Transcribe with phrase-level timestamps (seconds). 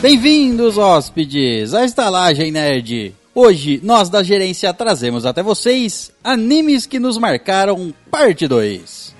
[0.00, 3.12] Bem-vindos, hóspedes, à Estalagem Nerd.
[3.34, 9.12] Hoje, nós da gerência trazemos até vocês animes que nos marcaram, parte 2.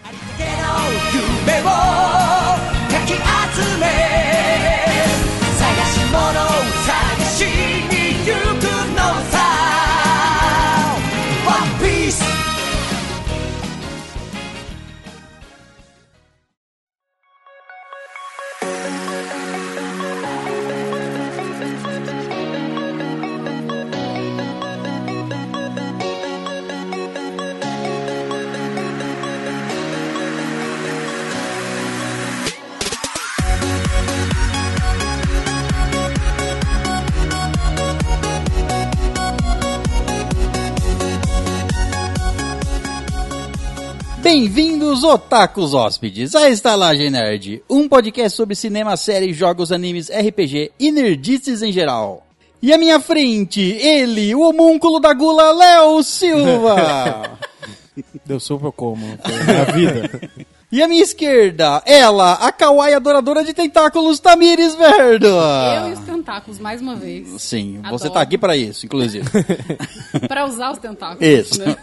[44.31, 50.93] Bem-vindos, otakus hóspedes, à Estalagem Nerd, um podcast sobre cinema, séries, jogos, animes, RPG e
[50.93, 52.27] nerdices em geral.
[52.61, 57.39] E à minha frente, ele, o homúnculo da gula, Léo Silva.
[58.27, 59.07] Deu sopa como.
[59.07, 60.31] Na vida.
[60.71, 65.27] e à minha esquerda, ela, a kawaii adoradora de tentáculos, Tamires Verdo.
[65.27, 67.29] Eu e os tentáculos, mais uma vez.
[67.41, 68.11] Sim, você Adoro.
[68.11, 69.25] tá aqui pra isso, inclusive.
[70.29, 71.27] Pra usar os tentáculos.
[71.27, 71.61] Isso.
[71.61, 71.75] né?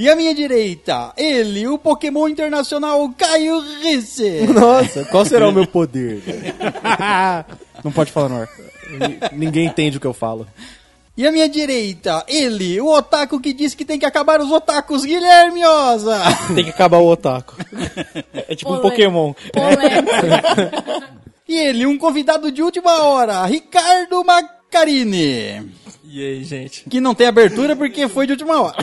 [0.00, 4.46] E à minha direita, ele, o Pokémon internacional Caio Risse.
[4.46, 6.22] Nossa, qual será o meu poder?
[7.84, 8.48] Não pode falar no ar.
[9.30, 10.46] Ninguém entende o que eu falo.
[11.14, 15.04] E à minha direita, ele, o otaku que disse que tem que acabar os otakus,
[15.04, 16.18] Guilherme Oza.
[16.54, 17.56] Tem que acabar o otaku.
[18.48, 19.34] É tipo um Pokémon.
[21.46, 25.70] E ele, um convidado de última hora, Ricardo Macarini.
[26.12, 26.84] E aí, gente?
[26.90, 28.76] Que não tem abertura porque foi de última hora.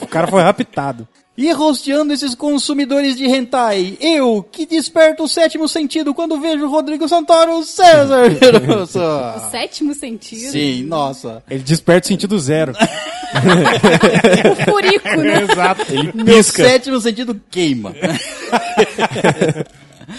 [0.00, 1.08] O cara foi raptado.
[1.36, 6.70] E rosteando esses consumidores de hentai, eu, que desperto o sétimo sentido quando vejo o
[6.70, 9.00] Rodrigo Santoro, César Veroso.
[9.00, 10.52] O sétimo sentido.
[10.52, 11.42] Sim, nossa.
[11.50, 12.72] Ele desperta o sentido zero.
[13.30, 15.42] O furico, né?
[15.48, 15.86] Exato.
[15.88, 16.64] Ele Meu pisca.
[16.64, 17.94] sétimo sentido queima.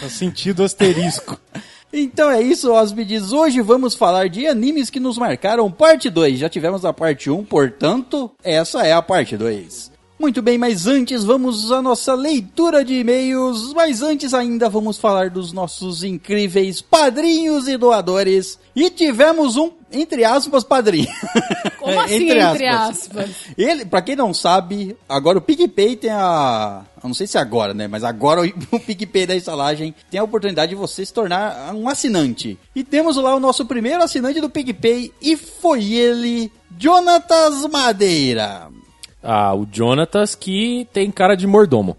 [0.05, 1.37] O sentido asterisco.
[1.93, 3.33] Então é isso, hóspedes.
[3.33, 6.39] Hoje vamos falar de animes que nos marcaram parte 2.
[6.39, 9.90] Já tivemos a parte 1, portanto, essa é a parte 2.
[10.21, 13.73] Muito bem, mas antes vamos à nossa leitura de e-mails.
[13.73, 18.59] Mas antes ainda vamos falar dos nossos incríveis padrinhos e doadores.
[18.75, 21.07] E tivemos um, entre aspas, padrinho.
[21.79, 23.31] Como assim, entre aspas?
[23.57, 26.83] Ele, pra quem não sabe, agora o PicPay tem a.
[27.03, 27.87] Eu não sei se agora, né?
[27.87, 28.45] Mas agora o,
[28.75, 32.59] o PicPay da estalagem tem a oportunidade de você se tornar um assinante.
[32.75, 38.69] E temos lá o nosso primeiro assinante do PicPay e foi ele, Jonatas Madeira.
[39.23, 41.95] Ah, o Jonatas que tem cara de mordomo.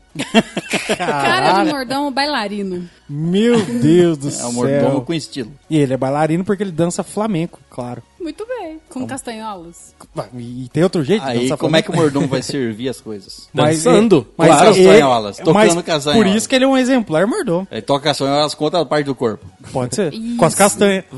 [0.98, 2.88] Cara de mordão bailarino.
[3.08, 4.48] Meu Deus do É céu.
[4.48, 5.52] um mordomo com estilo.
[5.70, 8.02] E ele é bailarino porque ele dança flamenco, claro.
[8.20, 8.80] Muito bem.
[8.88, 9.94] Com castanholas.
[10.36, 12.12] E tem outro jeito de Aí, dançar como é que o flamenco?
[12.14, 13.48] mordomo vai servir as coisas?
[13.54, 14.26] Dançando?
[14.36, 16.26] Mas, ele- castanholas, tocando mas castanholas.
[16.28, 17.66] Por isso que ele é um exemplar mordomo.
[17.70, 19.46] Ele toca a elas com outra parte do corpo.
[19.72, 20.12] Pode ser.
[20.12, 20.36] Isso.
[20.36, 21.04] Com as castanhas.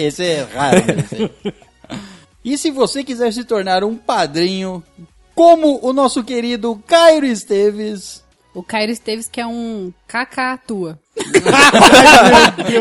[0.00, 0.76] Esse é raro.
[0.86, 0.94] né?
[1.04, 1.30] Esse aí.
[2.48, 4.82] E se você quiser se tornar um padrinho,
[5.34, 10.98] como o nosso querido Cairo Esteves, O Cairo Esteves, que é um cacatua.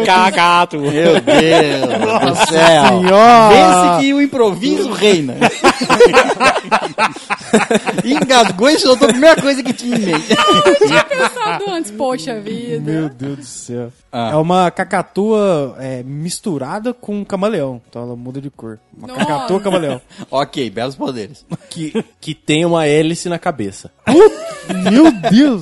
[0.06, 0.80] Cagato.
[0.80, 1.88] Meu Deus
[2.22, 2.88] do céu.
[2.88, 3.50] Senhora!
[3.54, 5.36] Pense que o improviso reina.
[8.04, 10.28] Engasgou e soltou a primeira coisa que tinha em mente.
[10.86, 12.92] Tinha pensado antes, poxa vida.
[12.92, 13.92] Meu Deus do céu.
[14.12, 14.32] Ah.
[14.32, 17.82] É uma cacatua é, misturada com um camaleão.
[17.90, 18.80] Então ela muda de cor.
[18.98, 19.20] Uma Nossa.
[19.20, 20.02] cacatua camaleão.
[20.32, 21.46] ok, belos poderes.
[21.70, 23.92] Que, que tem uma hélice na cabeça.
[24.92, 25.62] Meu Deus!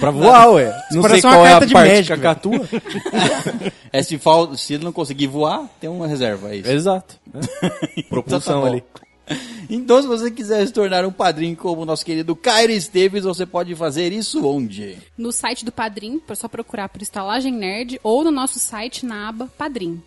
[0.00, 0.74] Pra voar, ué.
[0.90, 2.68] Não sei parece uma qual é a parte cacatua.
[3.92, 6.70] É, se, fal- se ele não conseguir voar, tem uma reserva, é isso.
[6.70, 7.18] Exato.
[7.94, 8.82] Então Propulsão tá ali.
[9.68, 13.44] Então, se você quiser se tornar um padrinho como o nosso querido Cairo Esteves, você
[13.46, 14.96] pode fazer isso onde?
[15.16, 19.28] No site do Padrim, é só procurar por Estalagem Nerd, ou no nosso site na
[19.28, 20.02] aba Padrim.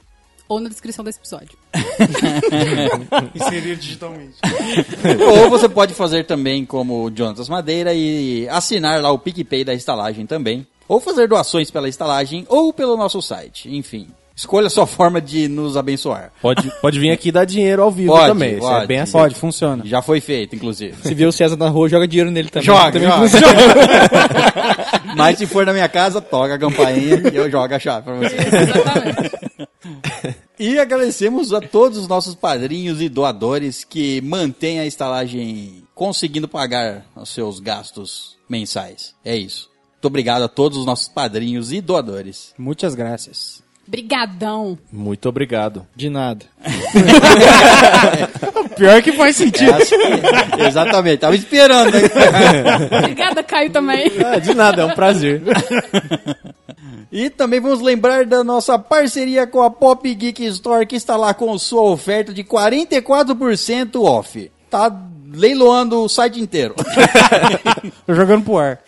[0.47, 1.57] Ou na descrição desse episódio.
[3.33, 4.35] Inserir digitalmente.
[5.27, 9.73] Ou você pode fazer também como o Jonatas Madeira e assinar lá o PicPay da
[9.73, 10.65] estalagem também.
[10.87, 13.73] Ou fazer doações pela estalagem ou pelo nosso site.
[13.75, 16.31] Enfim, escolha a sua forma de nos abençoar.
[16.41, 18.51] Pode, pode vir aqui dar dinheiro ao vivo Pode, também.
[18.53, 18.83] Isso pode.
[18.83, 19.11] é bem assim.
[19.13, 19.83] Pode, funciona.
[19.85, 20.95] Já foi feito, inclusive.
[21.01, 22.65] Se vê o César na rua, joga dinheiro nele também.
[22.65, 23.29] Joga, Também joga.
[23.29, 23.55] funciona.
[25.17, 28.13] Mas se for na minha casa, toca a campainha e eu jogo a chave pra
[28.15, 28.35] você.
[28.35, 29.45] Exatamente.
[30.59, 37.05] E agradecemos a todos os nossos padrinhos e doadores que mantêm a estalagem conseguindo pagar
[37.15, 39.13] os seus gastos mensais.
[39.23, 39.69] É isso.
[40.05, 42.53] Muito obrigado a todos os nossos padrinhos e doadores.
[42.59, 43.63] Muitas graças.
[43.87, 44.77] Brigadão.
[44.93, 45.87] Muito obrigado.
[45.95, 46.45] De nada.
[48.77, 49.73] Pior que faz sentido.
[50.59, 51.97] Exatamente, tava esperando.
[53.01, 54.11] Obrigada, Caio, também.
[54.23, 55.41] Ah, de nada, é um prazer.
[57.11, 61.33] E também vamos lembrar da nossa parceria com a Pop Geek Store, que está lá
[61.33, 64.51] com sua oferta de 44% off.
[64.69, 64.87] Tá
[65.33, 66.75] leiloando o site inteiro.
[68.05, 68.79] Tô jogando pro ar.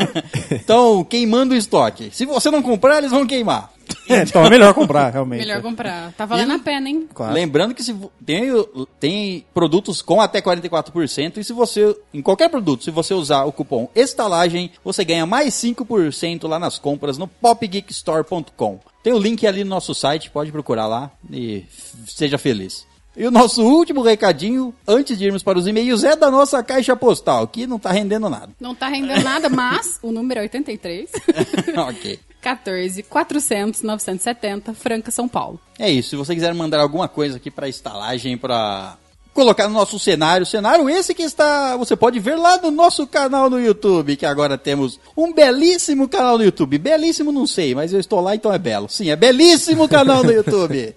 [0.52, 2.10] então, queimando o estoque.
[2.12, 3.72] Se você não comprar, eles vão queimar.
[4.08, 5.40] É, então é melhor comprar, realmente.
[5.40, 6.12] Melhor comprar.
[6.12, 7.08] Tá valendo a pena, hein?
[7.12, 7.34] Claro.
[7.34, 7.94] Lembrando que se
[8.24, 8.50] tem,
[8.98, 13.52] tem produtos com até 44% e se você, em qualquer produto, se você usar o
[13.52, 18.80] cupom estalagem, você ganha mais 5% lá nas compras no popgeekstore.com.
[19.02, 21.64] Tem o link ali no nosso site, pode procurar lá e
[22.06, 22.86] seja feliz.
[23.16, 26.94] E o nosso último recadinho, antes de irmos para os e-mails, é da nossa caixa
[26.94, 28.50] postal, que não tá rendendo nada.
[28.60, 31.10] Não tá rendendo nada, mas o número é 83.
[31.88, 32.20] ok.
[32.40, 35.60] 14 400 970, Franca, São Paulo.
[35.78, 36.10] É isso.
[36.10, 38.96] Se você quiser mandar alguma coisa aqui para estalagem, para
[39.34, 43.50] colocar no nosso cenário, cenário esse que está, você pode ver lá no nosso canal
[43.50, 46.78] no YouTube, que agora temos um belíssimo canal no YouTube.
[46.78, 48.88] Belíssimo não sei, mas eu estou lá então é belo.
[48.88, 50.94] Sim, é belíssimo canal no YouTube.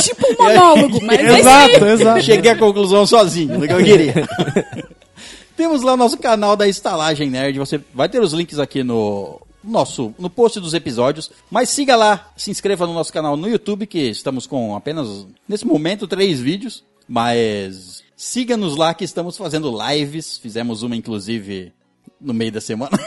[0.00, 1.38] Tipo um monólogo, mas é.
[1.38, 2.22] Exato, exato.
[2.22, 4.14] Cheguei à conclusão sozinho do que eu queria.
[5.56, 7.58] Temos lá o nosso canal da Estalagem Nerd.
[7.58, 11.30] Você vai ter os links aqui no nosso no post dos episódios.
[11.50, 15.66] Mas siga lá, se inscreva no nosso canal no YouTube, que estamos com apenas, nesse
[15.66, 16.82] momento, três vídeos.
[17.06, 20.38] Mas siga-nos lá que estamos fazendo lives.
[20.38, 21.72] Fizemos uma, inclusive,
[22.22, 22.92] no meio da semana.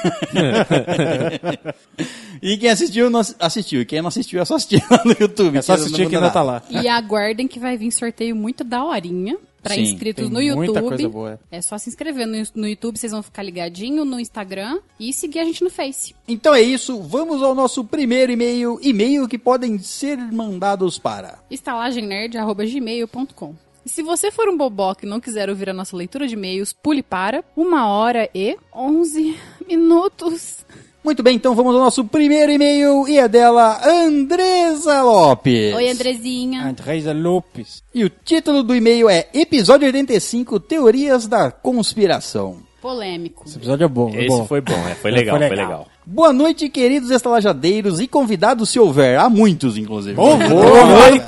[2.42, 3.82] e quem assistiu, não ass- assistiu.
[3.82, 5.58] E quem não assistiu, é só assistir lá no YouTube.
[5.58, 6.62] É só assistir que ainda tá lá.
[6.70, 11.10] E aguardem que vai vir sorteio muito daorinha pra Sim, inscritos no YouTube.
[11.50, 15.40] É só se inscrever no, no YouTube, vocês vão ficar ligadinho no Instagram e seguir
[15.40, 16.14] a gente no Face.
[16.28, 21.40] Então é isso, vamos ao nosso primeiro e-mail, e-mail que podem ser mandados para.
[21.50, 26.34] estalagemnerd.gmail.com E se você for um boboca e não quiser ouvir a nossa leitura de
[26.34, 29.38] e-mails, pule para uma hora e 11
[29.68, 30.66] minutos.
[31.04, 35.76] Muito bem, então vamos ao nosso primeiro e-mail e é dela Andresa Lopes.
[35.76, 36.64] Oi, Andrezinha.
[36.68, 37.84] Andresa Lopes.
[37.94, 42.58] E o título do e-mail é Episódio 85 Teorias da Conspiração.
[42.82, 43.44] Polêmico.
[43.46, 44.10] Esse episódio é bom.
[44.16, 44.46] é Esse bom.
[44.48, 45.88] foi bom, é, foi legal, Foi foi legal.
[46.08, 49.18] Boa noite, queridos estalajadeiros e convidados se houver.
[49.20, 50.16] Há muitos, inclusive.
[50.16, 51.26] Boa noite!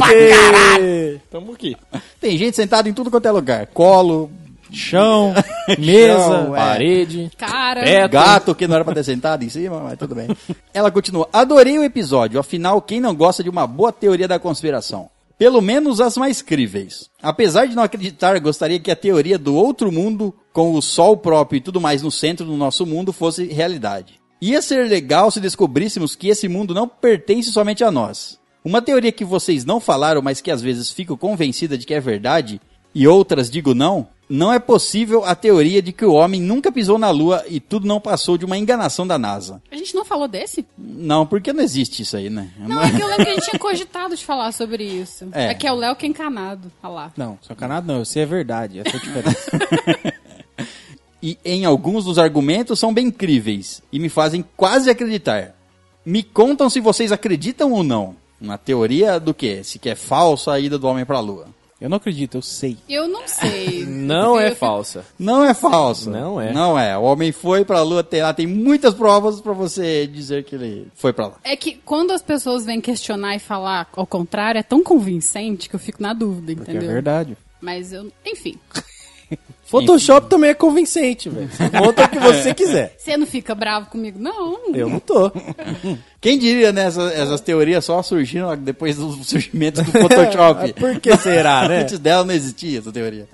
[1.31, 1.75] Tamo aqui.
[2.21, 3.65] Tem gente sentada em tudo quanto é lugar.
[3.67, 4.29] Colo,
[4.71, 5.33] Chão,
[5.79, 6.19] mesa.
[6.19, 6.59] Chão, é.
[6.59, 8.11] Parede, Cara, teto.
[8.11, 10.27] Gato que não era pra ter sentado em cima, mas tudo bem.
[10.71, 11.27] Ela continua.
[11.33, 15.09] Adorei o episódio, afinal, quem não gosta de uma boa teoria da conspiração?
[15.39, 17.09] Pelo menos as mais críveis.
[17.21, 21.57] Apesar de não acreditar, gostaria que a teoria do outro mundo, com o sol próprio
[21.57, 24.19] e tudo mais no centro do nosso mundo, fosse realidade.
[24.39, 28.39] Ia ser legal se descobríssemos que esse mundo não pertence somente a nós.
[28.63, 31.99] Uma teoria que vocês não falaram, mas que às vezes fico convencida de que é
[31.99, 32.61] verdade,
[32.93, 36.97] e outras digo não, não é possível a teoria de que o homem nunca pisou
[36.97, 39.61] na Lua e tudo não passou de uma enganação da NASA.
[39.71, 40.65] a gente não falou desse?
[40.77, 42.51] Não, porque não existe isso aí, né?
[42.59, 45.29] Não, é que eu lembro que a gente tinha cogitado de falar sobre isso.
[45.31, 45.47] É.
[45.47, 46.71] É, que é o Léo que é encanado.
[46.83, 47.11] Olha lá.
[47.15, 48.79] Não, sacanagem não, eu sei a verdade.
[48.79, 49.51] Essa é a diferença.
[51.27, 55.53] E em alguns dos argumentos são bem críveis e me fazem quase acreditar.
[56.05, 58.15] Me contam se vocês acreditam ou não.
[58.39, 59.61] Na teoria do quê?
[59.61, 61.47] Se que é falsa a ida do homem pra Lua.
[61.81, 62.77] Eu não acredito, eu sei.
[62.87, 63.83] Eu não sei.
[63.85, 65.05] Não é falsa.
[65.19, 66.09] Não é falsa.
[66.09, 66.53] Não é.
[66.53, 66.97] Não é.
[66.97, 70.87] O homem foi pra Lua, tem, lá tem muitas provas pra você dizer que ele
[70.95, 71.35] foi pra lá.
[71.43, 75.75] É que quando as pessoas vêm questionar e falar ao contrário, é tão convincente que
[75.75, 76.89] eu fico na dúvida, Porque entendeu?
[76.89, 77.37] é verdade.
[77.59, 78.57] Mas eu, enfim.
[79.67, 81.49] Photoshop também é convincente, velho.
[81.49, 82.95] Você Conta o que você quiser.
[82.97, 84.17] Você não fica bravo comigo?
[84.17, 84.73] Não.
[84.73, 85.29] Eu não tô.
[86.21, 86.85] Quem diria, né?
[86.85, 90.71] Essas, essas teorias só surgiram depois do surgimento do Photoshop.
[90.79, 91.81] Por que será, né?
[91.81, 93.27] Antes dela não existia essa teoria.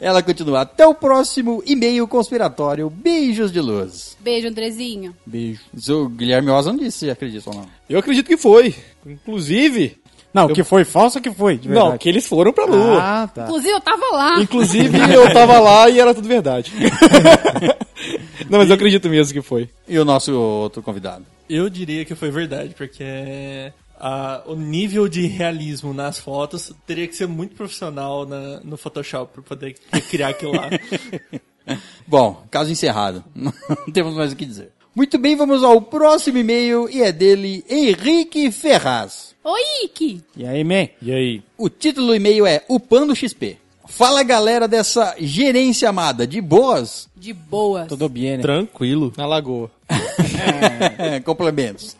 [0.00, 0.60] Ela continua.
[0.60, 2.90] Até o próximo e-mail conspiratório.
[2.90, 4.16] Beijos de luz.
[4.20, 5.12] Beijo, Andrezinha.
[5.24, 5.60] Beijo.
[5.88, 7.66] O Guilherme Osa não disse se acredita ou não.
[7.88, 8.74] Eu acredito que foi.
[9.06, 9.96] Inclusive.
[10.34, 12.98] Não, que foi falso que foi, de Não, que eles foram pra lua.
[13.00, 13.44] Ah, tá.
[13.44, 14.40] Inclusive, eu tava lá.
[14.42, 16.72] Inclusive, eu tava lá e era tudo verdade.
[18.50, 19.68] não, mas eu acredito mesmo que foi.
[19.88, 21.24] E o nosso outro convidado.
[21.48, 27.14] Eu diria que foi verdade, porque ah, o nível de realismo nas fotos teria que
[27.14, 29.74] ser muito profissional na- no Photoshop para poder
[30.10, 30.68] criar aquilo lá.
[32.06, 33.24] Bom, caso encerrado.
[33.34, 33.52] Não
[33.92, 34.70] temos mais o que dizer.
[34.94, 39.34] Muito bem, vamos ao próximo e-mail e é dele Henrique Ferraz.
[39.42, 40.22] Oi, Ike.
[40.36, 40.86] E aí, man?
[41.02, 41.42] E aí?
[41.58, 43.58] O título do e-mail é Upando XP.
[43.86, 47.08] Fala galera dessa gerência amada, de boas?
[47.16, 47.88] De boas.
[47.88, 48.42] Todo bem, né?
[48.42, 49.12] Tranquilo.
[49.16, 49.68] Na lagoa.
[49.88, 51.96] É, complementos.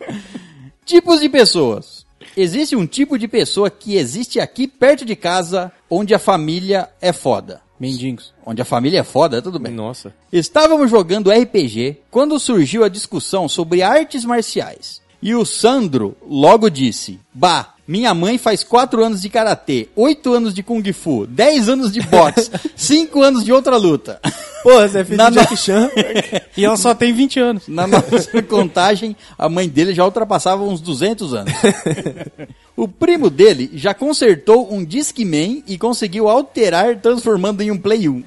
[0.84, 2.06] Tipos de pessoas.
[2.36, 7.12] Existe um tipo de pessoa que existe aqui perto de casa, onde a família é
[7.12, 7.60] foda.
[7.78, 8.32] Mendigos.
[8.46, 9.72] Onde a família é foda, tudo bem.
[9.72, 10.14] Nossa.
[10.32, 15.02] Estávamos jogando RPG quando surgiu a discussão sobre artes marciais.
[15.20, 20.54] E o Sandro logo disse: Bah, minha mãe faz 4 anos de karatê, 8 anos
[20.54, 24.20] de kung fu, 10 anos de boxe, 5 anos de outra luta.
[24.62, 25.90] Pô, você é filho Na de Jack Chan
[26.56, 27.68] e ela só tem 20 anos.
[27.68, 31.52] Na nossa contagem, a mãe dele já ultrapassava uns 200 anos.
[32.76, 38.24] O primo dele já consertou um Discman e conseguiu alterar transformando em um Play 1.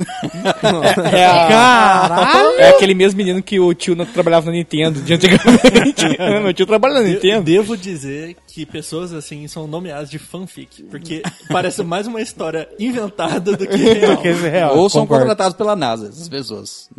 [1.13, 6.05] É, a- é aquele mesmo menino que o tio não trabalhava na Nintendo de antigamente.
[6.41, 7.43] Meu tio trabalha na Eu Nintendo.
[7.43, 13.55] devo dizer que pessoas assim são nomeadas de fanfic, porque parece mais uma história inventada
[13.55, 14.21] do que real.
[14.23, 14.77] É real.
[14.77, 15.23] Ou são concordo.
[15.23, 16.89] contratados pela NASA, essas pessoas.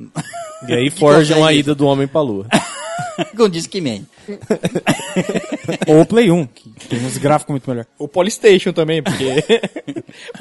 [0.67, 2.47] E aí forjam a ida do homem pra lua.
[3.37, 4.07] Com Discman.
[5.87, 7.87] Ou o Play 1, que tem uns gráficos muito melhor.
[7.99, 9.43] O Polystation também, porque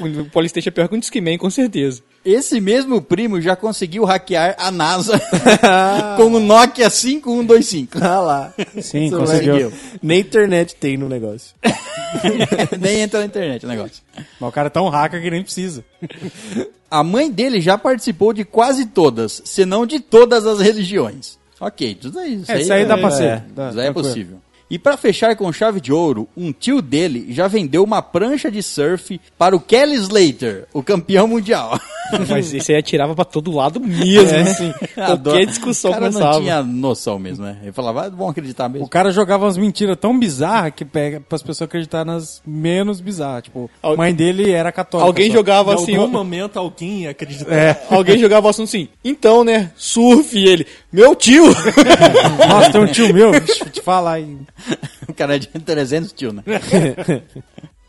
[0.00, 2.02] o Polystation é pior que um Discman, com certeza.
[2.24, 5.20] Esse mesmo primo já conseguiu hackear a NASA
[6.16, 7.98] com o Nokia 5125.
[8.02, 8.54] Ah lá.
[8.80, 9.70] Sim, Você conseguiu.
[9.70, 11.54] vai- Nem internet tem no negócio.
[12.78, 14.02] Nem entra na internet o negócio.
[14.40, 15.84] Mas o cara é tão hacker que nem precisa.
[16.90, 21.38] A mãe dele já participou de quase todas, se não de todas as religiões.
[21.60, 22.34] Ok, tudo aí.
[22.34, 23.40] Isso É, isso aí dá pra ser.
[23.54, 24.38] Dá, Isso aí é possível.
[24.70, 28.62] E pra fechar com chave de ouro, um tio dele já vendeu uma prancha de
[28.62, 31.78] surf para o Kelly Slater, o campeão mundial.
[32.28, 34.72] Mas esse aí atirava pra todo lado mesmo, assim.
[34.96, 35.36] Adoro.
[35.36, 36.32] Qualquer discussão o cara começava.
[36.34, 37.58] não tinha noção mesmo, né?
[37.62, 38.86] Ele falava, ah, vão acreditar mesmo.
[38.86, 43.42] O cara jogava umas mentiras tão bizarras que pega pras pessoas acreditar nas menos bizarras.
[43.44, 45.06] Tipo, a Al- mãe dele era católica.
[45.06, 45.34] Alguém só.
[45.36, 47.52] jogava Em assim, algum ó, momento alguém ia acreditar.
[47.52, 47.82] É.
[47.90, 51.44] alguém jogava o assunto assim, então, né, surf, e ele, meu tio!
[52.48, 54.36] Nossa, tem um tio meu, bicho, vou te falar aí.
[55.08, 56.42] O cara é de 300 tio, né?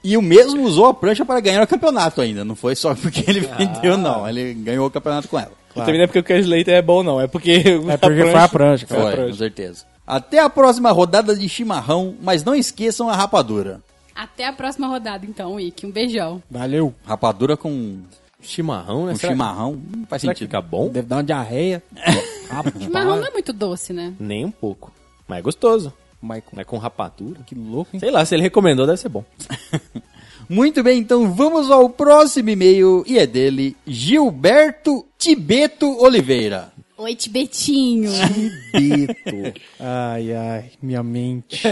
[0.03, 2.45] E o mesmo usou a prancha para ganhar o campeonato ainda.
[2.45, 4.27] Não foi só porque ele vendeu, não.
[4.27, 5.51] Ele ganhou o campeonato com ela.
[5.75, 7.63] Também não é porque o Kelly Slater é bom, não, é porque...
[7.89, 9.01] É porque foi a prancha, cara.
[9.01, 9.29] Foi, prancha.
[9.31, 9.85] com certeza.
[10.07, 13.81] Até a próxima rodada de chimarrão, mas não esqueçam a rapadura.
[14.15, 15.85] Até a próxima rodada, então, Ike.
[15.85, 16.41] Um beijão.
[16.49, 16.93] Valeu.
[17.05, 17.99] Rapadura com,
[18.41, 19.11] Chimarrão, né?
[19.13, 20.49] com Será- chimarrão não faz Será que sentido.
[20.49, 20.89] fica bom?
[20.89, 21.83] Deve dar uma diarreia.
[22.81, 24.13] Chimarrão não é muito doce, né?
[24.19, 24.91] Nem um pouco.
[25.27, 25.93] Mas é gostoso.
[26.21, 27.41] Michael, Mas com rapadura.
[27.45, 27.99] que louco, hein?
[27.99, 29.23] Sei lá, se ele recomendou, deve ser bom.
[30.49, 36.73] Muito bem, então vamos ao próximo e-mail e é dele, Gilberto Tibeto Oliveira.
[36.97, 38.11] Oi, Tibetinho.
[39.79, 41.63] Ai, ai, minha mente.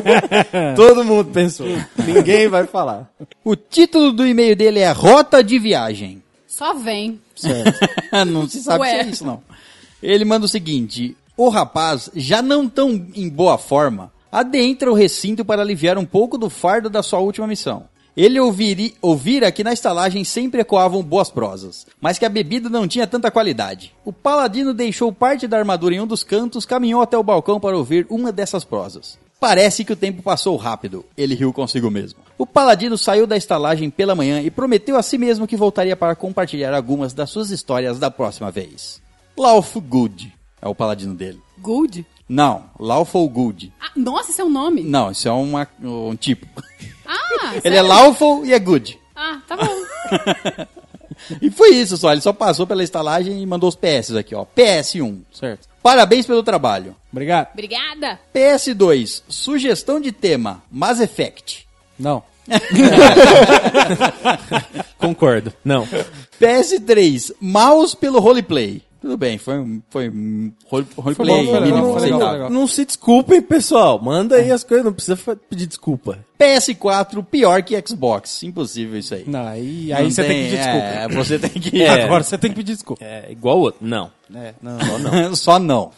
[0.74, 1.66] Todo mundo pensou.
[2.06, 3.12] Ninguém vai falar.
[3.44, 6.22] O título do e-mail dele é Rota de Viagem.
[6.46, 7.20] Só vem.
[8.26, 8.90] não se sabe Ué.
[8.90, 9.42] se é isso, não.
[10.02, 15.44] Ele manda o seguinte: O rapaz, já não tão em boa forma, adentra o recinto
[15.44, 17.84] para aliviar um pouco do fardo da sua última missão.
[18.14, 22.86] Ele ouviri, ouvira que na estalagem sempre ecoavam boas prosas, mas que a bebida não
[22.86, 23.94] tinha tanta qualidade.
[24.04, 27.78] O paladino deixou parte da armadura em um dos cantos, caminhou até o balcão para
[27.78, 29.18] ouvir uma dessas prosas.
[29.40, 32.20] Parece que o tempo passou rápido, ele riu consigo mesmo.
[32.36, 36.14] O paladino saiu da estalagem pela manhã e prometeu a si mesmo que voltaria para
[36.14, 39.00] compartilhar algumas das suas histórias da próxima vez.
[39.34, 41.40] Lawful Good é o paladino dele.
[41.58, 42.06] Good?
[42.28, 43.72] Não, Lawful Good.
[43.80, 44.82] Ah, nossa, esse é um nome.
[44.84, 46.46] Não, isso é uma, um tipo.
[47.04, 47.76] Ah, Ele sério?
[47.78, 48.98] é Lawful e é Good.
[49.14, 49.68] Ah, tá bom.
[51.40, 54.44] E foi isso só, ele só passou pela estalagem e mandou os PS aqui, ó.
[54.56, 55.68] PS1, certo?
[55.80, 56.96] Parabéns pelo trabalho.
[57.12, 57.50] Obrigado.
[57.52, 58.18] Obrigada.
[58.34, 61.68] PS2, sugestão de tema, Mass Effect.
[61.96, 62.24] Não.
[64.98, 65.52] Concordo.
[65.64, 65.86] Não.
[66.40, 68.82] PS3, mouse pelo roleplay.
[69.02, 72.50] Tudo bem, foi um, foi um role- roleplay bom, foi legal, mínimo foi legal, legal.
[72.50, 74.00] Não se desculpem, pessoal.
[74.00, 75.16] Manda aí as coisas, não precisa
[75.50, 76.20] pedir desculpa.
[76.38, 78.44] PS4, pior que Xbox.
[78.44, 79.24] Impossível isso aí.
[79.26, 80.86] Não, aí, Não aí você tem que pedir desculpa.
[80.86, 81.82] É, você tem que...
[81.82, 82.02] É.
[82.04, 83.04] Agora você tem que pedir desculpa.
[83.04, 83.80] É igual o outro.
[83.84, 84.08] Não.
[84.34, 84.78] É, não.
[84.80, 85.34] Só não.
[85.36, 85.90] Só não.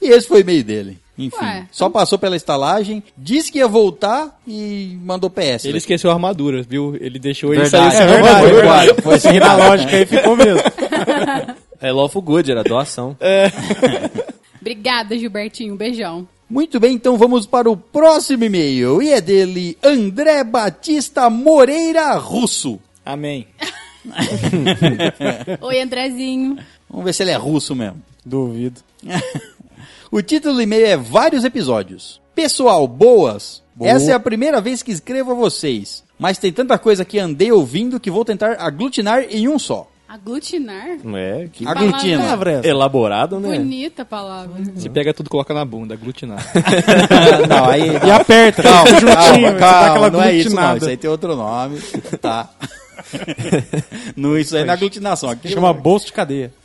[0.00, 0.98] E esse foi o e-mail dele.
[1.18, 1.66] Enfim, Ué.
[1.72, 5.64] só passou pela estalagem, disse que ia voltar e mandou PS.
[5.64, 6.94] Ele esqueceu a armadura, viu?
[7.00, 7.94] Ele deixou ele Verdade.
[7.94, 8.94] sair É sem verdade, armadura.
[8.94, 10.60] foi foi Seguindo a lógica aí ficou mesmo.
[11.86, 13.16] É Lawful Good, era doação.
[14.60, 15.76] Obrigada, Gilbertinho.
[15.76, 16.26] Beijão.
[16.50, 19.00] Muito bem, então vamos para o próximo e-mail.
[19.00, 22.80] E é dele, André Batista Moreira Russo.
[23.04, 23.46] Amém.
[25.60, 26.58] Oi, Andrezinho.
[26.90, 28.02] Vamos ver se ele é russo mesmo.
[28.24, 28.80] Duvido.
[30.10, 32.20] O título do e-mail é Vários Episódios.
[32.34, 33.62] Pessoal, boas!
[33.76, 33.88] Boa.
[33.92, 36.02] Essa é a primeira vez que escrevo a vocês.
[36.18, 39.88] Mas tem tanta coisa que andei ouvindo que vou tentar aglutinar em um só.
[40.08, 40.98] Aglutinar?
[41.16, 42.22] É, que Aglutina.
[42.22, 42.68] Palavra essa.
[42.68, 43.58] elaborado, né?
[43.58, 44.62] Bonita palavra.
[44.74, 46.38] Você pega tudo e coloca na bunda, aglutinar.
[47.48, 47.88] não, aí.
[48.06, 51.80] E aperta, Calma, juntinho, calma, calma, não é isso não, isso aí tem outro nome,
[52.20, 52.48] tá.
[54.16, 56.52] não, isso aí não é aglutinação, aqui Chama bolso de cadeia.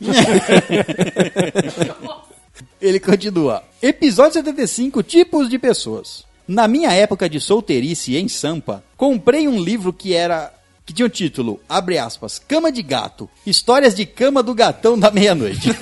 [2.80, 3.62] Ele continua.
[3.80, 6.24] Episódio 75, tipos de pessoas.
[6.46, 10.52] Na minha época de solteirice em Sampa, comprei um livro que era
[10.84, 15.10] que tinha o título, abre aspas, Cama de Gato, Histórias de Cama do Gatão da
[15.10, 15.70] Meia-Noite.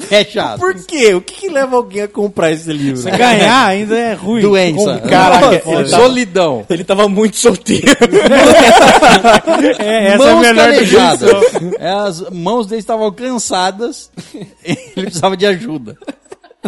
[0.00, 0.58] Fecha aspas.
[0.58, 1.14] Por quê?
[1.14, 3.00] O que, que leva alguém a comprar esse livro?
[3.00, 4.42] Você ganhar ainda é ruim.
[4.42, 4.98] Doença.
[5.00, 6.66] Caraca, Nossa, ele solidão.
[6.68, 7.86] Ele tava muito solteiro.
[9.78, 11.40] É, essa é a mãos melhor definição.
[11.78, 14.10] É, As mãos dele estavam cansadas.
[14.64, 15.96] Ele precisava de ajuda.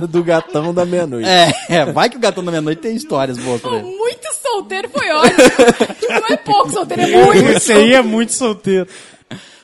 [0.08, 1.28] Do gatão da meia-noite.
[1.28, 3.82] É, é, vai que o gatão da meia-noite tem histórias boas pra ele.
[3.82, 4.17] Muito
[4.58, 5.38] solteiro foi ótimo.
[6.08, 7.48] Não é pouco solteiro, é muito.
[7.50, 8.88] Esse aí é muito solteiro.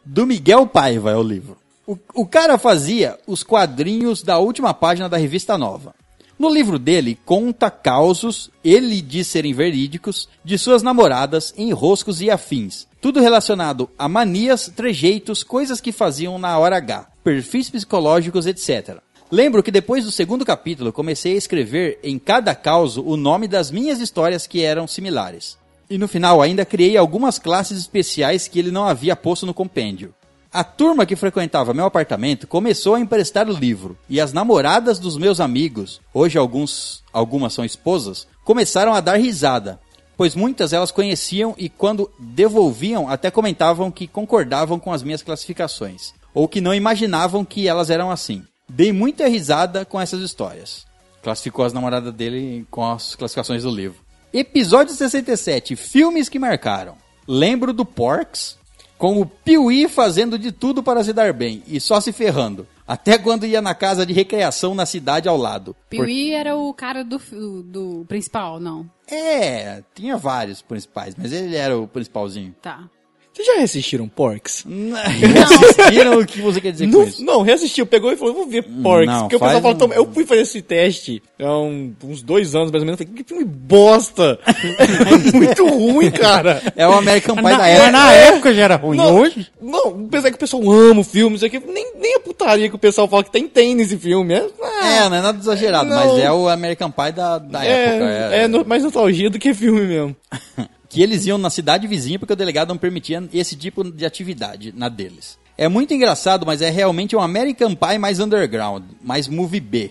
[0.05, 1.57] Do Miguel Paiva é o livro.
[1.87, 5.95] O, o cara fazia os quadrinhos da última página da revista Nova.
[6.39, 12.89] No livro dele, conta causos, ele diz serem verídicos, de suas namoradas, enroscos e afins.
[13.01, 18.99] Tudo relacionado a manias, trejeitos, coisas que faziam na hora H, perfis psicológicos, etc.
[19.31, 23.71] Lembro que depois do segundo capítulo comecei a escrever em cada causo o nome das
[23.71, 25.57] minhas histórias que eram similares.
[25.89, 30.15] E no final ainda criei algumas classes especiais que ele não havia posto no compêndio.
[30.53, 35.17] A turma que frequentava meu apartamento começou a emprestar o livro, e as namoradas dos
[35.17, 39.81] meus amigos, hoje alguns, algumas são esposas, começaram a dar risada,
[40.17, 46.13] pois muitas elas conheciam e quando devolviam até comentavam que concordavam com as minhas classificações,
[46.33, 48.45] ou que não imaginavam que elas eram assim.
[48.69, 50.87] Dei muita risada com essas histórias.
[51.23, 53.99] Classificou as namoradas dele com as classificações do livro.
[54.33, 56.97] Episódio 67, filmes que marcaram.
[57.27, 58.59] Lembro do Porks,
[58.99, 62.67] com o Piuí fazendo de tudo para se dar bem e só se ferrando.
[62.87, 65.75] Até quando ia na casa de recreação na cidade ao lado.
[65.89, 67.19] Piuí era o cara do,
[67.63, 68.91] do principal, não.
[69.07, 72.55] É, tinha vários principais, mas ele era o principalzinho.
[72.61, 72.89] Tá.
[73.35, 74.65] Vocês já reassistiram Porks?
[75.45, 77.25] Assistiram o que você quer dizer com Não, isso?
[77.25, 79.07] não, reassistiu, pegou e falou, vou ver Porks.
[79.07, 82.23] não, porque o pessoal fala, um- "Toma, eu fui fazer esse teste há um- uns
[82.23, 84.39] dois anos mais ou menos, eu falei, que filme bosta!
[84.47, 86.63] É muito ruim, cara!
[86.77, 87.91] É o American Pie Na, da mas época.
[87.93, 88.97] na época já era ruim.
[88.99, 89.47] Não, Hoje?
[89.61, 92.77] Não, apesar que o pessoal ama o filme, isso aqui, nem, nem a putaria que
[92.77, 94.33] o pessoal fala que tem, tem nesse filme.
[94.35, 94.47] É,
[94.83, 95.97] É, não é nada exagerado, Não.
[95.97, 98.05] mas é o American Pie da, da época.
[98.35, 100.15] é, é no- mais nostalgia do que filme mesmo.
[100.95, 104.73] que eles iam na cidade vizinha porque o delegado não permitia esse tipo de atividade
[104.77, 105.37] na deles.
[105.59, 109.91] É muito engraçado, mas é realmente um American Pie mais underground, mais movie B.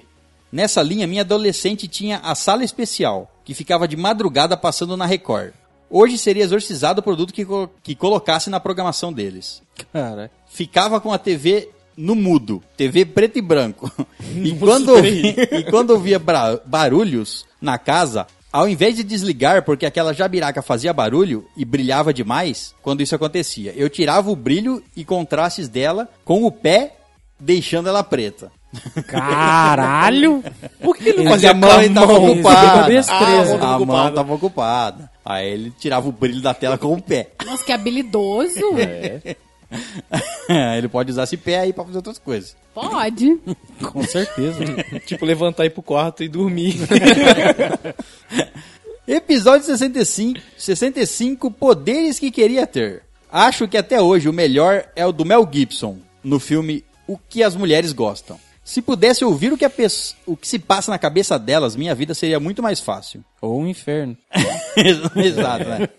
[0.52, 5.52] Nessa linha, minha adolescente tinha a sala especial, que ficava de madrugada passando na Record.
[5.90, 9.62] Hoje seria exorcizado o produto que, co- que colocasse na programação deles.
[9.92, 13.92] Cara, Ficava com a TV no mudo, TV preto e branco.
[14.44, 16.20] E quando, ouvi- e quando ouvia
[16.66, 22.74] barulhos na casa, ao invés de desligar porque aquela jabiraca fazia barulho e brilhava demais,
[22.84, 26.96] quando isso acontecia, eu tirava o brilho e contrastes dela com o pé,
[27.40, 28.52] deixando ela preta.
[29.08, 30.44] caralho.
[30.82, 33.02] Por que ele não Mas fazia a mão ele tava ocupada.
[33.10, 34.16] Ah, a mão tava A mão ocupada.
[34.16, 35.12] tava ocupada.
[35.26, 37.32] Aí ele tirava o brilho da tela com o pé.
[37.46, 38.60] Nossa, que habilidoso.
[40.78, 42.56] ele pode usar esse pé aí pra fazer outras coisas.
[42.74, 43.40] Pode.
[43.82, 44.64] Com certeza.
[45.06, 46.76] Tipo, levantar e ir pro quarto e dormir.
[49.08, 53.04] Episódio 65, 65 Poderes que queria ter.
[53.32, 57.44] Acho que até hoje o melhor é o do Mel Gibson, no filme O que
[57.44, 58.40] as mulheres gostam.
[58.64, 59.66] Se pudesse ouvir o que,
[60.26, 63.24] o que se passa na cabeça delas, minha vida seria muito mais fácil.
[63.42, 64.18] Ou um inferno.
[65.18, 65.90] Exato, né?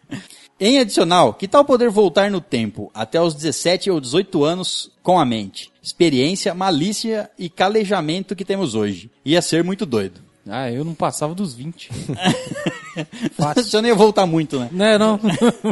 [0.66, 5.20] Em adicional, que tal poder voltar no tempo, até os 17 ou 18 anos, com
[5.20, 9.10] a mente, experiência, malícia e calejamento que temos hoje?
[9.26, 10.22] Ia ser muito doido.
[10.48, 11.90] Ah, eu não passava dos 20.
[13.62, 14.70] Você não ia voltar muito, né?
[14.72, 15.20] Não, não.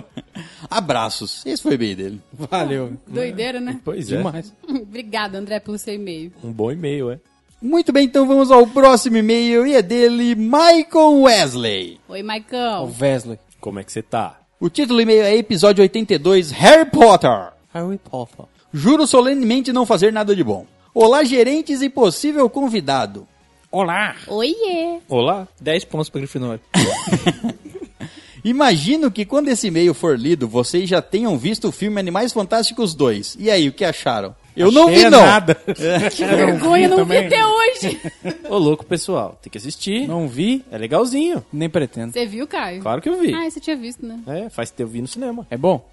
[0.69, 1.41] Abraços.
[1.47, 2.21] Esse foi bem dele.
[2.31, 2.93] Valeu.
[3.07, 3.81] Doideira, né?
[3.83, 4.19] Pois é.
[4.19, 4.53] Demais.
[4.69, 6.35] Obrigada, André, pelo seu e-mail.
[6.45, 7.19] Um bom e-mail, é.
[7.63, 11.99] Muito bem, então vamos ao próximo e-mail e é dele, Michael Wesley.
[12.11, 12.93] Oi, O Maicão.
[13.01, 13.39] Wesley.
[13.59, 14.42] Como é que você tá?
[14.63, 17.49] O título do e-mail é episódio 82, Harry Potter.
[17.75, 18.45] Harry Potter.
[18.73, 20.67] Juro solenemente não fazer nada de bom.
[20.95, 23.27] Olá, gerentes e possível convidado.
[23.73, 24.15] Olá.
[24.29, 25.01] Oiê.
[25.09, 26.61] Olá, 10 pontos pra Grifinória.
[28.45, 32.95] Imagino que quando esse e-mail for lido, vocês já tenham visto o filme Animais Fantásticos
[32.95, 33.39] 2.
[33.41, 34.33] E aí, o que acharam?
[34.57, 35.21] Eu não vi, não.
[35.25, 35.55] nada.
[36.15, 38.01] Que vergonha, não vi até hoje.
[38.49, 39.39] Ô, louco, pessoal.
[39.41, 40.07] Tem que assistir.
[40.07, 41.45] Não vi, É legalzinho.
[41.53, 42.13] nem pretendo.
[42.13, 42.83] Você viu, Caio?
[42.83, 43.33] Claro que eu vi.
[43.35, 44.21] Ah, você tinha visto, né?
[44.27, 45.47] É, faz tempo eu vi no cinema.
[45.51, 45.87] É bom?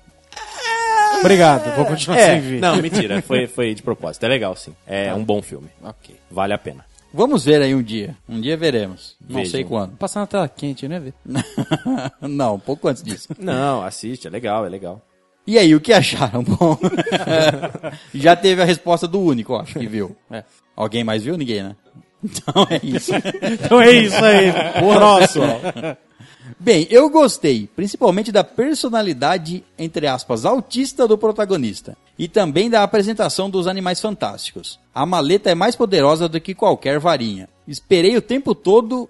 [1.19, 2.59] Obrigado, vou continuar É, sem ver.
[2.61, 3.21] não, mentira.
[3.21, 4.23] Foi, foi de propósito.
[4.25, 4.73] É legal, sim.
[4.87, 5.67] É um bom filme.
[5.83, 6.15] Ok.
[6.29, 6.85] Vale a pena.
[7.13, 8.15] Vamos ver aí um dia.
[8.27, 9.15] Um dia veremos.
[9.27, 9.51] Não Vejam.
[9.51, 9.97] sei quando.
[9.97, 11.01] Passar na tela quente, né,
[12.21, 13.27] não, um pouco antes disso.
[13.39, 14.27] Não, assiste.
[14.27, 15.01] É legal, é legal.
[15.49, 16.43] E aí, o que acharam?
[16.45, 16.77] Bom,
[18.13, 20.15] já teve a resposta do único, acho, que viu.
[20.29, 20.43] É.
[20.75, 21.35] Alguém mais viu?
[21.35, 21.75] Ninguém, né?
[22.21, 23.12] Então é isso.
[23.63, 24.51] Então é isso aí.
[24.73, 25.47] Próximo.
[26.59, 31.97] Bem, eu gostei, principalmente da personalidade, entre aspas, autista do protagonista.
[32.17, 34.77] E também da apresentação dos animais fantásticos.
[34.93, 37.47] A maleta é mais poderosa do que qualquer varinha.
[37.65, 39.09] Esperei o tempo todo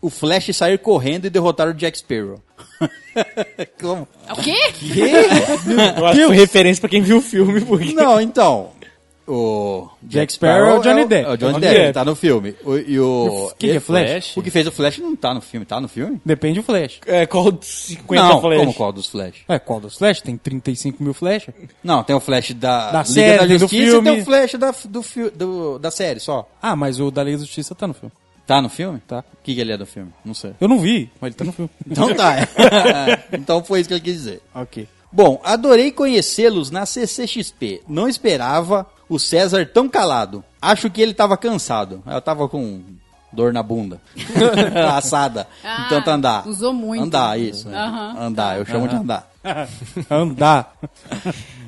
[0.00, 2.40] o Flash sair correndo e derrotar o Jack Sparrow.
[3.80, 4.06] Como?
[4.30, 4.56] O quê?
[5.96, 7.92] Eu acho que foi referência pra quem viu o filme, porque...
[7.92, 8.70] Não, então.
[9.32, 11.28] O Jack Sparrow é o Johnny Depp.
[11.28, 11.92] É o Johnny Depp, Depp.
[11.92, 12.56] tá no filme.
[12.64, 13.52] O, e o.
[13.56, 14.36] Quem que é Flash?
[14.36, 16.20] O que fez o Flash não tá no filme, tá no filme?
[16.24, 16.98] Depende do Flash.
[17.06, 18.58] É, qual dos 50 não, Flash?
[18.58, 19.36] como qual dos Flash?
[19.48, 20.20] É, qual dos Flash?
[20.22, 21.46] Tem 35 mil Flash?
[21.84, 24.10] Não, tem o Flash da, Da Liga série, da do Justiça e filme.
[24.10, 26.48] tem o Flash da, do, do- da série só.
[26.60, 28.12] Ah, mas o da Liga da Justiça tá no filme.
[28.50, 29.00] Tá no filme?
[29.06, 29.20] Tá.
[29.20, 30.12] O que, que ele é do filme?
[30.24, 30.54] Não sei.
[30.60, 31.70] Eu não vi, mas ele tá no filme.
[31.88, 32.34] Então tá.
[33.30, 34.42] então foi isso que ele quis dizer.
[34.52, 34.88] ok.
[35.12, 37.82] Bom, adorei conhecê-los na CCXP.
[37.88, 40.42] Não esperava o César tão calado.
[40.60, 42.02] Acho que ele tava cansado.
[42.04, 42.82] Eu tava com
[43.32, 44.00] dor na bunda.
[44.96, 45.46] Assada.
[45.62, 46.48] Ah, tanto andar.
[46.48, 47.04] usou muito.
[47.04, 47.68] Andar, isso.
[47.68, 49.30] Andar, eu chamo de andar.
[50.10, 50.76] Andar.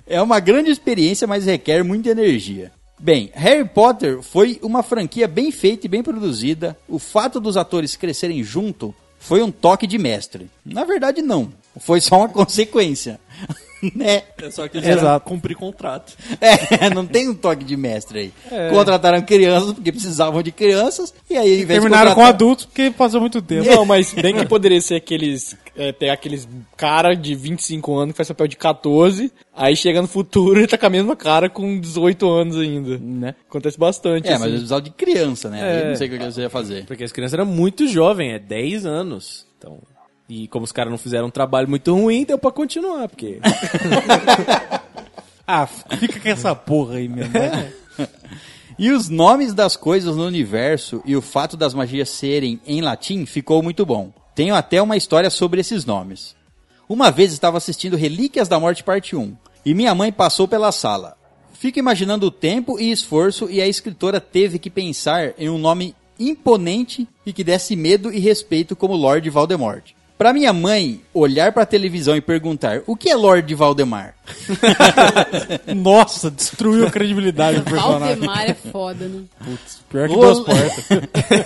[0.04, 2.72] É uma grande experiência, mas requer muita energia.
[3.02, 6.76] Bem, Harry Potter foi uma franquia bem feita e bem produzida.
[6.88, 10.48] O fato dos atores crescerem junto foi um toque de mestre.
[10.64, 11.52] Na verdade, não.
[11.80, 13.18] Foi só uma consequência.
[13.96, 14.22] né?
[14.40, 15.28] É só que eles Exato.
[15.28, 16.12] Cumprir contrato.
[16.40, 18.32] É, não tem um toque de mestre aí.
[18.70, 22.64] Contrataram crianças porque precisavam de crianças e aí, ao invés de Terminaram com contratar- adultos
[22.66, 23.68] porque passou muito tempo.
[23.68, 25.56] Não, mas bem que poderia ser aqueles.
[25.74, 30.08] É, pegar aqueles cara de 25 anos que faz papel de 14, aí chega no
[30.08, 32.98] futuro e tá com a mesma cara com 18 anos ainda.
[32.98, 33.34] Né?
[33.48, 34.28] Acontece bastante.
[34.28, 34.40] É, assim.
[34.40, 35.60] mas eles precisavam de criança, né?
[35.82, 35.88] É.
[35.88, 36.84] não sei o que você ia fazer.
[36.84, 39.46] Porque as crianças eram muito jovens, é 10 anos.
[39.58, 39.78] Então.
[40.28, 43.38] E como os caras não fizeram um trabalho muito ruim, deu pra continuar, porque.
[45.44, 47.32] Ah, fica com essa porra aí mesmo.
[47.32, 47.72] né?
[48.78, 53.26] E os nomes das coisas no universo e o fato das magias serem em latim
[53.26, 54.12] ficou muito bom.
[54.34, 56.34] Tenho até uma história sobre esses nomes.
[56.88, 61.16] Uma vez estava assistindo Relíquias da Morte Parte 1 e minha mãe passou pela sala.
[61.52, 65.94] Fico imaginando o tempo e esforço e a escritora teve que pensar em um nome
[66.18, 69.92] imponente e que desse medo e respeito como Lord Voldemort.
[70.22, 74.14] Pra minha mãe olhar pra televisão e perguntar o que é Lord Valdemar?
[75.74, 78.16] Nossa, destruiu a credibilidade do personagem.
[78.16, 79.24] Valdemar é foda, né?
[79.90, 80.84] Pior que Ô, duas portas.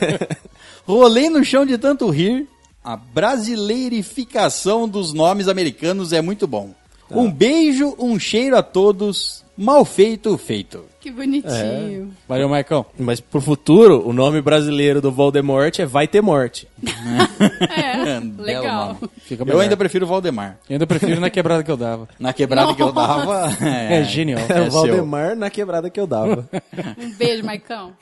[0.86, 2.46] Rolei no chão de tanto rir.
[2.86, 6.70] A brasileirificação dos nomes americanos é muito bom.
[7.10, 9.44] Um beijo, um cheiro a todos.
[9.58, 10.84] Mal feito, feito.
[11.00, 12.12] Que bonitinho.
[12.28, 12.86] Valeu, Maicão.
[12.96, 16.68] Mas pro futuro, o nome brasileiro do Voldemort é Vai Ter Morte.
[18.06, 18.96] É, legal.
[19.46, 20.58] Eu ainda prefiro o Valdemar.
[20.68, 22.08] Eu ainda prefiro na quebrada que eu dava.
[22.20, 23.50] Na quebrada que eu dava.
[23.60, 24.40] É, genial.
[24.48, 24.70] É o seu.
[24.70, 26.48] Valdemar na quebrada que eu dava.
[26.98, 27.92] Um beijo, Maicão.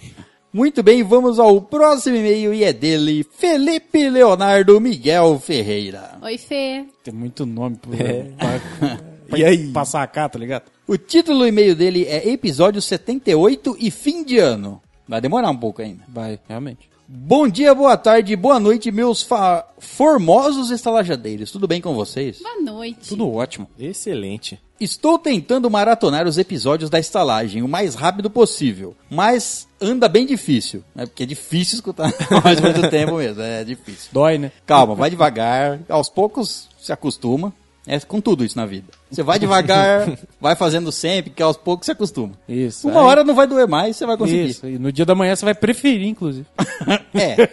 [0.54, 6.16] Muito bem, vamos ao próximo e-mail e é dele, Felipe Leonardo Miguel Ferreira.
[6.22, 6.84] Oi, Fê.
[7.02, 8.96] Tem muito nome pro, pra,
[9.28, 9.66] pra E aí?
[9.72, 10.70] passar cá, tá ligado?
[10.86, 14.80] O título do e-mail dele é Episódio 78 e Fim de Ano.
[15.08, 16.04] Vai demorar um pouco ainda.
[16.08, 16.88] Vai, realmente.
[17.08, 21.50] Bom dia, boa tarde, boa noite, meus fa- formosos estalajadeiros.
[21.50, 22.38] Tudo bem com vocês?
[22.40, 23.08] Boa noite.
[23.08, 23.68] Tudo ótimo.
[23.78, 24.58] Excelente.
[24.80, 30.82] Estou tentando maratonar os episódios da estalagem o mais rápido possível, mas anda bem difícil,
[30.94, 31.06] né?
[31.06, 34.08] Porque é difícil escutar mais muito tempo mesmo, é difícil.
[34.12, 34.50] Dói, né?
[34.66, 37.52] Calma, vai devagar, aos poucos se acostuma.
[37.86, 38.86] É com tudo isso na vida.
[39.10, 40.10] Você vai devagar,
[40.40, 42.32] vai fazendo sempre, que aos poucos se acostuma.
[42.48, 42.88] Isso.
[42.88, 44.46] Uma aí- hora não vai doer mais, você vai conseguir.
[44.48, 44.66] Isso.
[44.66, 46.46] E no dia da manhã você vai preferir, inclusive.
[47.14, 47.48] É.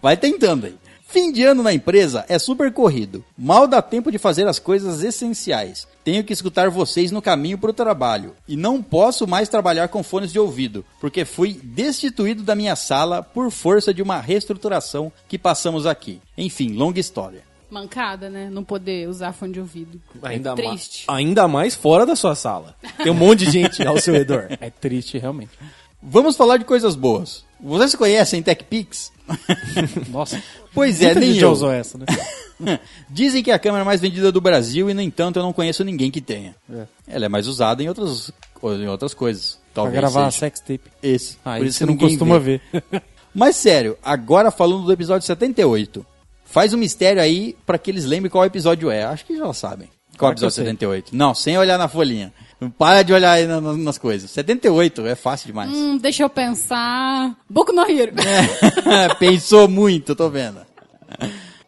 [0.00, 0.74] Vai tentando aí.
[1.12, 3.22] Fim de ano na empresa é super corrido.
[3.36, 5.86] Mal dá tempo de fazer as coisas essenciais.
[6.02, 8.34] Tenho que escutar vocês no caminho para o trabalho.
[8.48, 13.22] E não posso mais trabalhar com fones de ouvido, porque fui destituído da minha sala
[13.22, 16.18] por força de uma reestruturação que passamos aqui.
[16.36, 17.42] Enfim, longa história.
[17.70, 18.48] Mancada, né?
[18.50, 20.00] Não poder usar fone de ouvido.
[20.22, 21.04] Ainda, é ma- triste.
[21.08, 22.74] ainda mais fora da sua sala.
[23.02, 24.46] Tem um monte de gente ao seu redor.
[24.60, 25.50] É triste, realmente.
[26.02, 27.44] Vamos falar de coisas boas.
[27.60, 29.12] Vocês conhecem TechPix?
[30.10, 30.42] Nossa.
[30.74, 31.52] Pois é, nem eu.
[31.52, 32.06] usou essa, né?
[33.08, 35.84] Dizem que é a câmera mais vendida do Brasil e, no entanto, eu não conheço
[35.84, 36.56] ninguém que tenha.
[37.06, 39.58] Ela é mais usada em outras, em outras coisas.
[39.72, 40.40] Pra Talvez gravar seja.
[40.46, 40.90] sex tape.
[41.02, 41.38] Esse.
[41.44, 42.60] Ah, Por isso você não costuma vê.
[42.72, 42.82] ver.
[43.34, 46.04] Mas sério, agora falando do episódio 78.
[46.44, 49.04] Faz um mistério aí pra que eles lembrem qual episódio é.
[49.04, 49.88] Acho que já sabem.
[50.22, 50.64] Qual é o Claro que eu episódio sei.
[50.64, 51.16] 78?
[51.16, 52.32] Não, sem olhar na folhinha.
[52.78, 54.30] Para de olhar aí na- na- nas coisas.
[54.30, 55.68] 78, é fácil demais.
[55.70, 57.34] Hum, deixa eu pensar.
[57.50, 58.12] Boku no Hero.
[59.18, 60.60] Pensou muito, tô vendo.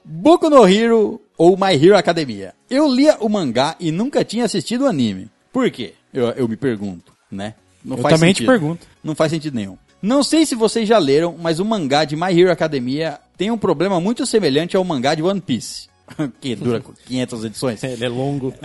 [0.04, 2.54] Boku no Hero ou My Hero Academia.
[2.70, 5.28] Eu lia o mangá e nunca tinha assistido o anime.
[5.52, 5.94] Por quê?
[6.12, 7.54] Eu, eu me pergunto, né?
[7.84, 8.86] Não Eu também te pergunto.
[9.02, 9.76] Não faz sentido nenhum.
[10.00, 13.58] Não sei se vocês já leram, mas o mangá de My Hero Academia tem um
[13.58, 15.88] problema muito semelhante ao mangá de One Piece.
[16.40, 17.82] que dura 500 edições.
[17.82, 18.52] Ele é longo.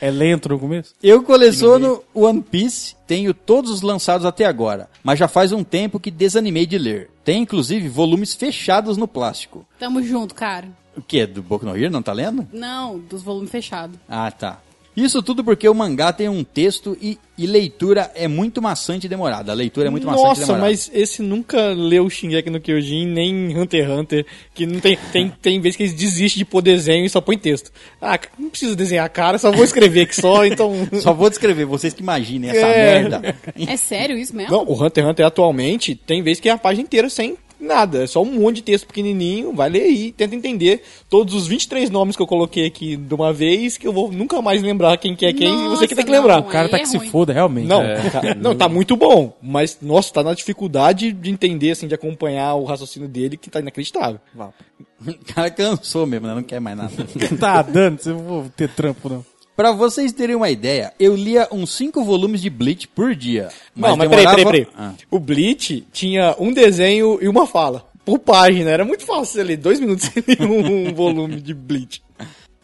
[0.00, 0.94] É lento no começo?
[1.00, 6.00] Eu coleciono One Piece, tenho todos os lançados até agora, mas já faz um tempo
[6.00, 7.08] que desanimei de ler.
[7.24, 9.64] Tem inclusive volumes fechados no plástico.
[9.78, 10.66] Tamo junto, cara.
[10.96, 11.24] O que?
[11.24, 11.92] Do Boku no Hero?
[11.92, 12.48] Não tá lendo?
[12.52, 13.96] Não, dos volumes fechados.
[14.08, 14.60] Ah, tá.
[14.96, 19.08] Isso tudo porque o mangá tem um texto e, e leitura é muito maçante e
[19.08, 19.50] demorada.
[19.50, 20.66] A leitura é muito maçante e Nossa, demorada.
[20.66, 25.32] mas esse nunca leu Shingeki no Kyojin, nem Hunter x Hunter, que não tem, tem,
[25.40, 27.72] tem vezes que eles desistem de pôr desenho e só põe texto.
[28.00, 30.72] Ah, não preciso desenhar a cara, só vou escrever aqui só, então...
[31.00, 33.00] Só vou descrever, vocês que imaginem essa É.
[33.00, 33.34] merda.
[33.66, 34.52] É sério isso mesmo?
[34.52, 38.02] Não, o Hunter x Hunter atualmente tem vezes que é a página inteira sem nada,
[38.04, 41.88] é só um monte de texto pequenininho, vai ler aí, tenta entender todos os 23
[41.90, 45.14] nomes que eu coloquei aqui de uma vez, que eu vou nunca mais lembrar quem
[45.16, 46.40] que é quem, e você que tem que Nossa, lembrar.
[46.40, 47.66] não, O cara tá que é se foda, realmente.
[47.68, 48.10] Não, É.
[48.10, 52.54] cara, não, tá muito bom, mas, nossa, tá na dificuldade de entender, assim, de acompanhar
[52.54, 54.20] o raciocínio dele, que tá inacreditável.
[54.36, 56.34] O cara cansou mesmo, né?
[56.34, 56.92] Não quer mais nada.
[57.38, 59.31] tá dando, você não vou ter trampo, não.
[59.56, 63.48] Pra vocês terem uma ideia, eu lia uns 5 volumes de Bleach por dia.
[63.76, 64.74] não, mas peraí, demorava- peraí, peraí.
[64.76, 64.94] Ah.
[65.10, 67.86] O Bleach tinha um desenho e uma fala.
[68.04, 69.56] Por página, era muito fácil você ler.
[69.58, 72.02] Dois minutos lia um, um volume de Bleach.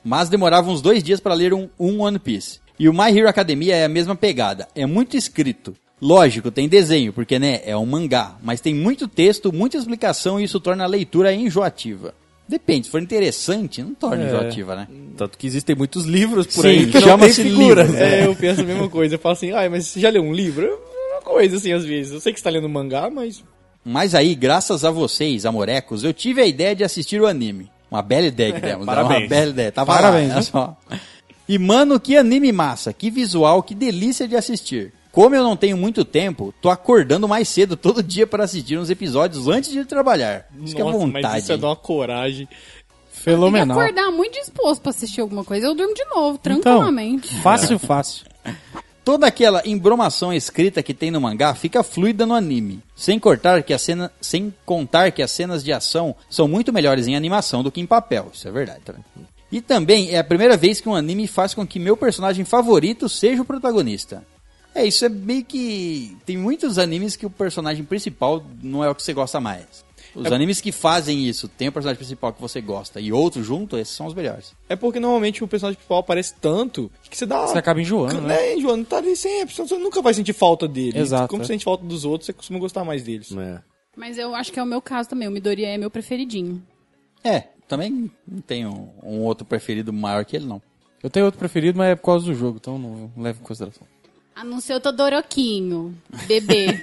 [0.02, 2.58] mas demorava uns dois dias pra ler um, um One Piece.
[2.78, 5.74] E o My Hero Academia é a mesma pegada, é muito escrito.
[6.00, 10.44] Lógico, tem desenho, porque né, é um mangá, mas tem muito texto, muita explicação e
[10.44, 12.14] isso torna a leitura enjoativa.
[12.48, 14.88] Depende, se for interessante, não torna enjoativa, né?
[15.16, 17.88] Tanto que existem muitos livros por Sim, aí que chama-se tem figuras.
[17.90, 18.02] livro.
[18.02, 19.16] É, eu penso a mesma coisa.
[19.16, 20.64] Eu falo assim, ai, mas você já leu um livro?
[20.66, 22.12] É uma coisa, assim, às vezes.
[22.12, 23.44] Eu sei que você tá lendo mangá, mas...
[23.84, 27.70] Mas aí, graças a vocês, amorecos, eu tive a ideia de assistir o anime.
[27.90, 28.92] Uma bela ideia que demos, né?
[28.92, 29.28] uma Parabéns.
[29.28, 29.72] bela ideia.
[29.72, 30.76] Tava Parabéns, lá, só.
[31.48, 34.92] E mano, que anime massa, que visual, que delícia de assistir.
[35.12, 38.90] Como eu não tenho muito tempo, tô acordando mais cedo todo dia para assistir uns
[38.90, 40.46] episódios antes de trabalhar.
[40.62, 41.22] Isso que é Nossa, vontade.
[41.22, 42.48] mas isso é uma coragem.
[43.10, 43.78] Fenomenal.
[43.78, 45.66] acordar muito disposto pra assistir alguma coisa.
[45.66, 47.34] Eu durmo de novo, Então, tranquilamente.
[47.40, 48.26] fácil, fácil.
[49.04, 53.72] Toda aquela embromação escrita que tem no mangá fica fluida no anime, sem cortar que
[53.72, 57.72] a cena, sem contar que as cenas de ação são muito melhores em animação do
[57.72, 58.30] que em papel.
[58.34, 59.02] Isso é verdade também.
[59.50, 63.08] E também é a primeira vez que um anime faz com que meu personagem favorito
[63.08, 64.22] seja o protagonista.
[64.78, 68.94] É, isso é meio que tem muitos animes que o personagem principal não é o
[68.94, 69.84] que você gosta mais.
[70.14, 73.76] Os animes que fazem isso, tem o personagem principal que você gosta e outro junto,
[73.76, 74.54] esses são os melhores.
[74.68, 77.44] É porque normalmente o personagem principal aparece tanto que você dá.
[77.44, 78.36] Você acaba enjoando, né?
[78.36, 78.54] né?
[78.54, 79.52] Enjoando, tá ali sempre.
[79.52, 80.96] Você nunca vai sentir falta dele.
[80.96, 81.44] Exato, Como é.
[81.44, 83.32] você sente falta dos outros, você costuma gostar mais deles.
[83.36, 83.60] É.
[83.96, 85.26] Mas eu acho que é o meu caso também.
[85.26, 86.62] O Midori é meu preferidinho.
[87.24, 90.62] É, também não tenho um outro preferido maior que ele não.
[91.02, 93.44] Eu tenho outro preferido, mas é por causa do jogo, então não não levo em
[93.44, 93.86] consideração.
[94.38, 95.96] A não ser o Todoroquinho.
[96.28, 96.80] Bebê.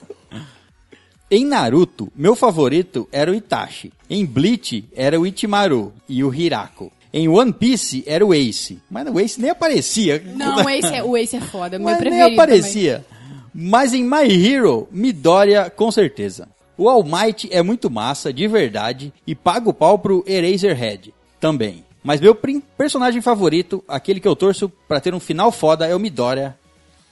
[1.30, 3.92] Em Naruto, meu favorito era o Itachi.
[4.08, 6.90] Em Bleach, era o Ichimaru e o Hirako.
[7.12, 8.80] Em One Piece, era o Ace.
[8.90, 10.24] Mas o Ace nem aparecia.
[10.34, 11.78] Não, esse é, o Ace é foda.
[11.78, 13.04] Meu Mas nem preferido aparecia.
[13.54, 16.48] Mas em My Hero, Midoriya, com certeza.
[16.74, 21.84] O All Might é muito massa, de verdade, e paga o pau pro Eraserhead, também.
[22.04, 22.38] Mas meu
[22.76, 26.56] personagem favorito, aquele que eu torço pra ter um final foda, é o Midoriya.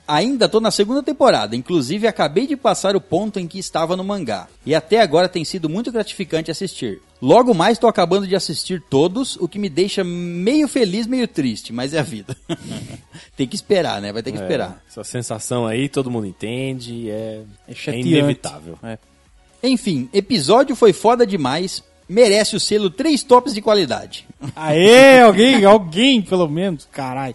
[0.06, 4.04] Ainda tô na segunda temporada, inclusive acabei de passar o ponto em que estava no
[4.04, 4.48] mangá.
[4.66, 7.00] E até agora tem sido muito gratificante assistir.
[7.22, 11.72] Logo mais tô acabando de assistir todos, o que me deixa meio feliz, meio triste,
[11.72, 12.36] mas é a vida.
[13.34, 14.12] tem que esperar, né?
[14.12, 14.82] Vai ter que esperar.
[14.86, 18.08] Essa sensação aí todo mundo entende, é, é, chateante.
[18.08, 18.78] inevitável.
[18.82, 18.98] É.
[19.62, 24.26] Enfim, episódio foi foda demais, merece o selo 3 tops de qualidade.
[24.54, 27.34] Aê, alguém, alguém, pelo menos, caralho.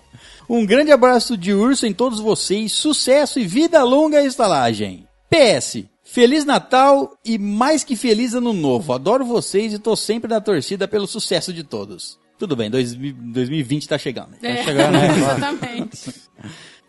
[0.49, 5.05] Um grande abraço de urso em todos vocês, sucesso e vida longa à estalagem.
[5.29, 8.93] PS, Feliz Natal e mais que feliz Ano Novo.
[8.93, 12.17] Adoro vocês e tô sempre na torcida pelo sucesso de todos.
[12.39, 14.29] Tudo bem, 2000 2020 tá chegando.
[14.41, 15.17] É, chegando, né?
[15.17, 16.13] exatamente.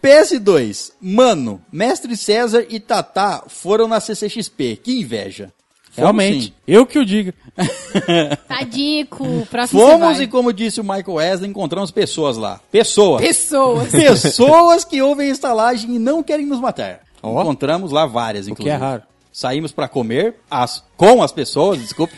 [0.03, 0.92] PS2.
[1.01, 4.77] Mano, Mestre César e Tatá foram na CCXP.
[4.77, 5.53] Que inveja.
[5.99, 6.47] Realmente.
[6.47, 6.53] sim.
[6.67, 7.35] Eu que o diga.
[8.47, 12.61] Tadico, próximo Fomos e, como disse o Michael Wesley, encontramos pessoas lá.
[12.71, 13.21] Pessoas.
[13.23, 13.91] Pessoas.
[13.93, 17.01] Pessoas que ouvem a estalagem e não querem nos matar.
[17.23, 18.77] Encontramos lá várias, O inclusive.
[18.77, 19.03] que é raro.
[19.33, 22.15] Saímos pra comer as, com as pessoas, desculpe.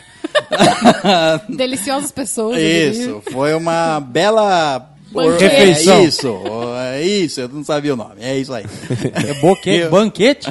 [1.49, 2.57] Deliciosas pessoas.
[2.59, 5.43] Isso, foi uma bela Banquete.
[5.43, 6.03] É Refeição.
[6.03, 6.43] isso,
[6.77, 8.15] é isso, eu não sabia o nome.
[8.21, 8.65] É isso aí.
[9.27, 10.49] É boquete, banquete?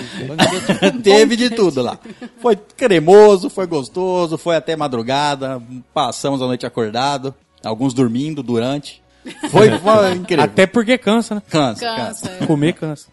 [1.02, 1.98] Teve de tudo lá.
[2.40, 5.62] Foi cremoso, foi gostoso, foi até madrugada,
[5.94, 9.02] passamos a noite acordado, alguns dormindo durante.
[9.50, 10.44] Foi, foi incrível.
[10.44, 11.42] Até porque cansa, né?
[11.48, 12.28] cansa, cansa.
[12.28, 12.46] Cansa.
[12.46, 13.08] Comer cansa.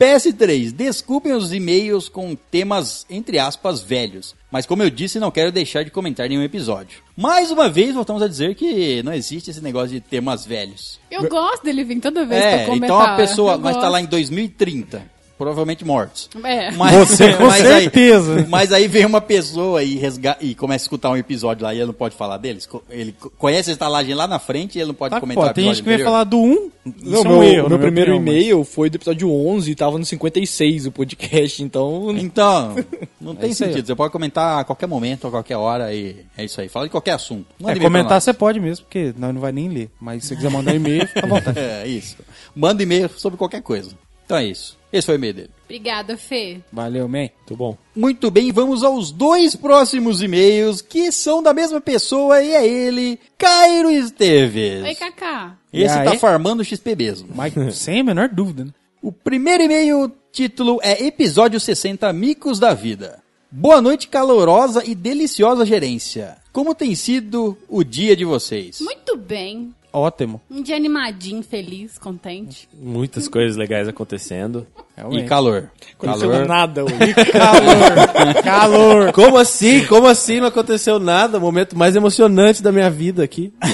[0.00, 4.34] PS3, desculpem os e-mails com temas, entre aspas, velhos.
[4.50, 7.02] Mas como eu disse, não quero deixar de comentar nenhum episódio.
[7.14, 10.98] Mais uma vez, voltamos a dizer que não existe esse negócio de temas velhos.
[11.10, 12.86] Eu gosto dele vir toda vez pra É, comentar.
[12.88, 14.10] então a pessoa Eu vai estar lá em gosto.
[14.12, 15.19] 2030.
[15.40, 16.28] Provavelmente mortos.
[16.44, 16.70] É.
[16.72, 18.36] Mas, Você com mas certeza.
[18.36, 21.72] Aí, mas aí vem uma pessoa e, resga- e começa a escutar um episódio lá
[21.72, 22.68] e ele não pode falar deles.
[22.90, 25.54] Ele co- conhece a estalagem lá na frente e ele não pode Tá comentar o
[25.54, 26.70] Tem gente que vai falar do 1.
[26.84, 29.30] Não, Isso é meu, um erro, meu na primeiro minha opinião, e-mail foi do episódio
[29.32, 32.10] 11 e tava no 56 o podcast, então...
[32.16, 32.74] Então,
[33.20, 33.86] não tem isso aí, sentido.
[33.86, 36.68] Você pode comentar a qualquer momento, a qualquer hora e é isso aí.
[36.68, 37.46] Fala de qualquer assunto.
[37.58, 39.90] mas- Manda É, comentar você pode mesmo, porque nós não vai nem ler.
[40.00, 41.58] Mas se você quiser mandar e-mail, fica à vontade.
[41.58, 42.16] É, isso.
[42.54, 43.90] Manda e-mail sobre qualquer coisa.
[44.24, 44.78] Então é isso.
[44.92, 45.50] Esse foi o e-mail dele.
[45.64, 46.60] Obrigada, Fê.
[46.72, 47.28] Valeu, man.
[47.28, 47.78] Muito bom.
[47.94, 53.18] Muito bem, vamos aos dois próximos e-mails que são da mesma pessoa e é ele,
[53.38, 54.82] Cairo Esteves.
[54.82, 55.56] Oi, Kaká.
[55.72, 57.28] Esse tá farmando XP mesmo.
[57.34, 58.72] Mas sem a menor dúvida, né?
[59.00, 63.22] O primeiro e-mail, título é Episódio 60 Micos da Vida.
[63.50, 66.36] Boa noite, calorosa e deliciosa gerência.
[66.52, 68.80] Como tem sido o dia de vocês?
[68.80, 69.74] Muito bem.
[69.92, 70.40] Ótimo.
[70.50, 72.68] Um dia animadinho, feliz, contente.
[72.72, 74.66] Muitas coisas legais acontecendo.
[75.00, 75.28] E Realmente.
[75.28, 75.70] calor.
[75.98, 76.46] Aconteceu Calor.
[76.46, 77.14] nada hoje.
[77.32, 78.42] Calor.
[78.42, 79.12] Calor.
[79.12, 79.84] Como assim?
[79.84, 81.38] Como assim não aconteceu nada?
[81.38, 83.52] O momento mais emocionante da minha vida aqui.
[83.60, 83.68] Do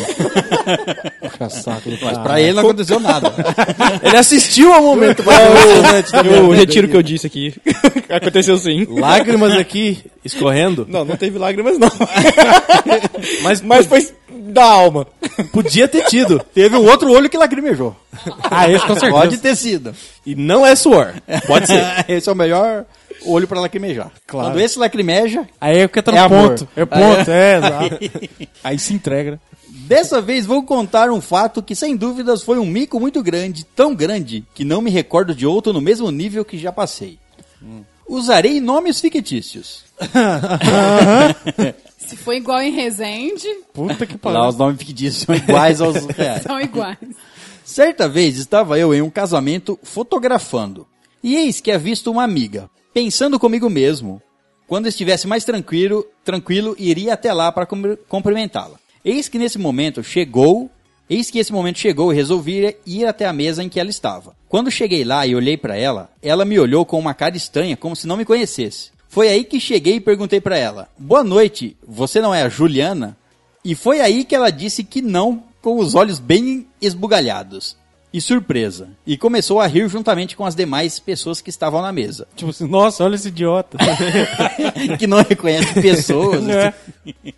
[2.04, 3.32] Mas pra ele não aconteceu nada.
[4.02, 6.56] Ele assistiu ao momento mais emocionante da minha Eu vida.
[6.56, 7.54] retiro o que eu disse aqui.
[8.10, 8.86] Aconteceu sim.
[8.88, 10.86] Lágrimas aqui escorrendo.
[10.88, 11.90] Não, não teve lágrimas não.
[13.42, 15.06] Mas, Mas foi da alma.
[15.52, 16.40] podia ter tido.
[16.54, 17.94] Teve um outro olho que lacrimejou.
[18.50, 19.12] Ah, esse com certeza.
[19.12, 19.94] Pode ter sido.
[20.26, 21.14] E não é suor.
[21.46, 21.84] Pode ser.
[22.10, 22.84] Esse é o melhor
[23.24, 24.10] olho pra lacrimejar.
[24.26, 24.48] Claro.
[24.50, 26.48] Quando esse lacrimeja, Aí é porque tá É no amor.
[26.50, 26.68] ponto.
[26.76, 27.98] É ponto, é, exato.
[28.62, 29.38] Aí se entrega, né?
[29.68, 33.94] Dessa vez vou contar um fato que sem dúvidas foi um mico muito grande, tão
[33.94, 37.18] grande que não me recordo de outro no mesmo nível que já passei.
[38.08, 39.84] Usarei nomes fictícios.
[41.98, 44.48] Se for igual em Resende, Puta que Lá pariu.
[44.48, 46.42] os nomes fictícios são iguais aos reais.
[46.42, 46.98] são iguais.
[47.66, 50.87] Certa vez estava eu em um casamento fotografando.
[51.20, 54.22] E eis que avisto uma amiga, pensando comigo mesmo.
[54.68, 58.76] Quando estivesse mais tranquilo, tranquilo, iria até lá para cum- cumprimentá-la.
[59.05, 60.70] Eis que nesse momento chegou,
[61.11, 64.37] eis que esse momento chegou e resolvi ir até a mesa em que ela estava.
[64.48, 67.96] Quando cheguei lá e olhei para ela, ela me olhou com uma cara estranha, como
[67.96, 68.90] se não me conhecesse.
[69.09, 73.16] Foi aí que cheguei e perguntei para ela: "Boa noite, você não é a Juliana?"
[73.64, 77.76] E foi aí que ela disse que não, com os olhos bem esbugalhados.
[78.12, 78.88] E surpresa.
[79.05, 82.29] E começou a rir juntamente com as demais pessoas que estavam na mesa.
[82.37, 83.76] Tipo assim, nossa, olha esse idiota.
[84.96, 86.48] que não reconhece pessoas.
[86.48, 86.72] É.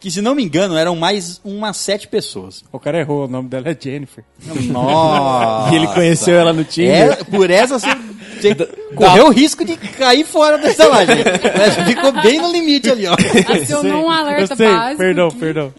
[0.00, 2.62] Que se não me engano eram mais umas sete pessoas.
[2.70, 4.22] O cara errou, o nome dela é Jennifer.
[4.70, 5.72] Nossa.
[5.72, 7.18] E ele conheceu ela no Tinder.
[7.18, 7.88] É, por essa você,
[8.40, 8.54] você
[8.94, 11.16] correu o risco de cair fora da estalagem.
[11.52, 13.16] Essa Ficou bem no limite ali, ó.
[13.52, 14.98] Acionou um alerta Eu sei, básico.
[14.98, 15.74] perdão, que- perdão.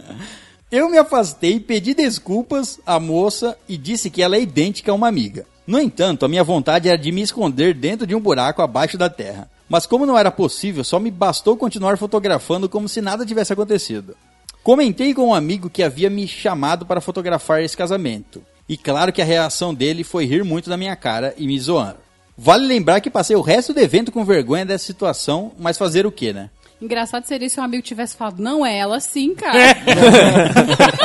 [0.72, 5.08] Eu me afastei, pedi desculpas à moça e disse que ela é idêntica a uma
[5.08, 5.48] amiga.
[5.66, 9.10] No entanto, a minha vontade era de me esconder dentro de um buraco abaixo da
[9.10, 9.50] terra.
[9.68, 14.16] Mas como não era possível, só me bastou continuar fotografando como se nada tivesse acontecido.
[14.64, 18.44] Comentei com um amigo que havia me chamado para fotografar esse casamento.
[18.68, 21.98] E claro que a reação dele foi rir muito da minha cara e me zoando.
[22.38, 26.12] Vale lembrar que passei o resto do evento com vergonha dessa situação, mas fazer o
[26.12, 26.52] que, né?
[26.82, 29.58] Engraçado seria se um amigo tivesse falado, não é ela sim, cara.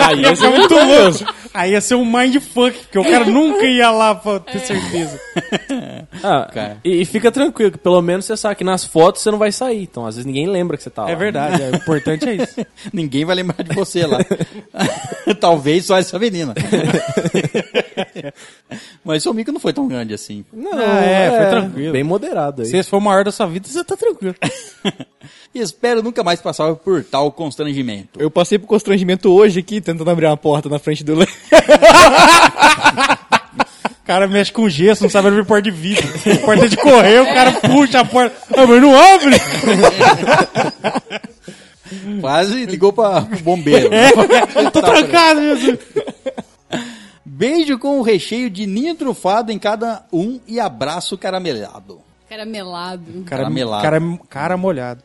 [0.06, 1.34] Aí ia ser muito louco.
[1.52, 5.18] Aí ia ser um mindfuck, porque o cara nunca ia lá pra ter certeza.
[6.22, 6.78] Ah, Cara.
[6.84, 9.50] e, e fica tranquilo, que pelo menos você sabe que nas fotos você não vai
[9.50, 9.82] sair.
[9.82, 11.10] Então, às vezes ninguém lembra que você tá lá.
[11.10, 12.64] É verdade, é, o importante é isso.
[12.92, 14.18] Ninguém vai lembrar de você lá.
[15.40, 16.54] Talvez só essa menina.
[19.04, 20.44] Mas seu mico não foi tão grande assim.
[20.52, 21.92] Não, Ah, é, foi tranquilo.
[21.92, 22.68] Bem moderado aí.
[22.68, 24.34] Se esse for o maior da sua vida, você tá tranquilo.
[25.54, 28.18] E espero nunca mais passar por tal constrangimento.
[28.18, 31.22] Eu passei por constrangimento hoje aqui, tentando abrir uma porta na frente do...
[31.22, 31.26] O
[34.04, 36.04] cara mexe com gesso, não sabe abrir porta de vidro.
[36.44, 38.34] porta de correr, o cara puxa a porta.
[38.56, 39.36] Ah, mas não abre!
[42.20, 43.90] Quase ligou para o bombeiro.
[44.72, 45.78] Tô trancado, Jesus.
[47.24, 52.00] Beijo com o recheio de ninho trufado em cada um e abraço caramelado.
[52.38, 53.04] Caramelado.
[53.24, 53.82] Cara, Caramelado.
[53.82, 55.02] cara, cara molhado.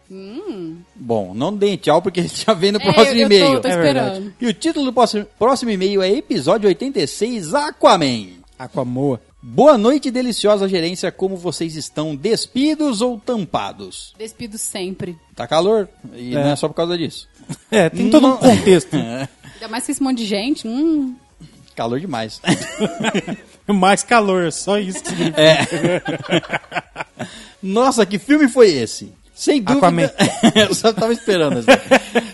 [0.95, 3.55] Bom, não deem tchau porque já vem no É, próximo e-mail.
[3.55, 4.33] tô, tô É esperando.
[4.41, 8.27] E o título do próximo, próximo e-mail é Episódio 86 Aquaman.
[8.57, 9.21] Aquamoa.
[9.41, 11.11] Boa noite, deliciosa gerência.
[11.11, 12.13] Como vocês estão?
[12.15, 14.13] Despidos ou tampados?
[14.17, 15.15] Despido sempre.
[15.35, 15.87] Tá calor?
[16.13, 16.43] E É.
[16.43, 17.27] não é só por causa disso.
[17.71, 18.95] É, tem todo um contexto.
[19.55, 20.67] Ainda mais que esse monte de gente.
[20.67, 21.15] Hum,
[21.75, 22.41] Calor demais.
[23.73, 25.03] Mais calor, só isso.
[25.03, 26.61] que significa.
[27.61, 29.13] Nossa, que filme foi esse?
[29.33, 29.87] Sem dúvida.
[29.87, 30.09] Aquaman.
[30.55, 31.63] Eu só tava esperando.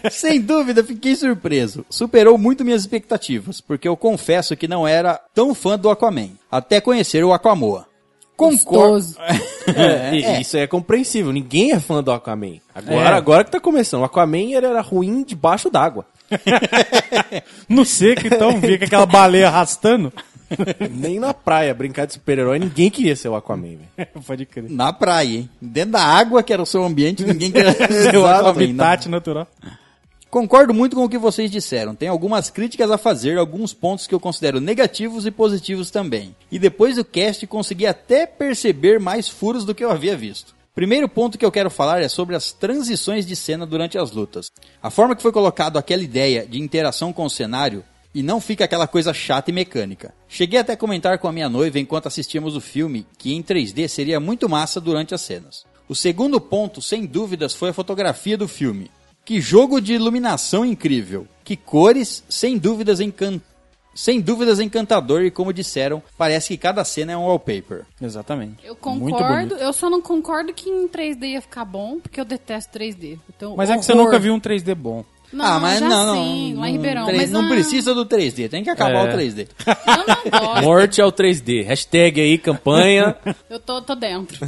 [0.09, 1.86] Sem dúvida, fiquei surpreso.
[1.89, 6.81] Superou muito minhas expectativas, porque eu confesso que não era tão fã do Aquaman, até
[6.81, 7.86] conhecer o Aquamoa.
[8.36, 9.05] Concordo.
[9.75, 11.31] É, e Isso é compreensível.
[11.31, 12.55] Ninguém é fã do Aquaman.
[12.73, 13.13] Agora, É.
[13.13, 14.01] agora que tá começando.
[14.01, 16.05] O Aquaman ele era ruim debaixo d'água.
[17.69, 20.11] No seco, então, ver com aquela baleia arrastando.
[20.91, 24.07] Nem na praia brincar de super-herói, ninguém queria ser o Aquaman, velho.
[24.25, 24.69] Pode crer.
[24.69, 25.49] Na praia, hein?
[25.61, 28.49] Dentro da água, que era o seu ambiente, ninguém queria ser o Aquaman.
[28.49, 29.47] habitat natural.
[30.29, 31.95] Concordo muito com o que vocês disseram.
[31.95, 36.35] Tem algumas críticas a fazer, alguns pontos que eu considero negativos e positivos também.
[36.51, 40.53] E depois do cast consegui até perceber mais furos do que eu havia visto.
[40.73, 44.51] Primeiro ponto que eu quero falar é sobre as transições de cena durante as lutas.
[44.83, 47.81] A forma que foi colocado aquela ideia de interação com o cenário
[48.16, 50.13] e não fica aquela coisa chata e mecânica.
[50.30, 53.89] Cheguei até a comentar com a minha noiva enquanto assistíamos o filme que em 3D
[53.89, 55.66] seria muito massa durante as cenas.
[55.88, 58.89] O segundo ponto, sem dúvidas, foi a fotografia do filme.
[59.26, 61.28] Que jogo de iluminação incrível.
[61.43, 63.41] Que cores, sem dúvidas, encan...
[63.93, 67.86] sem dúvidas encantador e como disseram, parece que cada cena é um wallpaper.
[68.01, 68.66] Exatamente.
[68.66, 72.80] Eu concordo, eu só não concordo que em 3D ia ficar bom, porque eu detesto
[72.80, 73.20] 3D.
[73.36, 74.05] Então, Mas é que você horror.
[74.05, 75.03] nunca viu um 3D bom.
[75.36, 76.13] Não, ah, mas já não, não.
[76.15, 77.05] sim, lá em não, Ribeirão.
[77.05, 79.09] três- mas não ah, precisa do 3D, tem que acabar É.
[79.13, 79.47] o 3D.
[79.67, 80.63] Eu não gosto.
[80.63, 81.63] Morte ao 3D.
[81.65, 83.15] Hashtag aí, campanha.
[83.49, 84.39] eu tô, tô dentro.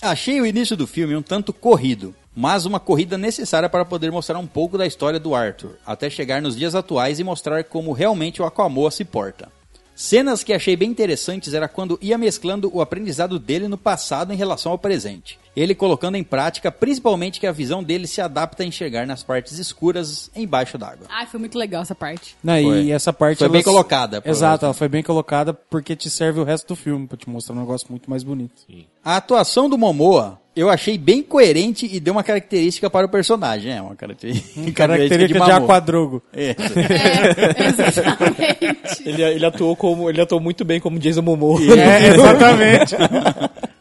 [0.00, 4.38] Achei o início do filme um tanto corrido, mas uma corrida necessária para poder mostrar
[4.38, 8.42] um pouco da história do Arthur, até chegar nos dias atuais e mostrar como realmente
[8.42, 9.48] o Aquamoa se porta.
[9.96, 14.36] Cenas que achei bem interessantes era quando ia mesclando o aprendizado dele no passado em
[14.36, 15.38] relação ao presente.
[15.56, 19.58] Ele colocando em prática principalmente que a visão dele se adapta a enxergar nas partes
[19.58, 21.06] escuras embaixo d'água.
[21.08, 22.36] Ai, foi muito legal essa parte.
[22.42, 22.82] Não, Foi.
[22.82, 23.38] e essa parte.
[23.38, 26.76] Foi ela- bem colocada, Exato, ela foi bem colocada porque te serve o resto do
[26.76, 28.62] filme, pra te mostrar um negócio muito mais bonito.
[29.04, 33.72] A atuação do Momoa eu achei bem coerente e deu uma característica para o personagem.
[33.72, 35.56] É, uma característica, Característica de, Momoa.
[35.56, 36.22] Aquadrogo.
[36.32, 36.50] É.
[36.50, 39.02] É, exatamente.
[39.04, 40.08] Ele, ele atuou como.
[40.08, 41.60] Ele atuou muito bem como Jason Momoa.
[41.76, 42.94] É, exatamente.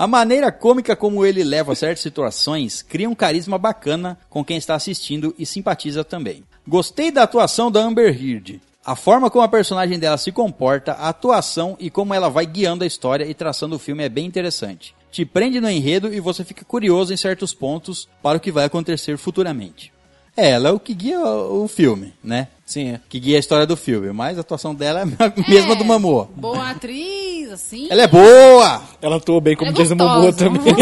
[0.00, 4.76] A maneira cômica como ele leva certas situações cria um carisma bacana com quem está
[4.76, 6.44] assistindo e simpatiza também.
[6.64, 8.60] Gostei da atuação da Amber Heard.
[8.86, 12.84] A forma como a personagem dela se comporta, a atuação e como ela vai guiando
[12.84, 14.94] a história e traçando o filme é bem interessante.
[15.10, 18.66] Te prende no enredo e você fica curioso em certos pontos para o que vai
[18.66, 19.92] acontecer futuramente.
[20.36, 22.46] É, ela é o que guia o filme, né?
[22.68, 23.00] Sim, é.
[23.08, 25.06] Que guia a história do filme, mas a atuação dela é a
[25.48, 26.28] mesma do Mamoa.
[26.36, 27.88] Boa atriz, assim.
[27.90, 28.82] Ela é boa!
[29.00, 30.50] Ela atuou bem como é Jason gostosa.
[30.50, 30.74] Momoa também.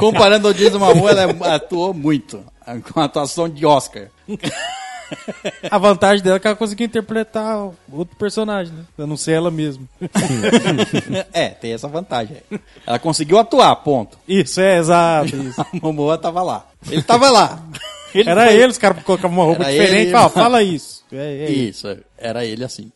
[0.00, 2.42] Comparando ao Jason Momoa, ela atuou muito.
[2.90, 4.08] Com a atuação de Oscar.
[5.70, 8.84] A vantagem dela é que ela conseguiu interpretar outro personagem, né?
[8.98, 9.84] Eu não sei ela mesma.
[11.32, 12.36] É, tem essa vantagem.
[12.86, 14.18] Ela conseguiu atuar, ponto.
[14.26, 15.34] Isso, é, exato.
[15.36, 15.60] Isso.
[15.60, 16.66] A Momoa tava lá.
[16.90, 17.62] Ele tava lá.
[18.14, 20.02] Ele Era foi- ele, os caras colocavam uma roupa Era diferente.
[20.02, 20.10] ele.
[20.12, 21.04] Fala, fala isso.
[21.12, 21.68] É, é ele.
[21.70, 22.90] Isso, era ele assim.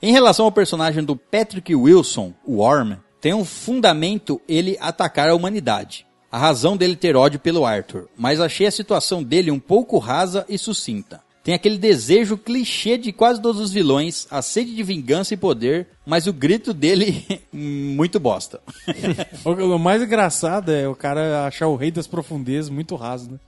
[0.00, 5.34] em relação ao personagem do Patrick Wilson, o Worm, tem um fundamento ele atacar a
[5.34, 6.06] humanidade.
[6.34, 10.44] A razão dele ter ódio pelo Arthur, mas achei a situação dele um pouco rasa
[10.48, 11.20] e sucinta.
[11.44, 15.86] Tem aquele desejo clichê de quase todos os vilões, a sede de vingança e poder,
[16.04, 17.24] mas o grito dele
[17.54, 18.60] muito bosta.
[19.44, 23.38] O, mais engraçado é o cara achar o rei das profundezas muito raso, né?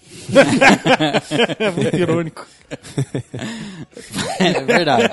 [1.58, 2.46] é muito irônico.
[4.38, 5.08] É verdade.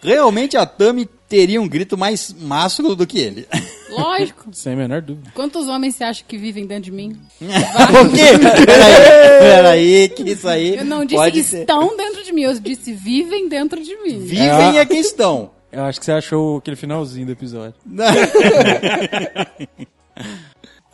[0.00, 3.48] Realmente a Tami teria um grito mais másculo do que ele.
[4.02, 4.48] Lógico.
[4.52, 5.30] Sem a menor dúvida.
[5.34, 7.18] Quantos homens você acha que vivem dentro de mim?
[7.40, 8.38] o quê?
[8.66, 11.60] Peraí, peraí, que isso aí Eu não disse pode que ser.
[11.60, 14.18] estão dentro de mim, eu disse vivem dentro de mim.
[14.20, 15.50] Vivem a questão.
[15.70, 17.74] Eu acho que você achou aquele finalzinho do episódio.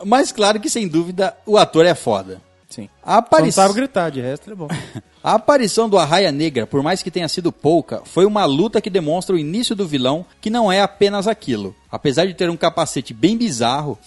[0.03, 2.41] Mas claro que sem dúvida o ator é foda.
[2.71, 2.87] Sim.
[3.03, 4.67] A, Só não apari- sabe gritar, de resto é bom.
[5.23, 8.89] a aparição do Arraia Negra, por mais que tenha sido pouca, foi uma luta que
[8.89, 11.75] demonstra o início do vilão, que não é apenas aquilo.
[11.91, 13.99] Apesar de ter um capacete bem bizarro,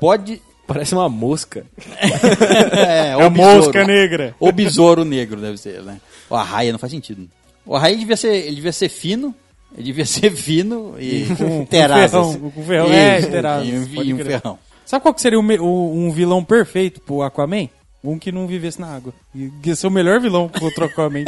[0.00, 0.40] pode...
[0.66, 1.66] Parece uma mosca.
[2.00, 3.56] é, É o a besouro.
[3.56, 4.34] mosca negra.
[4.38, 6.00] O besouro negro deve ser, né?
[6.28, 7.28] O Arraia não faz sentido.
[7.66, 9.34] O Arraia devia ser, ele devia ser fino,
[9.74, 14.02] ele devia ser fino e Com- com ferrão, com ferrão, é, Isso, terazas, E, um-
[14.04, 14.26] e um crer.
[14.40, 14.58] ferrão.
[14.86, 17.68] Sabe qual que seria o o- um vilão perfeito pro Aquaman?
[18.02, 19.12] Um que não vivesse na água.
[19.34, 21.24] E Ia ser o melhor vilão contra o Aquaman.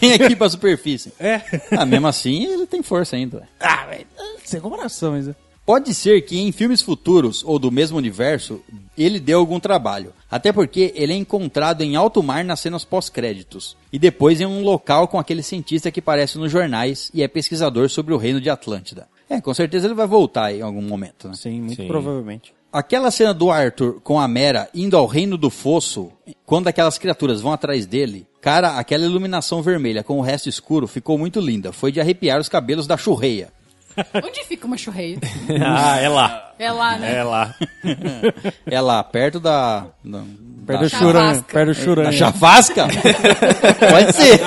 [0.00, 1.12] Vem aqui pra superfície.
[1.18, 1.40] é.
[1.70, 3.38] Ah, mesmo assim, ele tem força ainda.
[3.38, 3.48] ué.
[3.60, 4.06] Ah, velho.
[4.44, 5.28] Sem comparação, mas...
[5.28, 5.34] é.
[5.66, 8.60] Pode ser que em filmes futuros ou do mesmo universo
[8.98, 10.12] ele dê algum trabalho.
[10.30, 13.74] Até porque ele é encontrado em alto mar nas cenas pós-créditos.
[13.90, 17.88] E depois em um local com aquele cientista que aparece nos jornais e é pesquisador
[17.88, 19.08] sobre o reino de Atlântida.
[19.30, 21.34] É, com certeza ele vai voltar em algum momento, né?
[21.34, 21.88] Sim, muito Sim.
[21.88, 22.52] provavelmente.
[22.74, 26.10] Aquela cena do Arthur com a Mera indo ao reino do fosso,
[26.44, 31.16] quando aquelas criaturas vão atrás dele, cara, aquela iluminação vermelha com o resto escuro ficou
[31.16, 31.72] muito linda.
[31.72, 33.52] Foi de arrepiar os cabelos da churreia.
[34.12, 35.18] Onde fica uma churreia?
[35.64, 36.52] ah, é lá.
[36.58, 37.16] É lá, né?
[37.16, 37.54] É lá.
[38.66, 39.86] É lá, perto da.
[40.04, 40.24] da
[40.66, 41.34] Perto da, do churanha.
[41.34, 41.52] Chavasca.
[41.52, 42.12] Perto do da churanha.
[42.12, 42.88] chavasca?
[43.88, 44.40] Pode ser.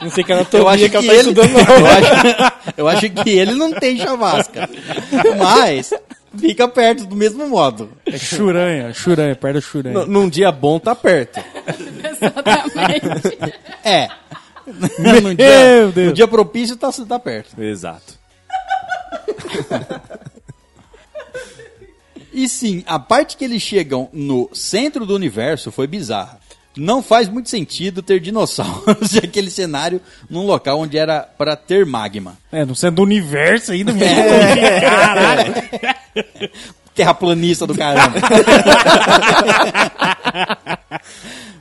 [0.00, 2.88] Não sei que Eu anatomia acho que que, ela tá ele, estudando, eu, acho, eu
[2.88, 4.68] acho que ele não tem chavasca.
[5.38, 5.92] Mas
[6.38, 7.90] fica perto do mesmo modo.
[8.06, 9.98] É churanha, churanha, perto do churanha.
[10.00, 11.40] N- Num dia bom tá perto.
[12.10, 13.38] Exatamente.
[13.84, 14.08] É.
[14.98, 15.48] No dia,
[15.80, 16.08] Meu Deus.
[16.08, 17.58] no dia propício tá, tá perto.
[17.62, 18.18] Exato.
[22.32, 26.38] E sim, a parte que eles chegam no centro do universo foi bizarra.
[26.76, 31.84] Não faz muito sentido ter dinossauros e aquele cenário num local onde era para ter
[31.86, 32.36] magma.
[32.52, 33.90] É, no centro do universo ainda.
[33.92, 34.80] É.
[34.80, 35.54] Caralho.
[36.94, 38.18] Terraplanista do caramba.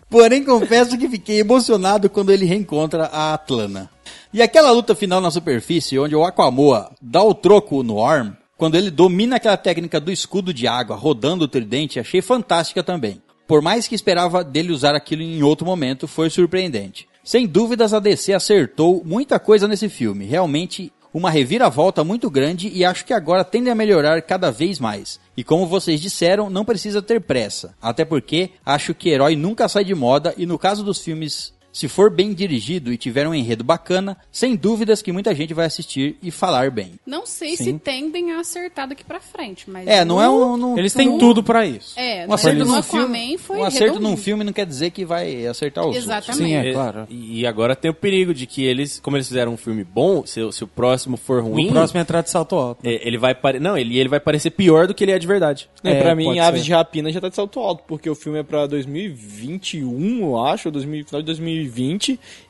[0.10, 3.90] Porém, confesso que fiquei emocionado quando ele reencontra a Atlana.
[4.34, 8.76] E aquela luta final na superfície, onde o Aquamoa dá o troco no Orm, quando
[8.76, 13.22] ele domina aquela técnica do escudo de água, rodando o tridente, achei fantástica também.
[13.48, 17.08] Por mais que esperava dele usar aquilo em outro momento, foi surpreendente.
[17.24, 20.26] Sem dúvidas, a DC acertou muita coisa nesse filme.
[20.26, 25.20] Realmente, uma reviravolta muito grande e acho que agora tende a melhorar cada vez mais.
[25.36, 27.76] E como vocês disseram, não precisa ter pressa.
[27.82, 31.88] Até porque acho que herói nunca sai de moda e no caso dos filmes, se
[31.88, 36.18] for bem dirigido e tiver um enredo bacana, sem dúvidas que muita gente vai assistir
[36.24, 36.94] e falar bem.
[37.06, 39.88] Não sei se tendem a acertar daqui pra frente, mas.
[39.88, 40.58] É, não é um...
[40.58, 41.94] não- Eles têm tudo pra isso.
[42.00, 44.18] É, um acerto no num filme, foi um acerto num redondinho.
[44.18, 46.04] filme não quer dizer que vai acertar os outros.
[46.06, 46.44] Exatamente.
[46.48, 47.08] Sim, é, E- claro.
[47.10, 50.26] E, e agora tem o perigo de que eles, como eles fizeram um filme bom,
[50.26, 52.80] se, o- se o próximo for ruim, O próximo é entrar de salto alto.
[52.88, 53.60] é, ele vai pare...
[53.60, 55.70] não, ele, ele vai parecer pior do que ele é de verdade.
[55.84, 56.66] É, É, pra mim, Aves ser.
[56.66, 60.68] de Rapina já tá de salto alto, porque o filme é pra 2021, eu acho,
[60.68, 61.67] ou 2000, final de 2020,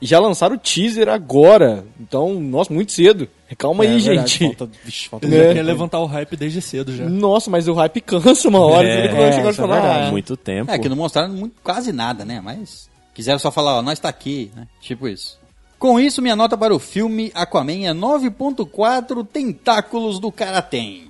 [0.01, 1.85] e já lançaram o teaser agora.
[1.99, 3.27] Então, nossa, muito cedo.
[3.57, 4.55] Calma É aí, verdade, gente.
[4.57, 5.47] Falta, vixe, falta Ele É.
[5.49, 7.07] já quer levantar o hype desde cedo já.
[7.07, 8.87] Nossa, mas o hype cansa uma hora.
[8.87, 10.07] É, É, quando chega isso é fala, verdade.
[10.07, 10.71] ah, Muito tempo.
[10.71, 12.41] É, que não mostraram muito- quase nada, né?
[12.43, 14.67] Mas quiseram só falar, ó, nós tá aqui, né?
[14.81, 15.39] Tipo isso.
[15.79, 21.09] Com isso, minha nota para o filme Aquaman é 9.4 Tentáculos do Karatem.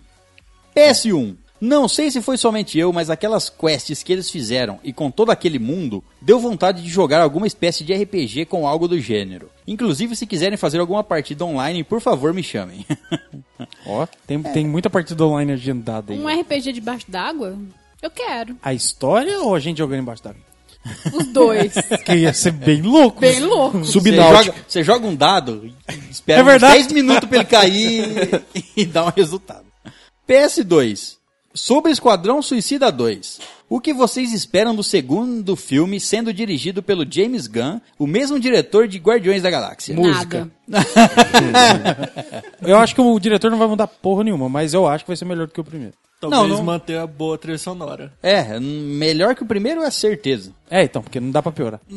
[0.76, 1.36] PS1.
[1.60, 5.32] Não sei se foi somente eu, mas aquelas quests que eles fizeram e com todo
[5.32, 9.50] aquele mundo, deu vontade de jogar alguma espécie de RPG com algo do gênero.
[9.68, 12.86] Inclusive, se quiserem fazer alguma partida online, por favor, me chamem.
[13.86, 16.20] Ó, tem, tem muita partida online agendada aí.
[16.20, 17.58] Um RPG debaixo d'água?
[18.02, 18.56] Eu quero.
[18.62, 20.42] A história ou a gente jogando embaixo d'água?
[21.14, 21.74] Os dois.
[22.06, 23.20] Que ia ser bem louco.
[23.20, 23.80] Bem louco.
[23.80, 24.44] Você subnáutico.
[24.46, 26.80] joga, você joga um dado, e espera É verdade.
[26.82, 28.44] uns 10 minutos pra ele cair
[28.78, 29.66] e dá um resultado.
[30.30, 31.17] PS2.
[31.58, 33.40] Sobre Esquadrão Suicida 2.
[33.68, 38.88] O que vocês esperam do segundo filme sendo dirigido pelo James Gunn, o mesmo diretor
[38.88, 39.96] de Guardiões da Galáxia?
[39.96, 40.52] Nada.
[42.62, 45.18] Eu acho que o diretor não vai mudar porra nenhuma, mas eu acho que vai
[45.18, 45.94] ser melhor do que o primeiro.
[46.22, 46.64] Talvez Não, não.
[46.64, 48.14] manter a boa trilha sonora.
[48.22, 50.52] É, melhor que o primeiro é certeza.
[50.70, 51.80] É, então, porque não dá pra piorar.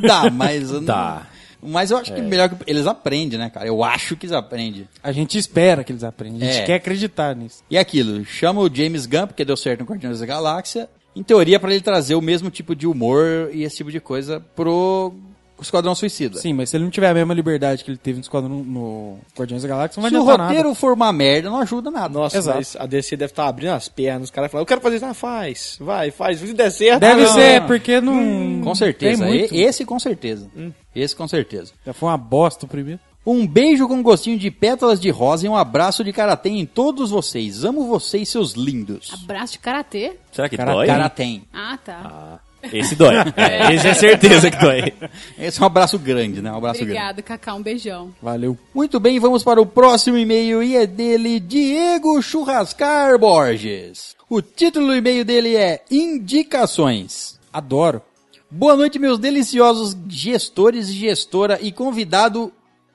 [0.00, 0.70] Dá, mas...
[0.82, 1.26] Dá.
[1.62, 2.56] Mas eu acho que melhor que...
[2.66, 3.66] Eles aprendem, né, cara?
[3.66, 4.88] Eu acho que eles aprendem.
[5.02, 6.40] A gente espera que eles aprendam.
[6.40, 6.66] A gente É.
[6.66, 7.62] quer acreditar nisso.
[7.70, 11.60] E aquilo, chama o James Gunn, porque deu certo no Guardiões da Galáxia, em teoria
[11.60, 15.14] para ele trazer o mesmo tipo de humor e esse tipo de coisa pro
[15.62, 16.38] Esquadrão Suicida.
[16.38, 19.18] Sim, mas se ele não tiver a mesma liberdade que ele teve no Esquadrão no
[19.36, 20.74] Guardiões da Galáxia, não vai Se o adiantar roteiro nada.
[20.80, 22.12] for uma merda, não ajuda nada.
[22.12, 22.58] Nossa, Exato.
[22.58, 24.24] mas a DC deve estar abrindo as pernas.
[24.24, 25.04] Os caras falam, eu quero fazer isso.
[25.06, 25.76] Ah, faz.
[25.80, 26.38] Vai, faz.
[26.38, 27.00] Se der certo.
[27.00, 27.32] Deve ah, não.
[27.34, 28.60] ser, porque não...
[28.62, 29.24] Com certeza.
[29.24, 29.54] Tem muito.
[29.54, 30.50] Esse com certeza.
[30.94, 31.72] Esse com certeza.
[31.86, 33.00] Já foi uma bosta o primeiro.
[33.24, 37.10] Um beijo com gostinho de pétalas de rosa e um abraço de karatê em todos
[37.10, 37.64] vocês.
[37.64, 39.12] Amo vocês, seus lindos.
[39.22, 40.14] Abraço de karatê.
[40.32, 40.86] Será que Cara- dói?
[40.88, 41.40] Karatê.
[41.52, 42.40] Ah, tá.
[42.72, 43.14] Esse dói.
[43.36, 44.92] É, esse é certeza que dói.
[45.38, 46.52] Esse é um abraço grande, né?
[46.52, 46.92] Um abraço grande.
[46.92, 47.54] Obrigada, Cacá.
[47.54, 48.14] Um beijão.
[48.22, 48.56] Valeu.
[48.74, 54.14] Muito bem, vamos para o próximo e-mail e é dele, Diego Churrascar Borges.
[54.28, 57.38] O título do e-mail dele é Indicações.
[57.52, 58.02] Adoro.
[58.50, 62.52] Boa noite, meus deliciosos gestores e gestora e convidado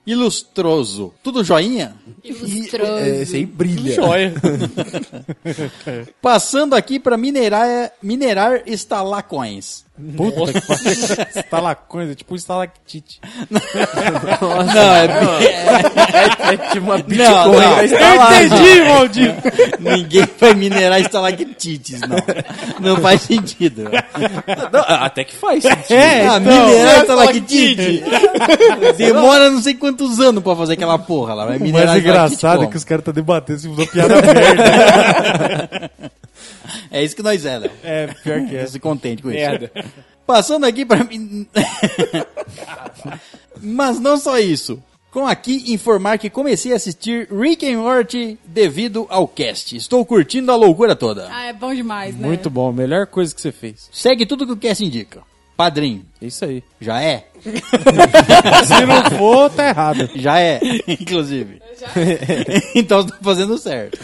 [0.08, 1.14] ilustroso.
[1.22, 1.96] Tudo joinha?
[2.24, 2.92] Ilustroso.
[2.94, 3.94] É, esse aí brilha.
[3.94, 4.34] Joia.
[6.22, 9.86] Passando aqui para minerar, minerar estalacões.
[10.16, 10.92] Puta que pariu.
[11.36, 13.20] Estalacões, é tipo um estalactite.
[13.50, 13.60] Não,
[14.96, 17.76] é, É tipo uma não, Bitcoin não.
[17.76, 18.46] da estalagem.
[18.46, 19.42] Entendi, maldito.
[19.80, 22.18] Ninguém vai minerar estalactites, não.
[22.80, 23.90] Não faz sentido.
[24.72, 25.94] Não, até que faz sentido.
[25.94, 28.04] É, ah, então, minerar é estalactite.
[28.98, 31.46] Demora não sei quantos anos pra fazer aquela porra lá.
[31.46, 35.92] Vai O minerar mais engraçado é que os caras estão debatendo se usou piada merda.
[36.92, 37.72] É isso que nós é, Léo.
[37.84, 38.66] É, pior que é.
[38.68, 39.40] Se contente com isso.
[39.40, 39.72] Merda.
[40.26, 41.48] Passando aqui pra mim.
[43.62, 44.82] Mas não só isso.
[45.10, 49.76] Com aqui informar que comecei a assistir Rick and Morty devido ao cast.
[49.76, 51.28] Estou curtindo a loucura toda.
[51.32, 52.28] Ah, é bom demais, né?
[52.28, 53.90] Muito bom, melhor coisa que você fez.
[53.92, 55.22] Segue tudo que o cast indica.
[55.56, 56.64] Padrinho, É isso aí.
[56.80, 57.30] já é?
[57.44, 60.08] Se não for, tá errado.
[60.14, 61.60] Já é, inclusive.
[62.76, 63.98] então estou fazendo certo.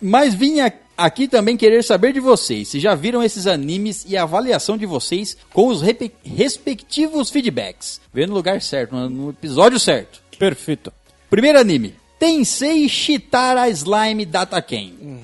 [0.00, 0.56] Mas vim
[0.96, 4.86] aqui também querer saber de vocês, se já viram esses animes e a avaliação de
[4.86, 5.82] vocês com os
[6.24, 8.00] respectivos feedbacks.
[8.12, 10.22] Vê no lugar certo, no, episódio certo.
[10.38, 10.92] Perfeito.
[11.28, 11.94] Primeiro anime.
[12.18, 15.20] Tensei Shitara Slime Dataken.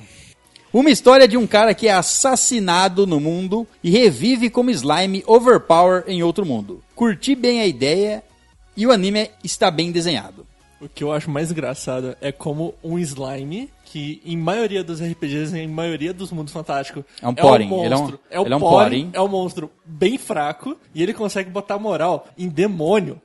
[0.71, 6.03] Uma história de um cara que é assassinado no mundo e revive como slime overpower
[6.05, 6.83] em outro mundo.
[6.93, 8.21] Curti bem a ideia
[8.75, 10.45] e o anime está bem desenhado.
[10.81, 15.57] O que eu acho mais engraçado é como um slime, que em maioria dos RPGs,
[15.57, 17.87] em maioria dos mundos fantásticos, É um porin, monstro.
[17.89, 19.09] ele é um- é, o ele é um porin.
[19.13, 23.21] é um monstro bem fraco, e ele consegue botar moral em demônio.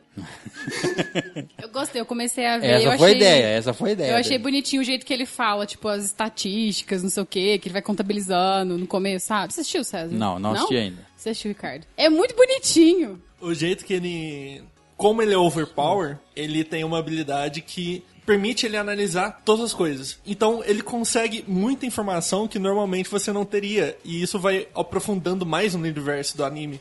[1.61, 2.67] Eu gostei, eu comecei a ver.
[2.67, 4.11] Essa eu foi a achei, ideia, essa foi a ideia.
[4.13, 4.43] Eu achei dele.
[4.43, 7.73] bonitinho o jeito que ele fala, tipo, as estatísticas, não sei o quê, que ele
[7.73, 9.53] vai contabilizando no começo, sabe?
[9.53, 10.15] Você assistiu, César?
[10.15, 10.99] Não, não assisti ainda.
[11.17, 11.87] Você assistiu, Ricardo?
[11.97, 13.21] É muito bonitinho.
[13.41, 14.63] O jeito que ele.
[15.01, 20.19] Como ele é overpower, ele tem uma habilidade que permite ele analisar todas as coisas.
[20.27, 23.97] Então ele consegue muita informação que normalmente você não teria.
[24.05, 26.79] E isso vai aprofundando mais no universo do anime.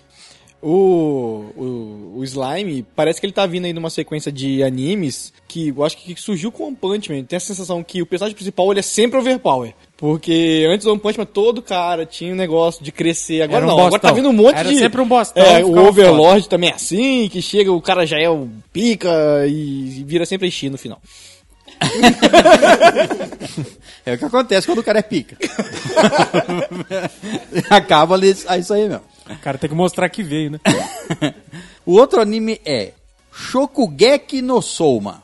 [0.62, 5.70] O, o, o Slime, parece que ele tá vindo aí numa sequência de animes que
[5.70, 7.24] eu acho que surgiu com o One Punch Man.
[7.24, 9.74] Tem a sensação que o personagem principal ele é sempre overpower.
[9.96, 13.42] Porque antes do One Punch Man, todo cara tinha um negócio de crescer.
[13.42, 14.10] Agora um não, agora bostão.
[14.10, 14.78] tá vindo um monte Era de.
[14.78, 18.30] sempre um bostão, É, o Overlord também é assim, que chega, o cara já é
[18.30, 19.10] o pica
[19.48, 21.02] e vira sempre Enchi no final.
[24.06, 25.38] É o que acontece quando o cara é pica.
[27.70, 29.04] Acaba ali, é isso aí mesmo.
[29.38, 30.60] Cara tem que mostrar que veio, né?
[31.86, 32.94] O outro anime é
[33.34, 35.24] Shokugeki no Souma.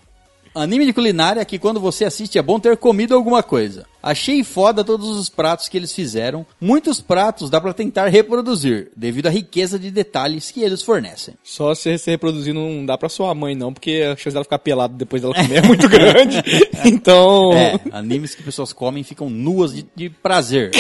[0.56, 3.86] Anime de culinária que quando você assiste é bom ter comido alguma coisa.
[4.02, 6.46] Achei foda todos os pratos que eles fizeram.
[6.62, 11.34] Muitos pratos dá pra tentar reproduzir, devido à riqueza de detalhes que eles fornecem.
[11.44, 14.60] Só se se reproduzir não dá pra sua mãe, não, porque a chance dela ficar
[14.60, 16.42] pelada depois dela comer é muito grande.
[16.86, 17.52] Então.
[17.54, 20.72] É, animes que pessoas comem ficam nuas de, de prazer.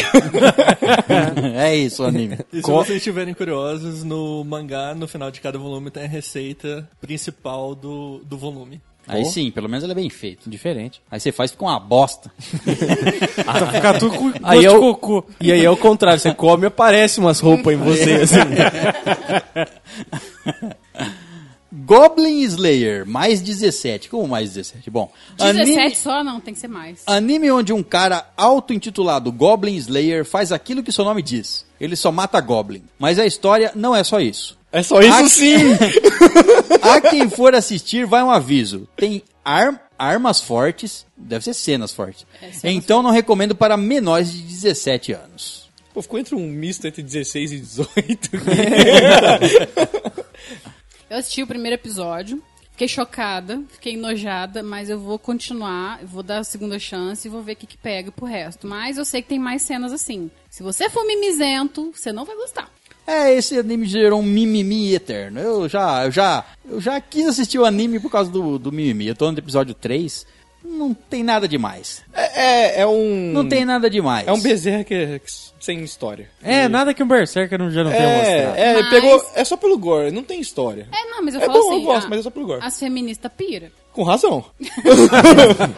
[1.55, 2.37] é isso o anime.
[2.53, 6.87] E se vocês estiverem curiosos, no mangá, no final de cada volume, tem a receita
[7.01, 8.79] principal do, do volume.
[9.07, 10.49] Aí sim, pelo menos ele é bem feito.
[10.49, 11.01] Diferente.
[11.11, 12.31] Aí você faz e fica uma bosta.
[13.45, 15.25] Pra ficar tudo com Aí é o- cocô.
[15.39, 18.13] E aí é o contrário, você come e aparece umas roupas em você.
[18.23, 18.35] assim.
[21.71, 24.09] Goblin Slayer, mais 17.
[24.09, 24.89] Como mais 17?
[24.89, 26.23] Bom, 17 anime, só?
[26.23, 27.03] Não, tem que ser mais.
[27.05, 31.65] anime onde um cara auto-intitulado Goblin Slayer faz aquilo que seu nome diz.
[31.79, 32.83] Ele só mata Goblin.
[32.97, 34.57] Mas a história não é só isso.
[34.77, 35.55] É só isso Ah, sim!
[36.83, 38.87] A quem for assistir, vai um aviso.
[38.95, 42.25] Tem ar- armas fortes, deve ser cenas fortes.
[42.63, 45.69] então não recomendo para menores de 17 anos.
[45.93, 48.29] Pô, ficou entre um misto entre 16 e 18.
[51.09, 56.23] Eu assisti o primeiro episódio, fiquei chocada, fiquei enojada, mas eu vou continuar, eu vou
[56.23, 58.67] dar a segunda chance e vou ver o que, que pega pro resto.
[58.67, 60.29] Mas eu sei que tem mais cenas assim.
[60.49, 62.69] Se você for mimizento, você não vai gostar.
[63.07, 65.39] É, esse anime gerou um mimimi eterno.
[65.39, 69.07] Eu já, eu já, eu já quis assistir o anime por causa do, do mimimi.
[69.07, 70.25] Eu tô no episódio 3.
[70.63, 72.01] não tem nada demais.
[72.13, 73.31] É, é, é um.
[73.31, 74.27] Não tem nada demais.
[74.27, 75.21] É um berserker
[75.59, 76.29] sem história.
[76.43, 78.57] É, nada que um Berserker não- já não tenha mostrado.
[78.57, 79.31] É, é, Mas- pegou.
[79.35, 80.87] É só pelo gore, não tem história.
[80.91, 81.75] É, não, mas eu É falo bom, assim.
[81.79, 82.59] eu gosto, ah, mas é só pelo gore.
[82.63, 83.71] As feministas pira.
[83.93, 84.43] Com razão.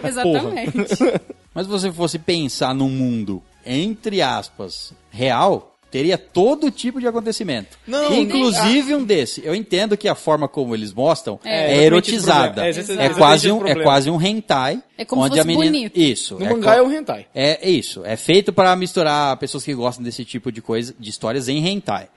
[0.03, 0.71] Exatamente.
[1.53, 7.77] Mas se você fosse pensar num mundo, entre aspas, real, teria todo tipo de acontecimento.
[7.87, 9.41] Não, Inclusive um desse.
[9.45, 11.71] Eu entendo que a forma como eles mostram É.
[11.71, 12.63] é, esse erotizada.
[12.63, 14.81] É, É, exatamente quase um, é quase um hentai.
[14.97, 15.71] É como se onde a fosse menina...
[15.71, 15.97] bonito.
[15.97, 16.35] Isso.
[16.39, 17.27] No é mangá co- é um hentai.
[17.33, 21.47] É isso, é feito pra misturar pessoas que gostam desse tipo de coisa, de histórias
[21.47, 22.07] em hentai.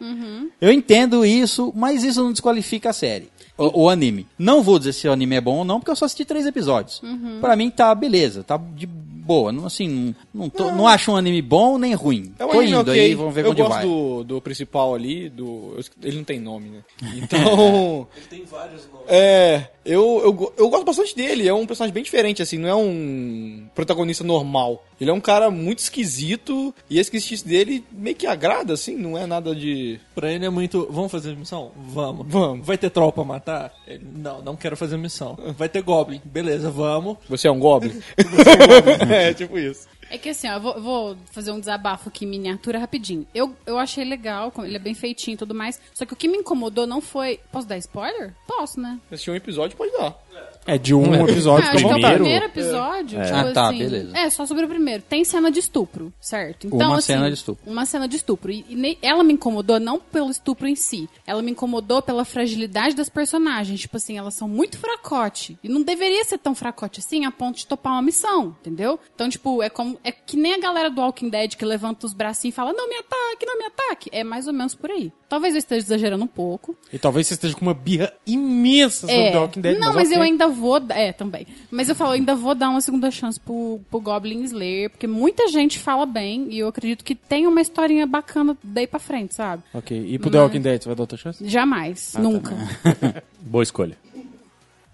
[0.61, 3.29] Eu entendo isso, mas isso não desqualifica a série.
[3.59, 4.27] O, o anime.
[4.39, 6.47] Não vou dizer se o anime é bom ou não, porque eu só assisti três
[6.47, 7.03] episódios.
[7.41, 8.89] Pra mim tá beleza, tá de
[9.21, 9.53] boa.
[9.53, 12.33] Não, assim, não, não, tô- não acho um anime bom nem ruim.
[12.39, 13.01] É um Tô anime indo ok.
[13.01, 13.85] aí, vamos ver eu onde gosto vai.
[13.87, 15.75] Do, do principal ali, do.
[15.77, 16.81] eu Ele não tem nome, né?
[17.17, 18.07] Então.
[18.17, 19.07] ele tem vários nomes.
[19.09, 19.71] É.
[19.85, 21.49] Eu, eu, eu gosto bastante dele.
[21.49, 22.59] É um personagem bem diferente, assim.
[22.59, 24.85] Não é um protagonista normal.
[25.01, 26.75] Ele é um cara muito esquisito.
[26.89, 28.97] E a esquisitice dele meio que agrada, assim.
[28.97, 29.99] Não é nada de.
[30.15, 30.87] Pra ele é muito.
[30.91, 31.73] Vamos fazer missão?
[31.77, 32.27] Vamos.
[32.29, 32.67] Vamos.
[32.67, 33.73] Vai ter troll pra matar?
[33.87, 35.39] Ele, não, não quero fazer missão.
[35.57, 36.21] Vai ter Goblin.
[36.25, 37.17] Beleza, vamos.
[37.29, 38.01] Você é um goblin?
[39.11, 39.89] é, tipo isso.
[40.11, 43.27] É que assim, ó, eu vou, eu vou fazer um desabafo aqui em miniatura rapidinho.
[43.33, 45.81] Eu, eu achei legal, ele é bem feitinho e tudo mais.
[45.95, 47.39] Só que o que me incomodou não foi.
[47.53, 48.35] Posso dar spoiler?
[48.47, 48.99] Posso, né?
[49.11, 50.19] Assistir um episódio pode dar.
[50.35, 52.15] É de um episódio Ah, acho que é o primeiro.
[52.23, 53.23] primeiro episódio.
[53.23, 54.17] tipo Ah, tá, assim, beleza.
[54.19, 55.03] É, só sobre o primeiro.
[55.03, 56.67] Tem cena de estupro, certo?
[56.67, 57.71] Então, Uma assim, cena de estupro.
[57.71, 58.51] Uma cena de estupro.
[58.51, 61.09] E, e ela me incomodou não pelo estupro em si.
[61.27, 63.81] Ela me incomodou pela fragilidade das personagens.
[63.81, 65.59] Tipo assim, elas são muito fracote.
[65.63, 68.99] E não deveria ser tão fracote assim a ponto de topar uma missão, entendeu?
[69.15, 69.99] Então, tipo, é como.
[70.05, 72.89] É que nem a galera do Walking Dead que levanta os bracinhos e fala: não
[72.89, 74.11] me ataque, não me ataque.
[74.13, 75.13] É mais ou menos por aí.
[75.31, 76.77] Talvez eu esteja exagerando um pouco.
[76.93, 79.31] E talvez você esteja com uma birra imensa sobre É.
[79.31, 79.79] The Walking Dead.
[79.79, 80.19] Não, mas, ok.
[80.19, 80.81] eu ainda vou.
[80.81, 81.47] dar- É, também.
[81.71, 85.07] Mas eu falo, eu ainda vou dar uma segunda chance pro, pro Goblin Slayer, porque
[85.07, 89.35] muita gente fala bem e eu acredito que tem uma historinha bacana daí pra frente,
[89.35, 89.63] sabe?
[89.73, 91.49] Ok, e pro The Walking Dead, você vai dar outra chance?
[91.49, 92.15] Jamais.
[92.19, 92.53] nunca.
[93.41, 93.97] Boa escolha.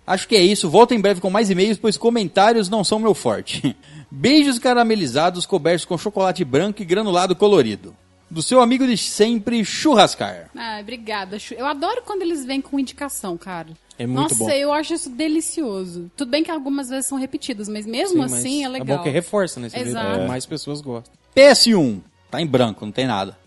[0.06, 0.68] Acho que é isso.
[0.70, 3.74] Volto em breve com mais e-mails, pois comentários não são meu forte.
[4.10, 7.96] Beijos caramelizados cobertos com chocolate branco e granulado colorido.
[8.28, 10.50] Do seu amigo de sempre, Churrascar.
[10.56, 11.38] Ah, obrigada.
[11.56, 13.68] Eu adoro quando eles vêm com indicação, cara.
[13.98, 14.50] É muito Nossa, bom.
[14.50, 16.10] eu acho isso delicioso.
[16.16, 18.96] Tudo bem que algumas vezes são repetidas, mas mesmo Sim, mas assim é legal.
[18.96, 20.20] É bom que reforça, vê Exato.
[20.20, 21.14] que mais pessoas gostam.
[21.34, 22.00] PS1.
[22.30, 23.38] Tá em branco, não tem nada.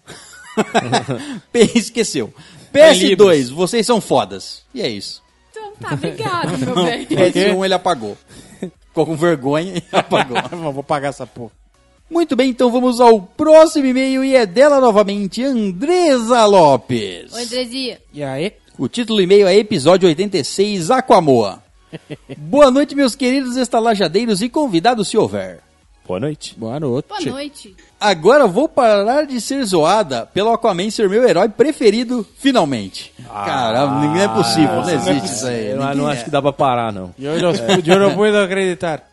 [1.53, 2.33] Esqueceu.
[2.71, 4.63] Tá PS2, vocês são fodas.
[4.73, 5.21] E é isso.
[5.51, 7.05] Então tá, obrigada, meu bem.
[7.05, 8.17] PS1 ele apagou.
[8.87, 10.37] Ficou com vergonha e apagou.
[10.73, 11.51] Vou pagar essa porra.
[12.09, 17.31] Muito bem, então vamos ao próximo e-mail e é dela novamente, Andresa Lopes.
[17.33, 17.99] Oi, Andrezinha.
[18.11, 18.53] E aí?
[18.77, 21.61] O título do e-mail é Episódio 86, Aquamoa.
[22.37, 25.59] Boa noite, meus queridos estalajadeiros e convidados se houver.
[26.07, 26.55] Boa noite.
[26.57, 27.07] Boa noite.
[27.07, 27.75] Boa noite.
[27.99, 33.13] Agora vou parar de ser zoada pelo Aquaman ser meu herói preferido, finalmente.
[33.27, 35.67] Caramba, não é possível, não existe isso aí.
[35.67, 36.13] Eu Ninguém não é.
[36.13, 37.13] acho que dá pra parar, não.
[37.19, 37.51] Eu não,
[37.85, 39.07] eu não puedo acreditar.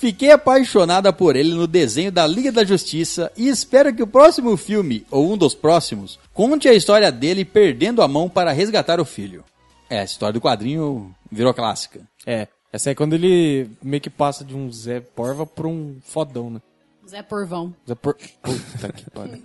[0.00, 4.56] Fiquei apaixonada por ele no desenho da Liga da Justiça e espero que o próximo
[4.56, 9.04] filme, ou um dos próximos, conte a história dele perdendo a mão para resgatar o
[9.04, 9.44] filho.
[9.90, 12.00] É, a história do quadrinho virou clássica.
[12.26, 16.48] É, essa é quando ele meio que passa de um Zé Porva pra um fodão,
[16.48, 16.62] né?
[17.06, 17.74] Zé Porvão.
[17.86, 18.14] Zé Por...
[18.14, 19.42] Puta que pariu.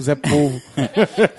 [0.00, 0.62] Zé Polvo.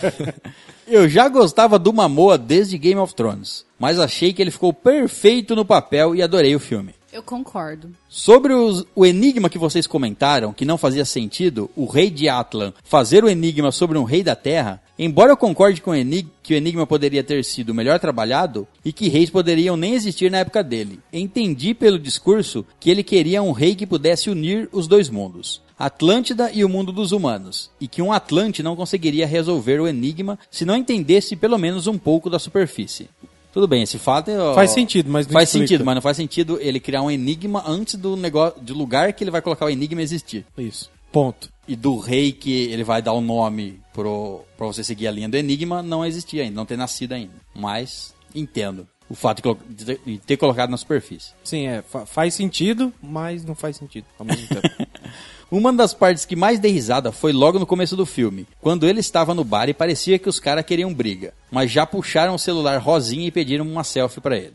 [0.85, 5.55] Eu já gostava do Mamoa desde Game of Thrones, mas achei que ele ficou perfeito
[5.55, 6.96] no papel e adorei o filme.
[7.17, 7.89] Eu concordo.
[8.07, 12.71] Sobre os- o enigma que vocês comentaram, que não fazia sentido, o rei de Atlan
[12.83, 16.53] fazer o enigma sobre um rei da Terra, embora eu concorde com o enig- que
[16.53, 20.63] o enigma poderia ter sido melhor trabalhado e que reis poderiam nem existir na época
[20.63, 25.59] dele, entendi pelo discurso que ele queria um rei que pudesse unir os dois mundos.
[25.79, 30.37] Atlântida e o mundo dos humanos, e que um Atlante não conseguiria resolver o enigma
[30.51, 33.09] se não entendesse pelo menos um pouco da superfície.
[33.57, 35.67] Tudo bem, esse fato é, ó, Faz sentido, mas não faz explica.
[35.67, 39.23] sentido, mas não faz sentido ele criar um enigma antes do negócio, de lugar que
[39.23, 40.45] ele vai colocar o enigma existir.
[40.55, 40.91] Isso.
[41.11, 41.49] Ponto.
[41.67, 45.27] E do rei que ele vai dar o nome pro, pra você seguir a linha
[45.27, 47.33] do enigma não existia ainda, não ter nascido ainda.
[47.55, 51.31] Mas entendo o fato de ter, colocado na superfície.
[51.43, 51.81] Sim, é.
[51.81, 54.67] fa- faz sentido, mas não faz sentido ao mesmo tempo.
[55.49, 58.99] Uma das partes que mais dei risada foi logo no começo do filme, quando ele
[58.99, 62.77] estava no bar e parecia que os caras queriam briga, mas já puxaram o celular
[62.79, 64.53] rosinha e pediram uma selfie pra ele.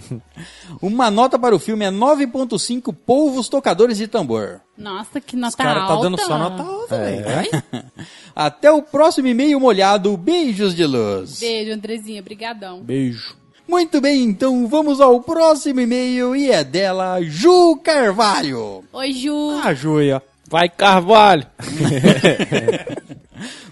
[0.82, 4.60] uma nota para o filme é 9.5 polvos tocadores de tambor.
[4.76, 5.94] Nossa, que nota Os caras alta.
[5.94, 7.24] tá dando só nota alta, velho.
[7.72, 7.84] Vai.
[8.34, 10.16] Até o próximo e-mail molhado.
[10.16, 11.38] Beijos de luz.
[11.38, 12.22] Beijo, Andrezinha.
[12.22, 12.82] Brigadão.
[12.82, 13.39] Beijo.
[13.70, 18.82] Muito bem, então vamos ao próximo e-mail e é dela Ju Carvalho.
[18.92, 19.60] Oi, Ju.
[19.62, 20.20] Ah, Juia.
[20.48, 21.46] Vai, Carvalho.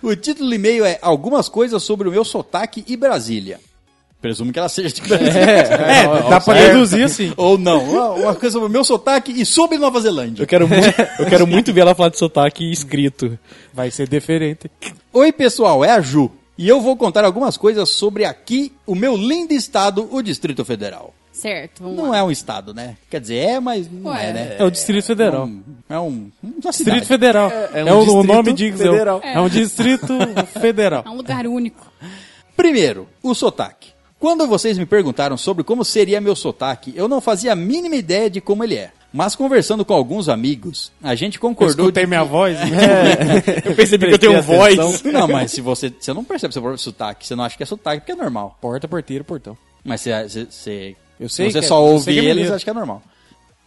[0.03, 3.59] O título do e-mail é Algumas coisas sobre o meu sotaque e Brasília.
[4.23, 5.33] Presumo que ela seja de Brasília.
[5.33, 7.33] É, dá pra deduzir assim.
[7.37, 10.43] Ou não, uma- uma coisa sobre o meu sotaque e sobre Nova Zelândia.
[10.43, 10.87] Eu quero muito,
[11.19, 13.39] eu quero muito ver ela falar de sotaque escrito.
[13.75, 14.71] Vai ser diferente.
[15.13, 16.31] Oi, pessoal, é a Ju.
[16.59, 21.15] E eu vou contar algumas coisas sobre aqui, o meu lindo estado, o Distrito Federal.
[21.33, 22.19] Certo, vamos Não lá.
[22.19, 22.97] é um estado, né?
[23.09, 24.31] Quer dizer, é, mas não Ué.
[24.31, 24.57] é, né?
[24.59, 25.47] É o Distrito Federal.
[25.47, 27.07] um, é um, Distrito.
[27.07, 27.49] Federal.
[27.49, 28.81] É, um o, o nome diz.
[28.81, 29.35] é.
[29.35, 29.41] É.
[29.41, 30.19] um distrito
[30.61, 31.05] federal.
[31.07, 31.87] É um lugar único.
[32.57, 33.93] Primeiro, o sotaque.
[34.19, 38.29] Quando vocês me perguntaram sobre como seria meu sotaque, eu não fazia a mínima ideia
[38.29, 38.91] de como ele é.
[39.13, 42.29] Mas conversando com alguns amigos, a gente Eu concordou escutei de minha que...
[42.29, 42.59] voz.
[43.65, 45.03] Eu percebi que eu tenho voz.
[45.03, 47.67] Não, mas se você, você não percebe seu próprio sotaque, você não acha que é
[47.67, 48.59] sotaque, porque é normal.
[48.61, 49.57] Porta, porteiro, portão.
[49.83, 52.25] Mas você, você, você, Eu se sei você que é- só eu ouve sei é
[52.25, 53.03] eles, acha que é normal.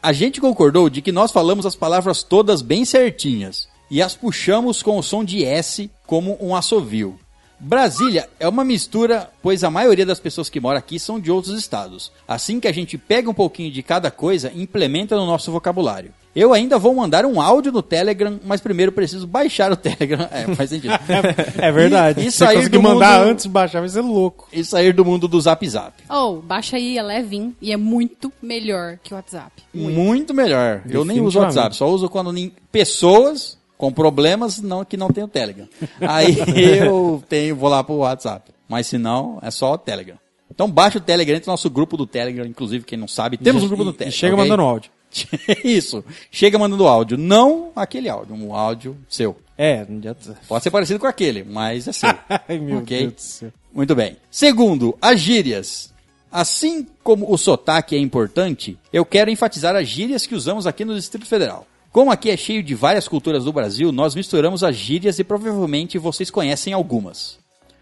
[0.04, 4.82] A gente concordou de que nós falamos as palavras todas bem certinhas e as puxamos
[4.84, 7.20] com o som de S como um assovio.
[7.64, 11.58] Brasília é uma mistura, pois a maioria das pessoas que moram aqui são de outros
[11.58, 12.12] estados.
[12.28, 16.12] Assim que a gente pega um pouquinho de cada coisa e implementa no nosso vocabulário.
[16.34, 20.28] Eu ainda vou mandar um áudio no Telegram, mas primeiro preciso baixar o Telegram.
[20.32, 20.94] É, faz sentido.
[21.62, 22.22] É verdade.
[22.22, 24.48] E- e sair conseguir do mandar mundo- antes de baixar, vai ser louco.
[24.52, 25.94] e sair do mundo do Zap Zap.
[26.10, 29.52] Oh, baixa aí, é levinho e é muito melhor que o WhatsApp.
[29.74, 30.82] Muito melhor.
[30.90, 31.58] Eu nem uso Definitivamente.
[31.58, 35.68] WhatsApp, só uso quando nem pessoas com problemas não que não tem o Telegram.
[36.02, 36.38] Aí
[36.78, 38.52] eu tenho, vou lá pro WhatsApp.
[38.70, 40.20] Mas se não, é só o Telegram.
[40.54, 43.64] Então baixa o Telegram, entra no nosso grupo do Telegram, inclusive quem não sabe, temos
[43.64, 44.20] um grupo do Telegram.
[44.20, 44.44] Chega ok?
[44.44, 44.92] mandando áudio.
[45.66, 46.06] Isso.
[46.30, 49.36] Chega mandando áudio, não aquele áudio, um áudio seu.
[49.58, 50.38] É, não adianta.
[50.48, 52.10] Pode ser parecido com aquele, mas é seu.
[52.48, 53.00] Ai, meu Ok?
[53.00, 53.52] Deus do céu.
[53.74, 54.16] Muito bem.
[54.30, 55.92] Segundo, as gírias.
[56.32, 60.96] Assim como o sotaque é importante, eu quero enfatizar as gírias que usamos aqui no
[60.96, 61.66] Distrito Federal.
[61.92, 65.98] Como aqui é cheio de várias culturas do Brasil, nós misturamos as gírias e provavelmente
[65.98, 67.38] vocês conhecem algumas.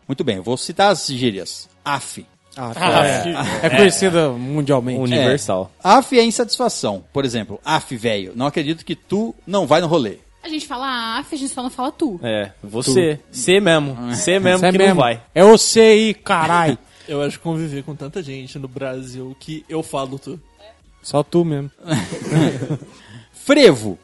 [0.08, 1.70] Muito bem, eu vou citar as gírias.
[1.86, 2.26] AF.
[2.58, 2.74] Ah,
[3.06, 5.00] é, é conhecida mundialmente.
[5.00, 5.72] Universal.
[5.84, 5.88] É.
[5.90, 7.04] AF é insatisfação.
[7.14, 10.18] Por exemplo, AF, velho, não acredito que tu não vai no rolê.
[10.44, 12.20] A gente fala AF, a gente só não fala tu.
[12.24, 13.20] É, você.
[13.32, 13.94] Você mesmo.
[14.12, 14.96] Você mesmo Isso é que mesmo.
[14.96, 15.22] não vai.
[15.36, 16.78] É você aí, carai.
[17.08, 20.40] Eu acho que conviver com tanta gente no Brasil que eu falo tu.
[21.02, 21.72] Só tu mesmo.
[23.50, 23.98] Frevo.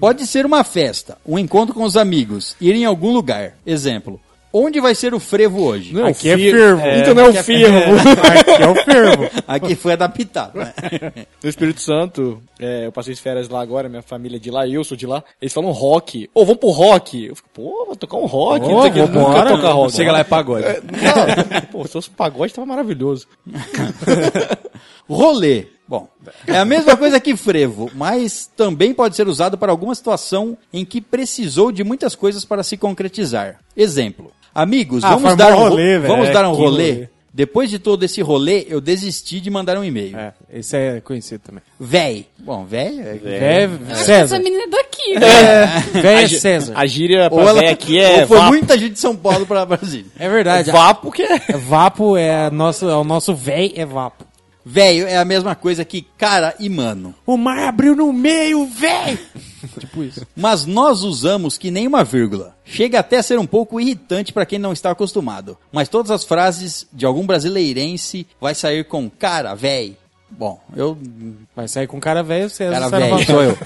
[0.00, 3.54] Pode ser uma festa, um encontro com os amigos, ir em algum lugar.
[3.64, 4.20] Exemplo.
[4.52, 5.94] Onde vai ser o frevo hoje?
[5.94, 6.82] Não, aqui é fervo.
[6.88, 7.78] Então não é o firmo.
[7.78, 9.30] Aqui é o fervo.
[9.46, 10.58] Aqui foi adaptado.
[10.58, 10.74] né?
[11.40, 14.66] No Espírito Santo, é, eu passei as férias lá agora, minha família é de lá,
[14.66, 15.22] eu sou de lá.
[15.40, 16.28] Eles falam rock.
[16.34, 17.26] Ô, vamos pro rock.
[17.26, 18.66] Eu fico, pô, vou tocar um rock.
[18.66, 19.38] Ô, não sei vambora.
[19.38, 19.92] nunca tocar rock.
[19.92, 20.66] Chega lá é pagode.
[20.66, 23.28] Não, pô, se fosse pagode, tava maravilhoso.
[25.08, 25.66] Rolê.
[25.90, 26.06] Bom,
[26.46, 30.84] é a mesma coisa que frevo, mas também pode ser usado para alguma situação em
[30.84, 33.56] que precisou de muitas coisas para se concretizar.
[33.76, 34.30] Exemplo.
[34.54, 36.06] Amigos, Ah, vamos dar um ro- rolê, velho.
[36.06, 36.92] vamos É, dar um rolê.
[36.92, 37.08] rolê.
[37.32, 40.16] Depois de todo esse rolê, eu desisti de mandar um e-mail.
[40.16, 41.62] É, esse é conhecido também.
[41.78, 42.26] Véi.
[42.38, 43.20] Bom, véi é...
[43.24, 44.36] É, Eu acho que César.
[44.36, 45.66] essa menina é daqui, né?
[46.02, 46.72] Véi é A gí- César.
[46.76, 48.48] A gíria Ou, pra ela, véia aqui é ou foi vapo.
[48.50, 50.06] muita gente de São Paulo para Brasília.
[50.18, 50.70] É verdade.
[50.72, 51.38] Vapo que é.
[51.56, 54.24] Vapo é, a nossa, é o nosso véi é vapo.
[54.64, 57.14] Velho é a mesma coisa que cara e mano.
[57.26, 59.18] O mar abriu no meio, véi!
[59.78, 60.26] tipo isso.
[60.36, 62.54] Mas nós usamos que nem uma vírgula.
[62.64, 65.56] Chega até a ser um pouco irritante para quem não está acostumado.
[65.72, 69.96] Mas todas as frases de algum brasileirense vai sair com cara, véi.
[70.30, 70.96] Bom, eu.
[71.56, 72.50] Vai sair com cara velho.
[72.50, 73.26] Cara, sai na véi, vantagem.
[73.26, 73.58] sou eu.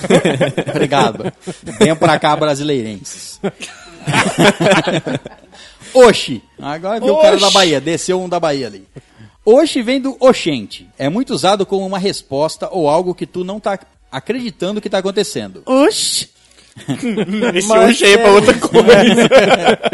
[0.71, 1.33] Obrigado.
[1.79, 3.39] Venha pra cá, brasileirenses.
[5.93, 6.43] Oxi.
[6.61, 7.81] Agora viu o cara da Bahia.
[7.81, 8.87] Desceu um da Bahia ali.
[9.45, 10.89] Oxi vem do oxente.
[10.99, 13.79] É muito usado como uma resposta ou algo que tu não tá
[14.11, 15.63] acreditando que tá acontecendo.
[15.67, 16.31] Oxi!
[17.55, 18.85] Esse hoje aí é pra outra coisa.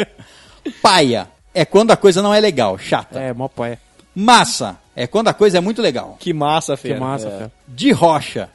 [0.80, 3.18] Paia é quando a coisa não é legal, chata.
[3.18, 3.78] É, mó pai.
[4.14, 6.16] Massa é quando a coisa é muito legal.
[6.18, 7.00] Que massa, Que fera.
[7.00, 7.50] massa, É.
[7.68, 8.48] De rocha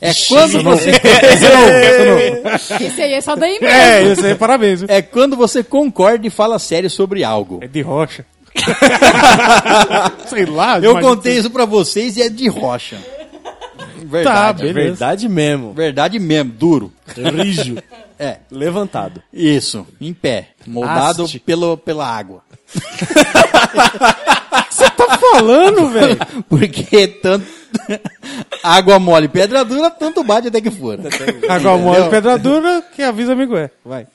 [0.00, 0.90] é quando você
[2.84, 3.66] Esse aí é só daí mesmo.
[3.66, 4.80] É, isso aí, parabéns.
[4.80, 4.88] viu?
[4.90, 7.60] é quando você concorda e fala sério sobre algo.
[7.62, 8.24] É de rocha.
[10.28, 10.78] Sei lá.
[10.80, 12.96] Eu mas- contei isso pra vocês e é de rocha.
[12.96, 14.62] Tá, Verdade.
[14.62, 14.88] beleza.
[14.88, 15.72] Verdade mesmo.
[15.72, 16.92] Verdade mesmo, duro.
[17.16, 17.76] Rijo.
[18.18, 19.22] É, Levantado.
[19.32, 21.38] isso, em pé, moldado Haste.
[21.38, 22.42] pelo, pela água.
[24.96, 26.16] Tá falando, velho?
[26.48, 27.44] Porque tanto
[28.62, 31.00] água mole e pedra dura, tanto bate até que fura.
[31.48, 33.70] Água mole, pedra dura, que avisa amigo é.
[33.84, 34.06] Vai.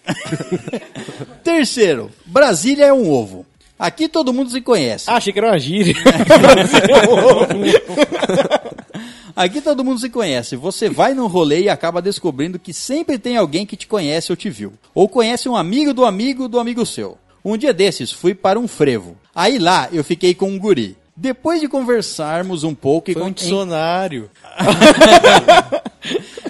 [1.44, 3.46] Terceiro, Brasília é um ovo.
[3.78, 5.10] Aqui todo mundo se conhece.
[5.10, 5.96] Ah, achei que era uma gíria.
[9.36, 10.56] Aqui todo mundo se conhece.
[10.56, 14.36] Você vai num rolê e acaba descobrindo que sempre tem alguém que te conhece ou
[14.36, 14.74] te viu.
[14.94, 17.18] Ou conhece um amigo do amigo do amigo seu.
[17.44, 19.18] Um dia desses, fui para um frevo.
[19.36, 20.96] Aí lá, eu fiquei com um guri.
[21.18, 24.30] Depois de conversarmos um pouco e Foi um dicionário.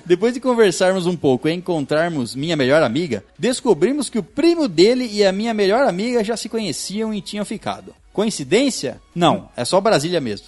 [0.06, 5.10] Depois de conversarmos um pouco e encontrarmos minha melhor amiga, descobrimos que o primo dele
[5.12, 7.94] e a minha melhor amiga já se conheciam e tinham ficado.
[8.14, 9.02] Coincidência?
[9.14, 10.48] Não, é só Brasília mesmo.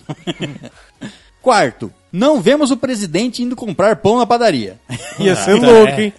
[1.41, 4.79] Quarto, não vemos o presidente indo comprar pão na padaria.
[5.19, 6.03] Ia ser tá, louco, é.
[6.03, 6.13] hein?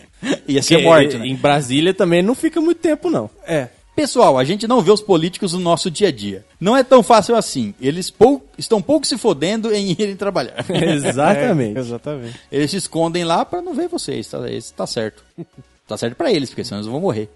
[0.49, 1.27] Ia ser morte, né?
[1.27, 3.31] Em Brasília também não fica muito tempo, não.
[3.47, 3.69] É.
[4.03, 6.45] Pessoal, a gente não vê os políticos no nosso dia a dia.
[6.61, 7.75] Não é tão fácil assim.
[7.81, 10.65] Eles pou- estão pouco se fodendo em irem trabalhar.
[10.71, 11.77] Exatamente.
[11.77, 12.41] É, exatamente.
[12.51, 14.49] Eles se escondem lá pra não ver vocês, tá?
[14.51, 15.23] Isso tá certo.
[15.87, 17.31] Tá certo pra eles, porque senão eles vão morrer.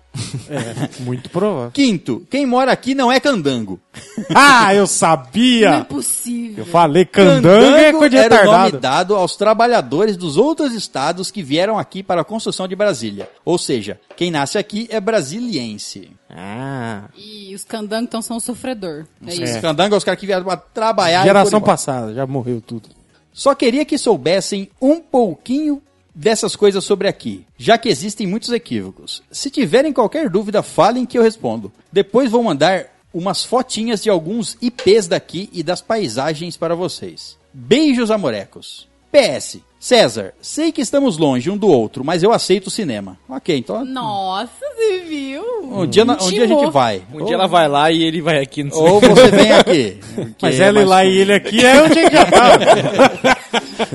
[0.51, 1.71] É, muito provável.
[1.71, 3.81] Quinto, quem mora aqui não é candango.
[4.35, 5.87] Ah, eu Não é sabia!
[5.89, 6.65] possível.
[6.65, 8.79] Eu falei, candango é coisa de era o nome retardado.
[8.81, 13.29] dado aos trabalhadores dos outros estados que vieram aqui para a construção de Brasília.
[13.45, 16.11] Ou seja, quem nasce aqui é brasiliense.
[16.33, 17.05] Ah.
[17.17, 19.05] E os candangos então são o sofredor.
[19.27, 19.57] É isso.
[19.57, 21.25] Os candango é os caras que vieram trabalhar.
[21.25, 22.89] Geração passada, já morreu tudo.
[23.33, 25.83] Só queria que soubessem um pouquinho
[26.15, 29.23] dessas coisas sobre aqui, já que existem muitos equívocos.
[29.31, 31.73] Se tiverem qualquer dúvida, falem que eu respondo.
[31.91, 37.39] Depois vou mandar umas fotinhas de alguns IPs daqui e das paisagens para vocês.
[37.53, 38.89] Beijos amorecos.
[39.13, 39.59] PS.
[39.79, 43.19] César, sei que estamos longe um do outro, mas eu aceito o cinema.
[43.29, 45.43] Ok, então Nossa, você viu?
[45.65, 47.03] um dia, na- um dia a gente vai.
[47.13, 48.63] Um dia ela vai lá e ele vai aqui.
[48.63, 48.81] Não sei.
[48.81, 49.99] Ou você vem aqui.
[50.17, 52.59] Mas Porque ela é ir lá e ele aqui é onde a gente já tava.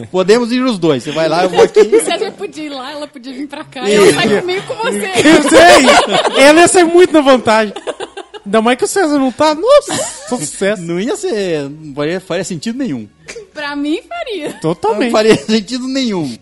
[0.12, 1.04] Podemos ir os dois.
[1.04, 1.80] Você vai lá, eu vou aqui.
[1.88, 3.88] O César podia ir lá, ela podia vir pra cá.
[3.88, 5.08] E ela sai comigo com você.
[5.24, 6.44] Eu sei!
[6.44, 7.74] Ela ia ser muito na vantagem.
[8.48, 9.54] Ainda mais que o César não tá.
[9.54, 9.94] Nossa,
[10.30, 10.82] sucesso.
[10.82, 11.70] Não ia ser.
[11.70, 13.06] Não faria, faria sentido nenhum.
[13.54, 14.54] Pra mim, faria.
[14.54, 15.12] Não Totalmente.
[15.12, 16.38] faria sentido nenhum.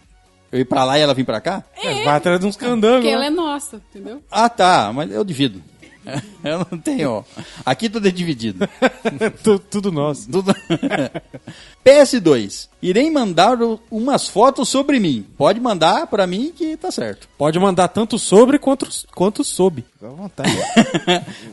[0.52, 1.64] Eu ir pra lá e ela vir pra cá?
[1.76, 2.98] É, Vai atrás de uns candangos.
[3.02, 3.28] Porque ela né?
[3.28, 4.22] é nossa, entendeu?
[4.30, 5.62] Ah, tá, mas eu divido.
[6.44, 7.26] Eu não tenho.
[7.66, 8.68] Aqui tudo é dividido.
[9.44, 10.30] Tu- Tudo nosso.
[10.30, 10.54] Tudo...
[11.86, 12.68] PS2.
[12.82, 13.58] Irei mandar
[13.92, 15.26] umas fotos sobre mim.
[15.38, 17.28] Pode mandar pra mim que tá certo.
[17.38, 19.84] Pode mandar tanto sobre quanto, quanto sob.
[20.02, 20.52] À vontade.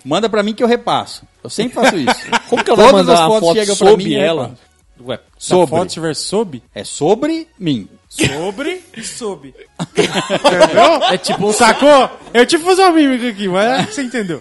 [0.05, 1.23] Manda pra mim que eu repasso.
[1.43, 2.21] Eu sempre faço isso.
[2.49, 4.55] Como que ela vai Todas mandar as fotos foto chegam pra sobre mim eu ela?
[5.05, 5.67] Ué, Sobre.
[5.67, 7.89] Se a foto estiver sob, É sobre mim.
[8.15, 9.55] Sobre e sob.
[9.81, 11.03] entendeu?
[11.11, 12.11] É tipo um sacou?
[12.35, 14.41] Eu tive que fazer uma mímica aqui, mas é que você entendeu.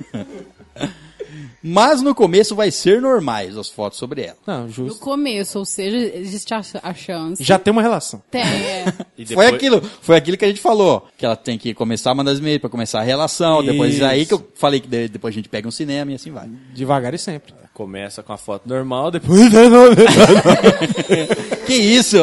[1.63, 4.37] Mas no começo vai ser normais as fotos sobre ela.
[4.47, 4.99] Não, No justo.
[4.99, 7.43] começo, ou seja, existe a, a chance.
[7.43, 8.21] Já tem uma relação.
[8.31, 8.85] Tem, é.
[9.15, 12.11] E Foi depois- aquilo, foi aquilo que a gente falou, que ela tem que começar
[12.11, 14.03] a mandar os e-mails pra começar a relação, depois Isso.
[14.05, 16.49] aí que eu falei que de- depois a gente pega um cinema e assim vai.
[16.73, 17.53] Devagar e sempre.
[17.81, 19.41] Começa com a foto normal, depois.
[21.65, 22.17] Que isso?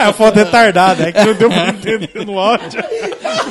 [0.00, 2.82] É a foto retardada, é que não deu pra entender no áudio.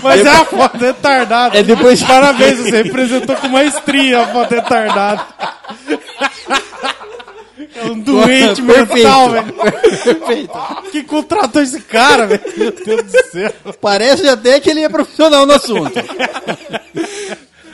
[0.03, 1.57] Mas é a foto retardada.
[1.57, 5.25] É depois- Parabéns, você representou com maestria a foto retardada.
[7.73, 9.53] É um doente mental, velho.
[9.53, 10.59] Perfeito.
[10.91, 12.41] Que contratou esse cara, velho?
[12.57, 13.53] Meu Deus do céu.
[13.79, 15.93] Parece até que ele é profissional no assunto.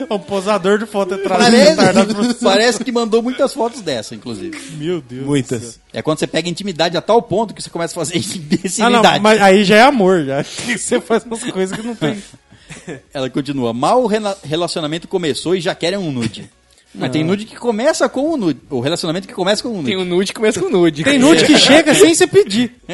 [0.10, 4.58] Um posador de foto retardada Parece, parece que mandou muitas fotos dessa, inclusive.
[4.78, 5.24] Meu Deus.
[5.26, 5.80] Muitas.
[5.92, 8.36] É quando você pega intimidade a tal ponto que você começa a fazer Ah, não,
[8.36, 9.20] imbecilidade.
[9.20, 10.42] mas aí já é amor, já.
[10.76, 12.22] Você faz umas coisas que não tem.
[13.12, 13.72] Ela continua.
[13.72, 16.48] Mal o rela- relacionamento começou e já querem um nude.
[16.94, 18.60] Mas tem nude que começa com o nude.
[18.68, 19.86] O relacionamento que começa com o nude.
[19.86, 21.02] Tem o nude que começa com nude.
[21.02, 22.72] Tem nude que chega sem você pedir.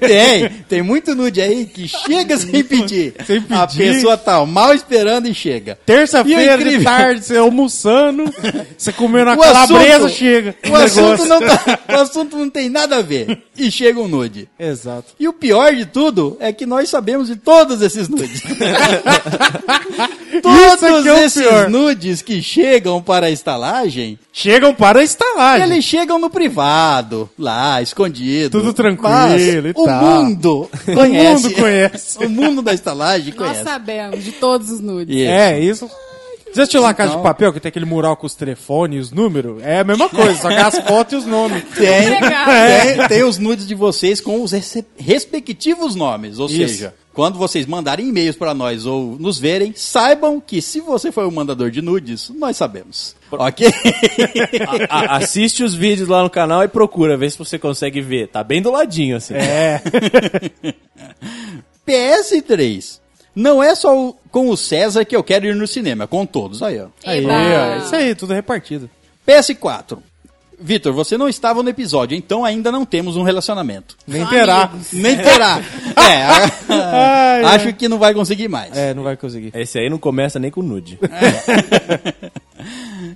[0.00, 3.14] Tem, tem muito nude aí que chega sem pedir.
[3.26, 3.54] Sem pedir.
[3.54, 5.72] A pessoa tá mal esperando e chega.
[5.82, 8.24] O Terça-feira de tarde, você almoçando,
[8.76, 10.54] você comendo a O calabresa, chega.
[10.68, 13.42] O assunto, não tá- o assunto não tem nada a ver.
[13.56, 14.48] E chega um nude.
[14.58, 15.14] Exato.
[15.18, 18.42] E o pior de tudo é que nós sabemos de todos esses nudes.
[20.42, 21.70] Todos é o esses pior.
[21.70, 25.70] nudes que chegam para a estalagem, Chegam para a estalagem.
[25.70, 28.50] eles chegam no privado, lá, escondido.
[28.58, 30.02] Tudo tranquilo Mas e o tal.
[30.02, 31.42] mundo conhece.
[31.44, 32.18] mundo conhece.
[32.24, 33.64] o mundo da estalagem Nós conhece.
[33.64, 35.14] sabemos de todos os nudes.
[35.16, 35.30] Isso.
[35.30, 35.90] É, isso.
[36.54, 38.96] Já assistiu lá a Casa Então- de Papel, que tem aquele mural com os telefones
[38.96, 39.62] e os números?
[39.62, 41.62] É a mesma coisa, só que as fotos e os nomes.
[41.76, 42.48] Tem, Obrigado.
[42.98, 44.52] tem, tem os nudes de vocês com os
[44.98, 46.38] respectivos nomes.
[46.38, 46.56] Ou Isso.
[46.56, 51.26] seja, quando vocês mandarem e-mails para nós ou nos verem, saibam que se você foi
[51.26, 53.16] o mandador de nudes, nós sabemos.
[53.32, 53.66] Ok?
[54.90, 58.28] A- assiste os vídeos lá no canal e procura, vê se você consegue ver.
[58.28, 59.32] Tá bem do ladinho, assim.
[59.32, 59.80] É.
[61.88, 63.00] PS3.
[63.34, 66.24] Não é só o- com o César que eu quero ir no cinema, é com
[66.26, 66.62] todos.
[66.62, 66.88] Aí, ó.
[67.04, 68.90] Aí, ó, isso aí, tudo repartido.
[69.26, 69.98] PS4.
[70.58, 73.96] Vitor, você não estava no episódio, então ainda não temos um relacionamento.
[74.06, 74.72] Nem terá.
[74.92, 75.60] Nem terá.
[75.96, 76.22] é,
[76.72, 78.76] Ai, acho que não vai conseguir mais.
[78.76, 79.50] É, não vai conseguir.
[79.54, 80.98] Esse aí não começa nem com nude.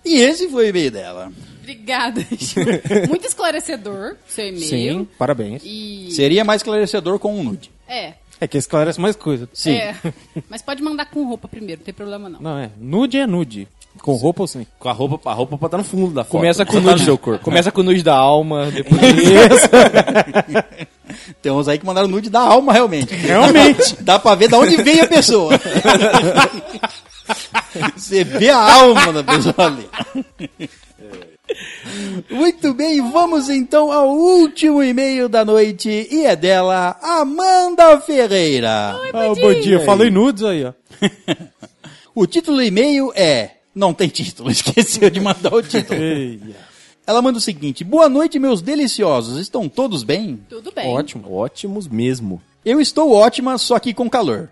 [0.04, 1.32] E esse foi o e-mail dela.
[1.60, 2.20] Obrigada.
[3.08, 4.64] Muito esclarecedor, seu e-mail.
[4.64, 5.62] Sim, parabéns.
[5.64, 6.08] E.
[6.10, 7.70] Seria mais esclarecedor com um nude.
[7.86, 8.14] É.
[8.40, 9.48] É que esclarece mais coisa.
[9.52, 9.74] Sim.
[9.74, 9.94] É.
[10.48, 12.40] Mas pode mandar com roupa primeiro, não tem problema não.
[12.40, 12.70] Não, é.
[12.78, 13.68] Nude é nude.
[13.98, 14.66] Com roupa ou sem?
[14.78, 16.32] Com a roupa, a roupa pra estar no fundo da foto.
[16.32, 17.44] Começa com Não o tá nude seu corpo.
[17.44, 19.00] Começa com o nude da alma, depois
[21.42, 23.14] Tem uns aí que mandaram nude da alma, realmente.
[23.14, 23.96] Realmente.
[24.02, 25.52] Dá pra ver de onde vem a pessoa.
[27.96, 29.88] Você vê a alma da pessoa ali.
[32.30, 38.94] Muito bem, vamos então ao último e-mail da noite e é dela, Amanda Ferreira.
[39.12, 39.80] Ah, bom dia.
[39.80, 40.72] Falei nudes aí, ó.
[42.14, 43.59] O título do e-mail é.
[43.74, 45.98] Não tem título, esqueceu de mandar o título.
[47.06, 49.38] Ela manda o seguinte: Boa noite, meus deliciosos.
[49.38, 50.40] Estão todos bem?
[50.48, 50.88] Tudo bem.
[50.88, 51.32] Ótimo.
[51.32, 52.40] Ótimos mesmo.
[52.64, 54.50] Eu estou ótima, só que com calor.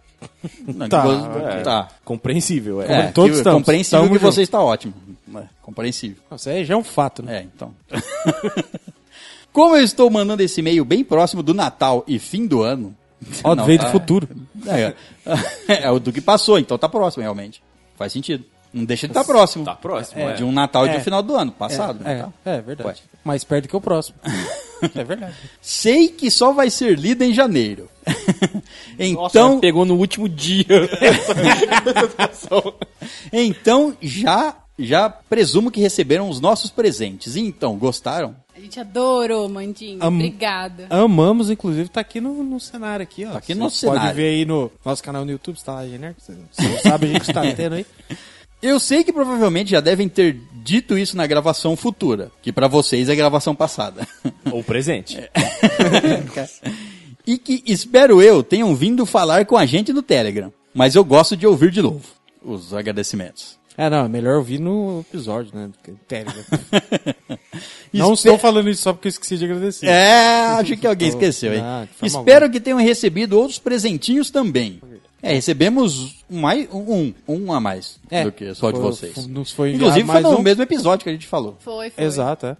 [0.88, 1.04] Tá,
[1.52, 1.88] É, tá.
[2.04, 2.92] Compreensível, é.
[2.92, 3.60] É, todos que- estamos.
[3.60, 4.32] compreensível Tamo que junto.
[4.34, 4.94] você está ótimo.
[5.36, 6.16] É, compreensível.
[6.34, 7.38] Isso aí já é um fato, né?
[7.38, 7.72] É, então.
[9.52, 12.94] Como eu estou mandando esse e-mail bem próximo do Natal e fim do ano.
[13.44, 14.28] Ó, veio tá- do futuro.
[14.66, 14.94] É,
[15.84, 17.62] é o do que passou, então tá próximo, realmente.
[17.96, 18.44] Faz sentido.
[18.72, 19.64] Não deixa de estar próximo.
[19.64, 20.32] Tá próximo, É, é.
[20.34, 20.98] De um Natal e de É.
[20.98, 22.00] um final do ano, passado.
[22.04, 22.32] É, Natal.
[22.44, 22.88] é, é verdade.
[22.88, 22.94] Ué.
[23.24, 24.16] Mais perto que o próximo.
[24.94, 25.34] é verdade.
[25.60, 27.88] Sei que só vai ser lida em janeiro.
[29.14, 30.64] Nossa, então, pegou no último dia.
[33.32, 37.34] então já já presumo que receberam os nossos presentes.
[37.34, 38.36] E então, gostaram?
[38.56, 39.98] A gente adorou, Mandinho.
[40.00, 40.86] Am- Obrigada.
[40.88, 43.32] Amamos, inclusive, tá aqui no, no cenário aqui, ó.
[43.32, 44.16] Tá aqui Você no nosso Pode cenário.
[44.16, 46.20] ver aí no nosso canal no YouTube, está lá, genérico.
[46.20, 47.86] Você você não sabe, a gente tá tendo aí.
[48.60, 53.08] Eu sei que provavelmente já devem ter dito isso na gravação futura, que pra vocês
[53.08, 54.06] é gravação passada.
[54.50, 55.18] Ou presente.
[57.26, 60.52] e que, espero eu, tenham vindo falar com a gente no Telegram.
[60.74, 62.02] Mas eu gosto de ouvir de novo
[62.42, 63.58] os agradecimentos.
[63.76, 65.68] É, não, é melhor ouvir no episódio, né?
[65.68, 66.42] do que Telegram.
[67.92, 69.86] Não Espe- estou falando isso só porque eu esqueci de agradecer.
[69.86, 71.60] É, acho que alguém esqueceu, hein?
[71.62, 74.80] Ah, Espero que tenham recebido outros presentinhos também.
[75.22, 79.26] É, recebemos mais, um, um a mais É, do que só de foi- vocês.
[79.26, 80.42] nos foi Inclusive foi no um.
[80.42, 81.56] mesmo episódio que a gente falou.
[81.58, 82.04] Foi, foi.
[82.04, 82.56] Exato, é.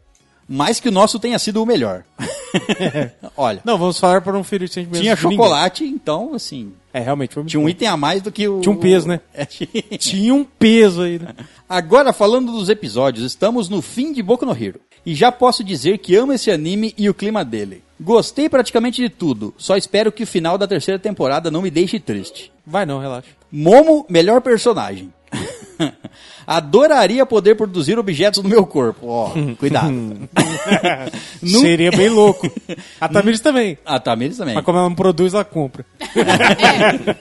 [0.49, 2.05] Mais que o nosso tenha sido o melhor.
[3.37, 5.37] Olha, Não, vamos falar para não ferir sentimentos tinha de ninguém.
[5.39, 7.69] chocolate, então, assim, É, realmente foi muito tinha um bom.
[7.69, 8.61] item a mais do que o...
[8.61, 9.21] Tinha um peso, né?
[9.35, 11.35] É, Tinha um peso aí, né?
[11.69, 14.81] Agora, falando dos episódios, estamos no fim de Boku no Hero.
[15.05, 17.83] E já posso dizer que amo esse anime e o clima dele.
[18.01, 21.99] Gostei praticamente de tudo, só espero que o final da terceira temporada não me deixe
[21.99, 22.53] triste.
[22.67, 23.29] Vai não, relaxa.
[23.51, 25.13] Momo, melhor personagem.
[26.51, 29.07] Adoraria poder produzir objetos no meu corpo.
[29.07, 29.93] Ó, cuidado.
[31.43, 32.51] Nu- Seria bem louco.
[32.99, 33.77] A Tamiris também.
[33.85, 34.55] A Tamires também.
[34.55, 35.85] Mas como ela não produz, ela compra.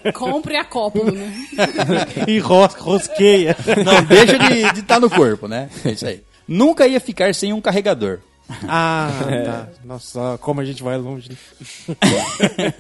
[0.06, 1.30] É, compre a cópula, né?
[2.26, 3.54] E ros rosqueia.
[3.86, 4.38] Não deixa
[4.74, 5.70] de estar no corpo, né?
[5.84, 6.22] É isso aí.
[6.48, 8.20] Nunca ia ficar sem um carregador.
[8.66, 9.12] Ah,
[9.46, 9.68] tá.
[9.84, 11.32] Nossa, como a gente vai longe.
[11.32, 12.74] né?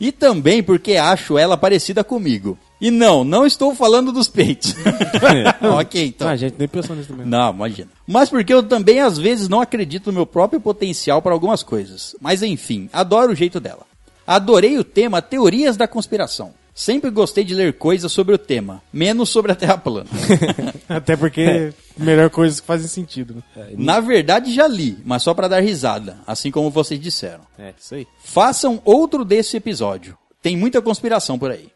[0.00, 2.56] E também porque acho ela parecida comigo.
[2.82, 4.74] E não, não estou falando dos peitos.
[5.78, 6.26] ok, então.
[6.26, 7.24] Ah, a gente nem pensou nisso também.
[7.24, 7.88] Não, imagina.
[8.04, 12.16] Mas porque eu também às vezes não acredito no meu próprio potencial para algumas coisas.
[12.20, 13.86] Mas enfim, adoro o jeito dela.
[14.26, 16.54] Adorei o tema Teorias da Conspiração.
[16.74, 20.10] Sempre gostei de ler coisas sobre o tema, menos sobre a Terra plana.
[20.88, 23.42] Até porque melhor coisas que fazem sentido, né?
[23.76, 27.42] Na verdade já li, mas só para dar risada, assim como vocês disseram.
[27.56, 28.08] É, isso aí.
[28.24, 30.18] Façam outro desse episódio.
[30.42, 31.68] Tem muita conspiração por aí.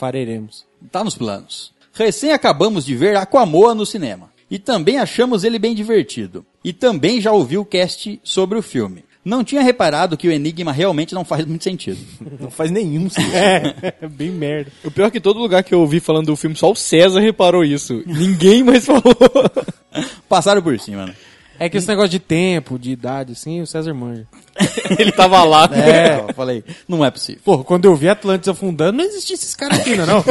[0.00, 0.64] Faremos.
[0.90, 1.74] Tá nos planos.
[1.92, 4.30] Recém acabamos de ver Aquamoa no cinema.
[4.50, 6.42] E também achamos ele bem divertido.
[6.64, 9.04] E também já ouvi o cast sobre o filme.
[9.22, 11.98] Não tinha reparado que o Enigma realmente não faz muito sentido.
[12.40, 13.36] Não faz nenhum sentido.
[13.36, 14.72] É, bem merda.
[14.82, 17.20] O pior é que todo lugar que eu ouvi falando do filme, só o César
[17.20, 18.02] reparou isso.
[18.06, 19.02] Ninguém mais falou.
[20.26, 21.14] Passaram por cima, né?
[21.60, 24.26] É que esse negócio de tempo, de idade, assim, o César manja.
[24.98, 25.68] Ele tava lá.
[25.70, 27.42] É, eu falei, não é possível.
[27.44, 30.24] Pô, quando eu vi Atlantis afundando, não existia esses caras aqui, não, é não.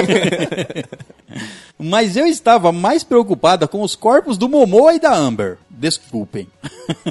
[1.78, 5.60] Mas eu estava mais preocupada com os corpos do Momoa e da Amber.
[5.70, 6.48] Desculpem.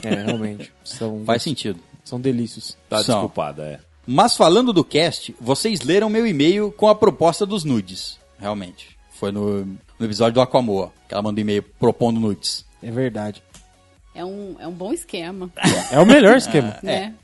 [0.02, 0.72] É, realmente.
[0.82, 1.78] São, Faz sentido.
[2.04, 2.76] são delícios.
[2.88, 3.20] Tá São.
[3.20, 3.78] desculpada, é.
[4.04, 8.18] Mas falando do cast, vocês leram meu e-mail com a proposta dos nudes.
[8.40, 8.98] Realmente.
[9.12, 12.66] Foi no, no episódio do Aquamoa, que ela mandou e-mail propondo nudes.
[12.82, 13.42] É verdade.
[14.18, 15.48] É um, é um bom esquema,
[15.92, 16.76] É o melhor esquema.
[16.82, 17.14] né?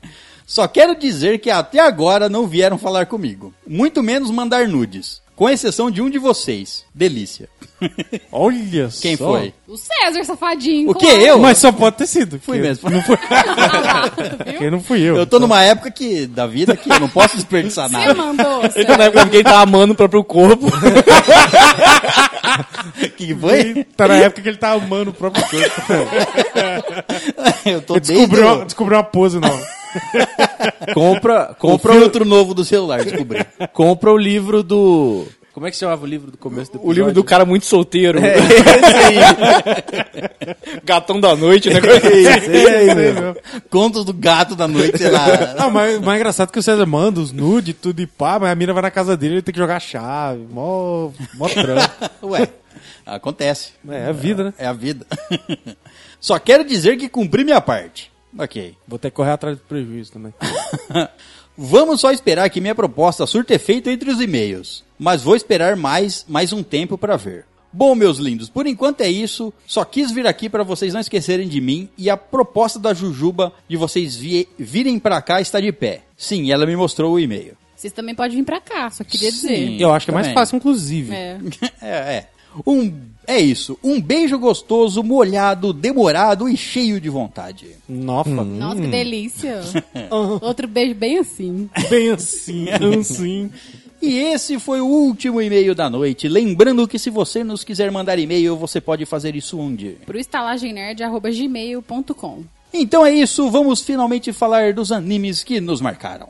[0.45, 3.53] Só quero dizer que até agora não vieram falar comigo.
[3.67, 5.21] Muito menos mandar nudes.
[5.35, 6.85] Com exceção de um de vocês.
[6.93, 7.49] Delícia.
[8.31, 9.01] Olha só.
[9.01, 9.53] Quem foi?
[9.67, 10.89] O César, safadinho.
[10.89, 11.05] O que?
[11.05, 11.21] claro.
[11.21, 11.39] Eu?
[11.39, 12.39] Mas só pode ter sido.
[12.39, 12.89] Fui mesmo.
[12.89, 13.17] Não foi,
[14.45, 15.17] porque não fui eu.
[15.17, 18.13] Eu tô numa época que, da vida que eu não posso desperdiçar Você nada.
[18.13, 18.61] mandou.
[18.63, 18.97] Ele tá César.
[18.97, 20.67] na época que ele tá amando o próprio corpo.
[23.17, 23.83] que foi?
[23.97, 25.81] Tá na época que ele tá amando o próprio corpo.
[27.65, 29.61] eu tô desde descobriu, uma, descobriu uma pose nova.
[30.93, 33.41] Compra, com o compra, filtro novo do celular, descobri.
[33.41, 35.25] o, compra o livro do...
[35.55, 37.65] Como é que se chamava o livro do começo do O livro do cara muito
[37.65, 38.19] solteiro.
[38.19, 38.35] É,
[40.83, 41.79] Gatão da noite, né?
[41.79, 43.37] É isso aí mesmo.
[43.69, 45.55] Contos do gato da noite, sei lá.
[45.57, 48.37] Não, mas o mais engraçado é que o César manda os nude, tudo e pá,
[48.37, 50.45] mas a mina vai na casa dele ele tem que jogar chave.
[50.51, 51.89] Mó, mó trampo.
[52.27, 52.49] Ué,
[53.05, 53.71] acontece.
[53.87, 54.53] É, é a vida, né?
[54.57, 55.05] É a vida.
[56.19, 58.11] Só quero dizer que cumpri minha parte.
[58.37, 58.75] Ok.
[58.87, 60.33] Vou ter que correr atrás do prejuízo também.
[61.57, 64.83] Vamos só esperar que minha proposta surta efeito entre os e-mails.
[64.99, 67.45] Mas vou esperar mais, mais um tempo para ver.
[67.71, 69.53] Bom, meus lindos, por enquanto é isso.
[69.65, 73.53] Só quis vir aqui para vocês não esquecerem de mim e a proposta da Jujuba
[73.67, 76.01] de vocês vi- virem para cá está de pé.
[76.17, 77.57] Sim, ela me mostrou o e-mail.
[77.75, 79.49] Vocês também podem vir pra cá, só queria dizer.
[79.55, 79.77] Sim.
[79.77, 80.35] Eu acho que é mais Também.
[80.39, 81.13] fácil, inclusive.
[81.13, 81.37] É.
[81.81, 82.29] É, é.
[82.65, 82.93] Um,
[83.27, 83.77] é isso.
[83.83, 87.67] Um beijo gostoso, molhado, demorado e cheio de vontade.
[87.89, 89.61] Nossa, Nossa, que delícia.
[90.41, 91.69] Outro beijo bem assim.
[91.89, 93.49] bem assim, assim.
[94.01, 96.27] E esse foi o último e-mail da noite.
[96.27, 99.97] Lembrando que se você nos quiser mandar e-mail, você pode fazer isso onde?
[100.05, 106.29] Pro estalagemnerd.gmail.com Então é isso, vamos finalmente falar dos animes que nos marcaram.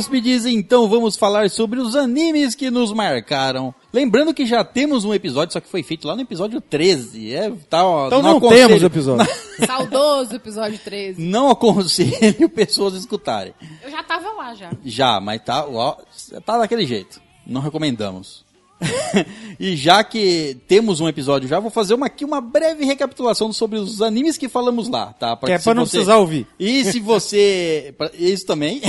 [0.00, 3.74] Hóspedes, então vamos falar sobre os animes que nos marcaram.
[3.92, 7.32] Lembrando que já temos um episódio, só que foi feito lá no episódio 13.
[7.34, 9.34] É, tá, ó, Então não aconselho- temos episódio.
[9.66, 11.20] Saudoso episódio 13.
[11.22, 13.52] Não aconselho pessoas a escutarem.
[13.82, 14.70] Eu já tava lá já.
[14.84, 15.96] Já, mas tá, ó,
[16.44, 17.20] tá daquele jeito.
[17.46, 18.44] Não recomendamos.
[19.60, 23.78] e já que temos um episódio já, vou fazer uma, aqui uma breve recapitulação sobre
[23.78, 25.36] os animes que falamos lá, tá?
[25.36, 26.46] Que é se pra não você- precisar ouvir.
[26.58, 27.94] E se você...
[27.98, 28.80] pra- Isso também.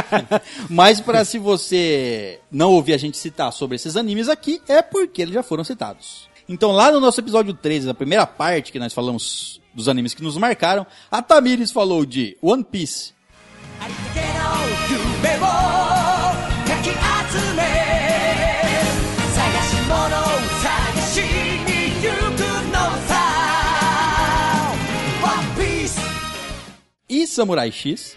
[0.70, 5.22] Mas para se você não ouvir a gente citar sobre esses animes aqui, é porque
[5.22, 6.28] eles já foram citados.
[6.48, 10.22] Então lá no nosso episódio 13, na primeira parte que nós falamos dos animes que
[10.22, 13.12] nos marcaram, a Tamires falou de One Piece,
[27.22, 28.14] e Samurai X.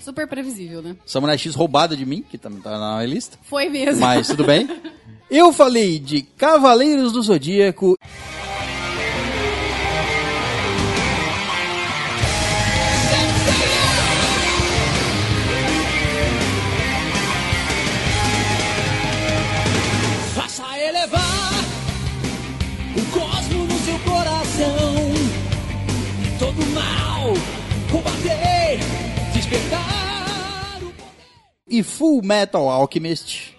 [0.00, 0.96] Super previsível, né?
[1.06, 3.38] Samurai X roubada de mim, que também tá na lista.
[3.42, 4.00] Foi mesmo.
[4.00, 4.68] Mas tudo bem.
[5.30, 7.96] Eu falei de Cavaleiros do Zodíaco.
[31.70, 33.54] e Full Metal Alchemist.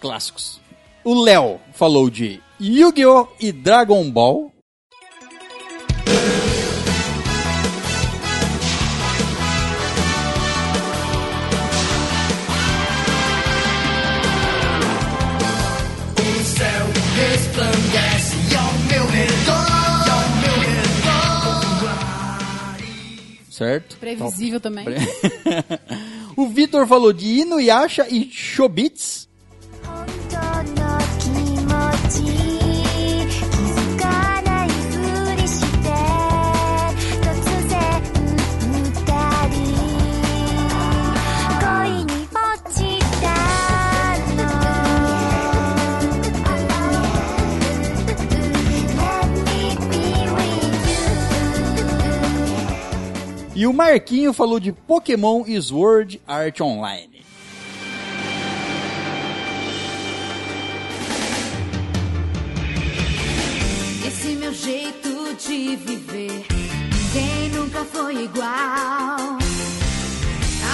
[0.00, 0.60] Clássicos.
[1.04, 3.28] O Léo falou de Yu-Gi-Oh!
[3.40, 4.52] e Dragon Ball.
[23.58, 23.96] Certo?
[23.96, 24.86] Previsível também.
[26.36, 29.28] o Vitor falou de Inuyasha e Shobits.
[53.58, 57.24] E o Marquinho falou de Pokémon Sword Art Online.
[64.06, 66.46] Esse meu jeito de viver,
[66.92, 68.46] ninguém nunca foi igual.
[68.46, 69.38] A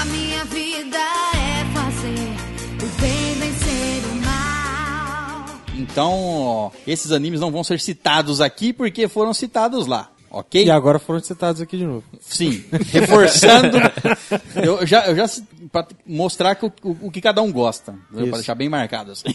[0.04, 2.36] minha vida é fazer
[2.84, 5.46] o bem vencer o mal.
[5.74, 10.10] Então, ó, esses animes não vão ser citados aqui porque foram citados lá.
[10.36, 10.64] Ok?
[10.64, 12.02] E agora foram citados aqui de novo.
[12.20, 13.76] Sim, reforçando.
[14.62, 15.26] eu já, eu já
[15.70, 19.28] para mostrar que o, o- o que cada um gosta, para deixar bem marcado assim.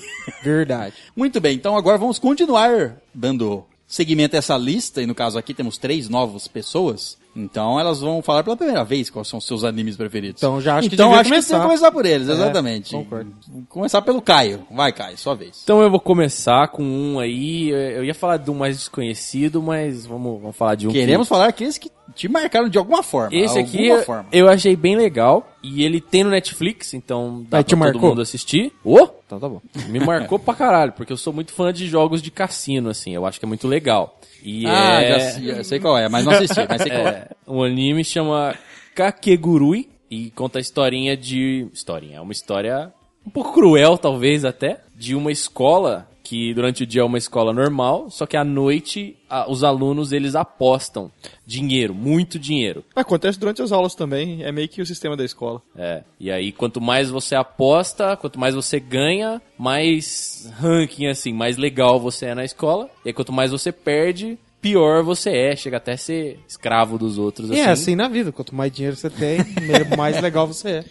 [0.44, 0.94] Verdade.
[1.16, 5.54] Muito bem, então agora vamos continuar dando seguimento a essa lista, e no caso aqui
[5.54, 7.18] temos três novas pessoas.
[7.44, 10.42] Então elas vão falar pela primeira vez quais são os seus animes preferidos.
[10.42, 11.58] Então, já acho que então, devia acho que começar.
[11.58, 12.92] vai começar por eles, É, exatamente.
[12.96, 13.32] concordo.
[13.70, 14.66] Começar pelo Caio.
[14.72, 15.62] Vai, Caio, sua vez.
[15.64, 17.70] Então eu vou começar com um aí.
[17.70, 20.92] Eu ia falar de um mais desconhecido, mas vamos, vamos falar de um.
[20.92, 23.30] que- Queremos falar aqueles que te marcaram de alguma forma.
[23.36, 24.26] Esse aqui alguma eu, forma.
[24.32, 25.46] eu achei bem legal.
[25.62, 28.10] E ele tem no Netflix, então dá Aí pra te todo marcou?
[28.10, 28.72] mundo assistir.
[28.84, 29.62] Ô, então tá bom.
[29.90, 33.14] Me marcou pra caralho, porque eu sou muito fã de jogos de cassino, assim.
[33.14, 34.18] Eu acho que é muito legal.
[34.44, 35.20] E Ah, é...
[35.20, 37.10] já, já sei qual é, mas não assisti, mas sei qual é.
[37.10, 38.56] É, um anime chama
[38.96, 41.68] Kakegurui e conta a historinha de.
[41.74, 42.92] Historinha, é uma história
[43.26, 47.52] um pouco cruel, talvez até, de uma escola que durante o dia é uma escola
[47.52, 51.12] normal, só que à noite a- os alunos eles apostam
[51.44, 52.84] dinheiro, muito dinheiro.
[52.96, 55.60] Acontece durante as aulas também, é meio que o sistema da escola.
[55.76, 61.58] É, e aí quanto mais você aposta, quanto mais você ganha, mais ranking assim, mais
[61.58, 62.88] legal você é na escola.
[63.04, 67.18] E aí quanto mais você perde, pior você é, chega até a ser escravo dos
[67.18, 68.32] outros E é assim na vida.
[68.32, 69.40] Quanto mais dinheiro você tem,
[69.98, 70.86] mais legal você é.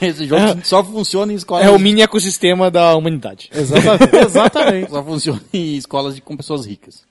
[0.06, 1.66] Esse jogo só funciona em escolas.
[1.66, 3.50] É o mini ecossistema da humanidade.
[3.54, 4.16] Exatamente.
[4.16, 4.90] Exatamente.
[4.90, 7.04] Só funciona em escolas de, com pessoas ricas.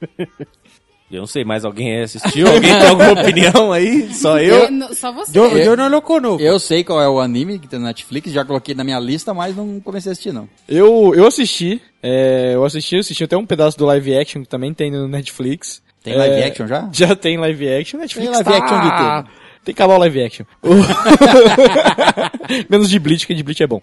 [1.12, 2.48] Eu não sei, mais alguém assistiu?
[2.48, 4.12] Alguém tem alguma opinião aí?
[4.12, 4.72] Só eu?
[4.72, 5.38] Não, Só você.
[5.38, 6.40] Eu, eu não locono.
[6.40, 9.32] Eu sei qual é o anime que tem na Netflix, já coloquei na minha lista,
[9.34, 10.50] mas não comecei a assistir, não.
[10.68, 14.74] Eu, eu assisti, é, eu assisti, assisti até um pedaço do live action que também
[14.74, 15.85] tem no Netflix.
[16.06, 16.90] Tem live É, action já?
[16.94, 19.30] Já tem live action, Netflix Tem live tá- action de tudo.
[19.66, 20.46] Tem que acabar o live action.
[22.70, 23.82] Menos de Bleach, que de Bleach é bom.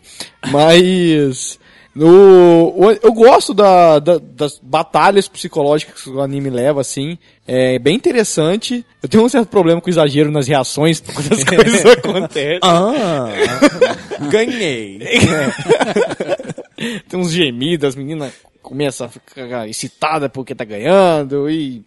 [0.50, 1.58] Mas...
[1.94, 2.72] No,
[3.02, 7.18] eu gosto da, da- das batalhas psicológicas que o anime leva, assim.
[7.46, 8.82] É bem interessante.
[9.02, 12.60] Eu tenho um certo problema com exagero nas reações quando as coisas acontecem.
[12.62, 13.28] Ah,
[14.30, 15.00] ganhei.
[17.08, 18.32] Tem uns gemidos, as meninas
[18.62, 21.84] começam a ficar excitadas porque tá ganhando e...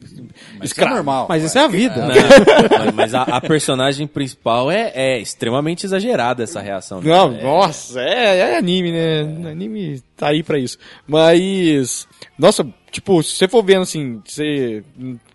[0.62, 1.26] Isso é normal.
[1.30, 1.96] Mas isso é a vida.
[1.96, 2.10] Não,
[2.86, 7.00] mas- mas a, a personagem principal é, é extremamente exagerada essa reação.
[7.02, 7.10] né?
[7.10, 9.22] Não, É- nossa, é, é anime, né?
[9.52, 10.78] Anime tá aí pra isso.
[11.08, 12.08] Mas,
[12.38, 14.84] nossa, tipo, se você for vendo assim, você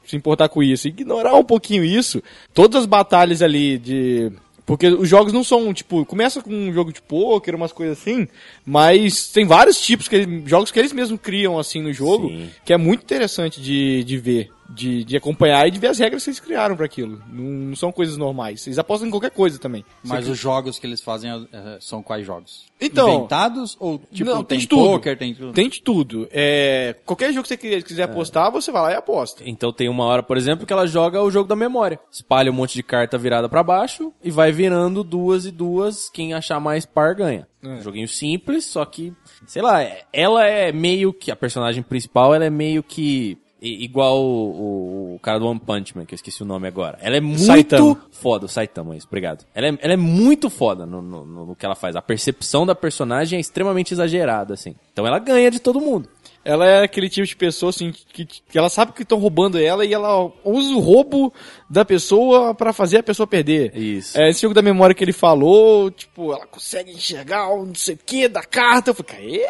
[0.05, 2.23] se importar com isso, ignorar um pouquinho isso,
[2.53, 4.31] todas as batalhas ali de.
[4.71, 8.29] Porque os jogos não são, tipo, começa com um jogo de pôquer, umas coisas assim,
[8.65, 12.49] mas tem vários tipos, que eles- jogos que eles mesmos criam, assim, no jogo, Sim.
[12.65, 16.23] que é muito interessante de, de ver, de, de acompanhar e de ver as regras
[16.25, 17.21] que eles criaram pra aquilo.
[17.29, 18.67] Não, não são coisas normais.
[18.67, 19.85] Eles apostam em qualquer coisa também.
[20.03, 22.67] Mas os jogos que eles fazem eh, são quais jogos?
[22.81, 23.77] Então- Inventados?
[23.81, 24.83] Ou tipo, Não, tem, tem de tudo.
[24.93, 25.53] poker, tem tudo?
[25.53, 26.29] Tem de tudo.
[26.31, 29.43] É, qualquer jogo que você quiser, quiser apostar, você vai lá e aposta.
[29.47, 31.99] Então tem uma hora, por exemplo, que ela joga o jogo da memória.
[32.11, 36.09] Espalha um monte de carta virada pra baixo e vai virando duas e duas.
[36.09, 37.47] Quem achar mais par ganha.
[37.63, 39.13] Um joguinho simples, só que,
[39.47, 44.23] sei lá, é- ela é meio que, a personagem principal, ela é meio que igual
[44.23, 46.99] o, o cara do One Punch Man, que eu esqueci o nome agora.
[47.01, 48.01] Ela é muito Saitama.
[48.11, 49.45] foda, o Saitama, isso, obrigado.
[49.55, 51.95] Ela é, ela é muito foda no, no, no- no que ela faz.
[51.97, 54.75] A percepção da personagem é extremamente exagerada, assim.
[54.93, 56.09] Então ela ganha de todo mundo.
[56.45, 59.85] Ela é aquele tipo de pessoa, assim, que, que ela sabe que estão roubando ela
[59.85, 61.33] e ela usa o roubo
[61.69, 63.77] da pessoa pra fazer a pessoa perder.
[63.77, 64.19] Isso.
[64.19, 67.95] É, esse jogo da memória que ele falou, tipo, ela consegue enxergar o não sei
[67.95, 68.91] o que da carta.
[68.91, 69.47] Eu falei, "Caê,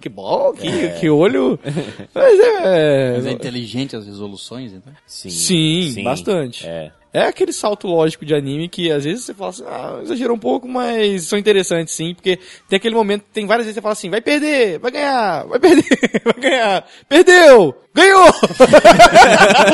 [0.00, 1.58] que, bom, que, que olho.
[2.14, 3.12] Mas é.
[3.16, 4.92] Mas é inteligente as resoluções, então.
[5.06, 6.66] Sim, Sim, bastante.
[6.66, 6.92] É.
[7.14, 10.38] É aquele salto lógico de anime que às vezes você fala assim, ah, exagerou um
[10.38, 13.92] pouco, mas são interessantes sim, porque tem aquele momento, tem várias vezes que você fala
[13.92, 15.84] assim, vai perder, vai ganhar, vai perder,
[16.24, 18.26] vai ganhar, perdeu, ganhou!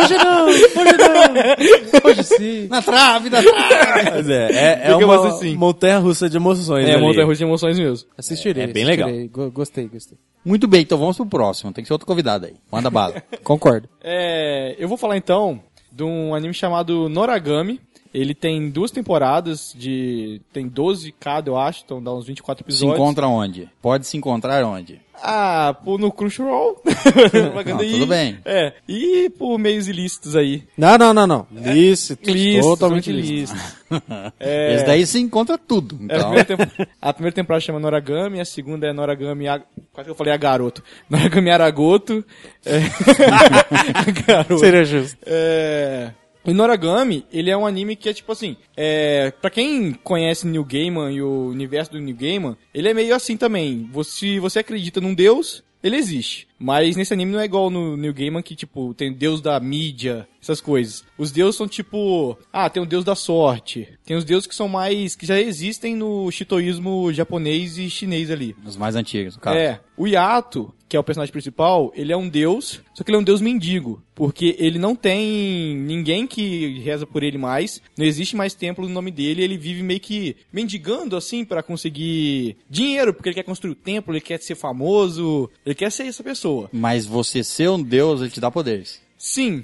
[0.03, 2.11] Hoje não, hoje não.
[2.11, 2.67] Hoje sim.
[2.69, 4.11] Na trave, na trave!
[4.11, 5.57] Mas é, é, é uma assim.
[5.57, 6.87] montanha russa de emoções.
[6.87, 7.01] É, ali.
[7.03, 8.07] montanha russa de emoções mesmo.
[8.19, 8.65] Assistirei.
[8.65, 9.29] É bem assistirei.
[9.29, 10.19] Go- Gostei, gostei.
[10.45, 11.73] Muito bem, então vamos pro próximo.
[11.73, 12.55] Tem que ser outro convidado aí.
[12.73, 13.23] Manda bala.
[13.45, 13.89] Concordo.
[14.03, 15.61] É, eu vou falar então
[15.93, 17.81] de um anime chamado Noragami.
[18.12, 20.41] Ele tem duas temporadas de.
[20.53, 22.99] Tem 12 cada, eu acho, então dá uns 24 Se episódios.
[23.01, 23.69] encontra onde?
[23.81, 25.01] Pode se encontrar onde?
[25.23, 26.81] Ah, pô, no Crunchyroll.
[26.87, 28.39] Não, tudo bem.
[28.45, 28.73] É.
[28.89, 30.65] E por meios ilícitos aí.
[30.78, 31.47] Não, não, não, não.
[31.53, 32.31] Lícito.
[32.31, 33.61] Lícito, totalmente totalmente lícito.
[34.41, 34.74] É.
[34.77, 35.99] Esse daí se encontra tudo.
[36.09, 39.49] É, a, Então, primeira tempo- a primeira temporada chama Noragami, a segunda é Noragami.
[39.49, 39.61] A...
[39.93, 40.82] Quase que eu falei a garoto.
[41.11, 42.24] Noragami Aragoto.
[42.65, 42.78] É...
[44.27, 44.59] garoto.
[44.59, 45.19] Seria justo.
[45.27, 46.12] É...
[46.45, 50.65] O Noragami, ele é um anime que é tipo assim, é, para quem conhece New
[50.65, 53.89] Gaiman e o universo do New Gaiman, ele é meio assim também.
[53.93, 56.49] Você, se você acredita num deus, ele existe.
[56.61, 60.28] Mas nesse anime não é igual no New Gaiman que, tipo, tem deus da mídia,
[60.43, 61.05] essas coisas.
[61.16, 63.89] Os deuses são tipo, ah, tem o deus da sorte.
[64.05, 68.57] Tem os deuses que são mais, que já existem no shintoísmo japonês e chinês ali.
[68.65, 69.57] os mais antigos, no caso.
[69.57, 73.16] É, o Yato, que é o personagem principal, ele é um deus, só que ele
[73.16, 78.05] é um deus mendigo, porque ele não tem ninguém que reza por ele mais, não
[78.05, 83.15] existe mais templo no nome dele, ele vive meio que mendigando assim pra conseguir dinheiro,
[83.15, 86.49] porque ele quer construir o templo, ele quer ser famoso, ele quer ser essa pessoa.
[86.72, 89.01] Mas você ser um deus, ele te dá poderes.
[89.23, 89.63] Sim,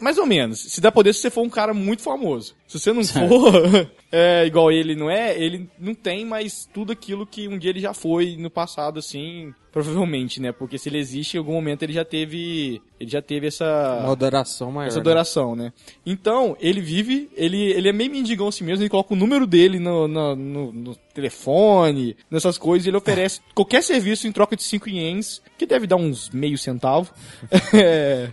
[0.00, 0.60] mais ou menos.
[0.60, 2.54] Se dá poder se você for um cara muito famoso.
[2.66, 7.26] Se você não for é, igual ele não é, ele não tem mais tudo aquilo
[7.26, 10.52] que um dia ele já foi no passado, assim, provavelmente, né?
[10.52, 12.82] Porque se ele existe, em algum momento ele já teve.
[13.00, 14.00] Ele já teve essa.
[14.02, 14.88] Uma adoração maior.
[14.88, 15.00] Essa né?
[15.00, 15.72] adoração, né?
[16.04, 19.78] Então, ele vive, ele, ele é meio mendigão assim mesmo, ele coloca o número dele
[19.78, 24.62] no, no, no- no telefone, nessas coisas, e ele oferece qualquer serviço em troca de
[24.62, 27.10] 5 ienes, que deve dar uns meio centavo.
[27.72, 28.30] É,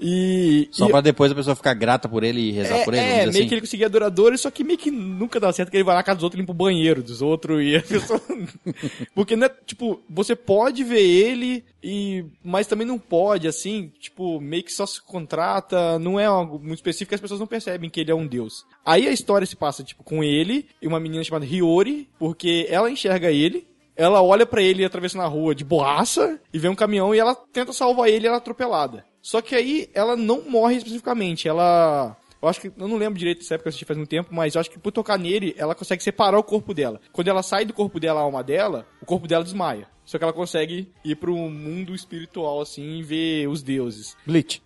[0.00, 2.94] e, Só e- pra depois a pessoa ficar grata por ele e rezar é, por
[2.94, 3.02] ele.
[3.02, 3.48] é, meio assim.
[3.48, 6.02] que ele conseguia adoradores, só que meio que nunca dá certo, que ele vai na
[6.02, 8.20] casa dos outros e limpa o banheiro dos outros e a pessoa...
[9.14, 14.62] Porque, né, tipo, você pode ver ele, e mas também não pode, assim, tipo, meio
[14.62, 18.10] que só se contrata, não é algo muito específico, as pessoas não percebem que ele
[18.10, 18.64] é um deus.
[18.84, 22.90] Aí a história se passa, tipo, com ele e uma menina chamada Hiyori, porque ela
[22.90, 23.66] enxerga ele,
[23.98, 27.34] ela olha pra ele atravessando a rua de borracha e vê um caminhão e ela
[27.34, 29.04] tenta salvar ele e ela é atropelada.
[29.20, 32.16] Só que aí ela não morre especificamente, ela.
[32.40, 32.68] Eu acho que.
[32.68, 34.78] Eu não lembro direito dessa época, eu assisti faz muito tempo, mas eu acho que
[34.78, 37.00] por tocar nele, ela consegue separar o corpo dela.
[37.12, 39.88] Quando ela sai do corpo dela, a alma dela, o corpo dela desmaia.
[40.04, 44.16] Só que ela consegue ir pro mundo espiritual, assim, e ver os deuses.
[44.24, 44.62] Bleach.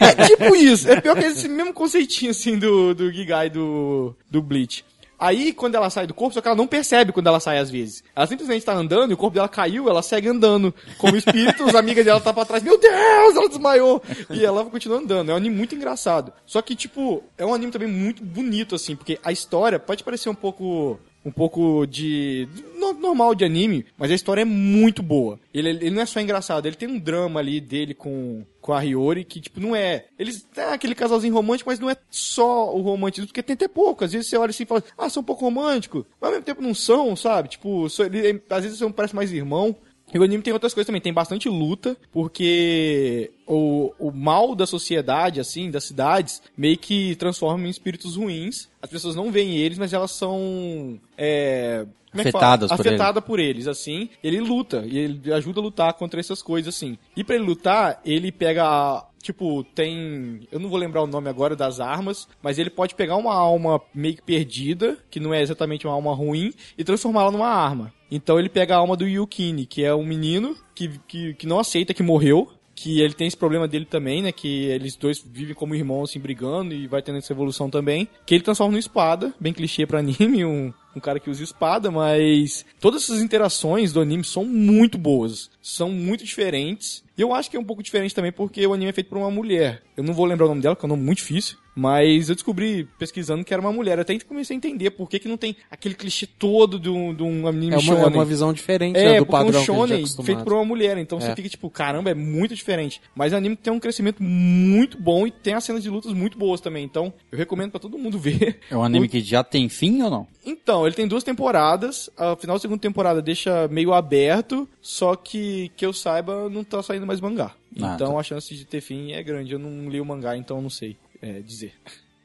[0.00, 0.90] É tipo isso.
[0.90, 4.84] É pior que esse mesmo conceitinho, assim, do, do Gigai do, do Bleach.
[5.20, 7.70] Aí, quando ela sai do corpo, só que ela não percebe quando ela sai às
[7.70, 8.02] vezes.
[8.16, 10.74] Ela simplesmente tá andando e o corpo dela caiu, ela segue andando.
[10.96, 12.62] Como espírito, as amigas dela tá pra trás.
[12.62, 14.02] Meu Deus, ela desmaiou!
[14.30, 15.30] E ela continua andando.
[15.30, 16.32] É um anime muito engraçado.
[16.46, 20.30] Só que, tipo, é um anime também muito bonito, assim, porque a história pode parecer
[20.30, 22.48] um pouco um pouco de.
[22.78, 25.38] no- normal de anime, mas a história é muito boa.
[25.52, 28.80] Ele, ele não é só engraçado, ele tem um drama ali dele com, com a
[28.84, 30.06] Hiyori que, tipo, não é.
[30.18, 34.04] Eles têm aquele casalzinho romântico, mas não é só o romantismo, porque tem até pouco.
[34.04, 36.44] Às vezes você olha assim e fala, ah, são um pouco romântico, mas ao mesmo
[36.44, 37.48] tempo não são, sabe?
[37.50, 39.76] Tipo, só- ele- às vezes você parece mais irmão.
[40.12, 44.66] E o anime tem outras coisas também, tem bastante luta, porque o, o mal da
[44.66, 48.68] sociedade, assim, das cidades, meio que transforma em espíritos ruins.
[48.82, 50.98] As pessoas não veem eles, mas elas são.
[51.16, 52.44] É, como é que fala?
[52.44, 54.10] Afetadas por Afetada por eles, assim.
[54.22, 56.98] Ele luta, e ele ajuda a lutar contra essas coisas, assim.
[57.16, 59.04] E pra ele lutar, ele pega.
[59.22, 60.40] Tipo, tem.
[60.50, 63.80] Eu não vou lembrar o nome agora das armas, mas ele pode pegar uma alma
[63.94, 67.92] meio que perdida, que não é exatamente uma alma ruim, e transformá-la numa arma.
[68.10, 71.58] Então ele pega a alma do Yukini, que é um menino que, que, que não
[71.58, 72.48] aceita que morreu,
[72.80, 74.32] que ele tem esse problema dele também, né?
[74.32, 78.08] Que eles dois vivem como irmãos, assim, brigando e vai tendo essa evolução também.
[78.24, 81.90] Que ele transforma numa espada, bem clichê pra anime, um, um cara que usa espada,
[81.90, 87.04] mas todas essas interações do anime são muito boas, são muito diferentes.
[87.20, 89.18] E eu acho que é um pouco diferente também porque o anime é feito por
[89.18, 89.82] uma mulher.
[89.94, 91.58] Eu não vou lembrar o nome dela, que é um nome muito difícil.
[91.76, 93.96] Mas eu descobri, pesquisando, que era uma mulher.
[93.96, 97.14] Eu até comecei a entender por que, que não tem aquele clichê todo de um,
[97.14, 98.16] de um anime É uma, é shonen.
[98.16, 100.24] uma visão diferente É, né, do porque é um padrão que a gente é shonen
[100.26, 101.36] feito por uma mulher, então você É.
[101.36, 103.00] fica tipo, caramba, é muito diferente.
[103.14, 106.36] Mas o anime tem um crescimento muito bom e tem as cenas de lutas muito
[106.36, 108.58] boas também, então eu recomendo pra todo mundo ver.
[108.68, 110.26] É um anime O- que já tem fim ou não?
[110.44, 115.70] Então, ele tem duas temporadas, a final da segunda temporada deixa meio aberto, só que,
[115.76, 117.52] que eu saiba, não tá saindo mais mangá.
[117.82, 118.20] Ah, então tá.
[118.20, 120.70] a chance de ter fim é grande, eu não li o mangá, então eu não
[120.70, 121.72] sei é, dizer.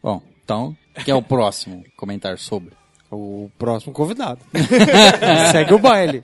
[0.02, 2.74] Bom, então, que é o próximo comentar sobre?
[3.10, 4.40] O próximo convidado.
[5.52, 6.24] Segue o baile.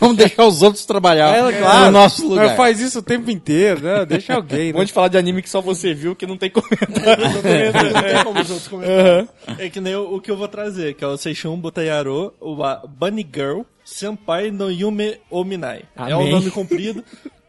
[0.00, 1.86] Vamos deixar os outros trabalhar É, claro.
[1.86, 2.56] no nosso lugar.
[2.56, 4.06] Faz isso o tempo inteiro, né?
[4.06, 4.72] Deixa alguém, né?
[4.72, 7.24] Vamos falar de anime que só você viu, que não tem comentário.
[7.28, 9.28] Não tem como os outros comentarem.
[9.58, 12.56] É que nem o, o que eu vou trazer, que é o Seishun Butayaro, o
[12.88, 15.82] Bunny Girl, Senpai no Yume Ominai.
[15.96, 16.30] É um Amém.
[16.32, 17.04] nome comprido.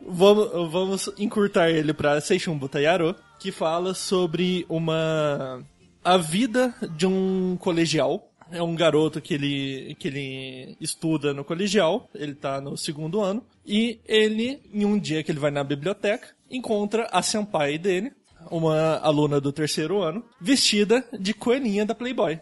[0.08, 5.66] Vamos, vamos encurtar ele pra Seishun Butayaro, que fala sobre uma
[6.04, 8.32] a vida de um colegial.
[8.52, 13.44] É um garoto que ele, que ele estuda no colegial, ele tá no segundo ano,
[13.66, 18.12] e ele, em um dia que ele vai na biblioteca, encontra a senpai dele,
[18.52, 22.40] uma aluna do terceiro ano, vestida de coelhinha da Playboy.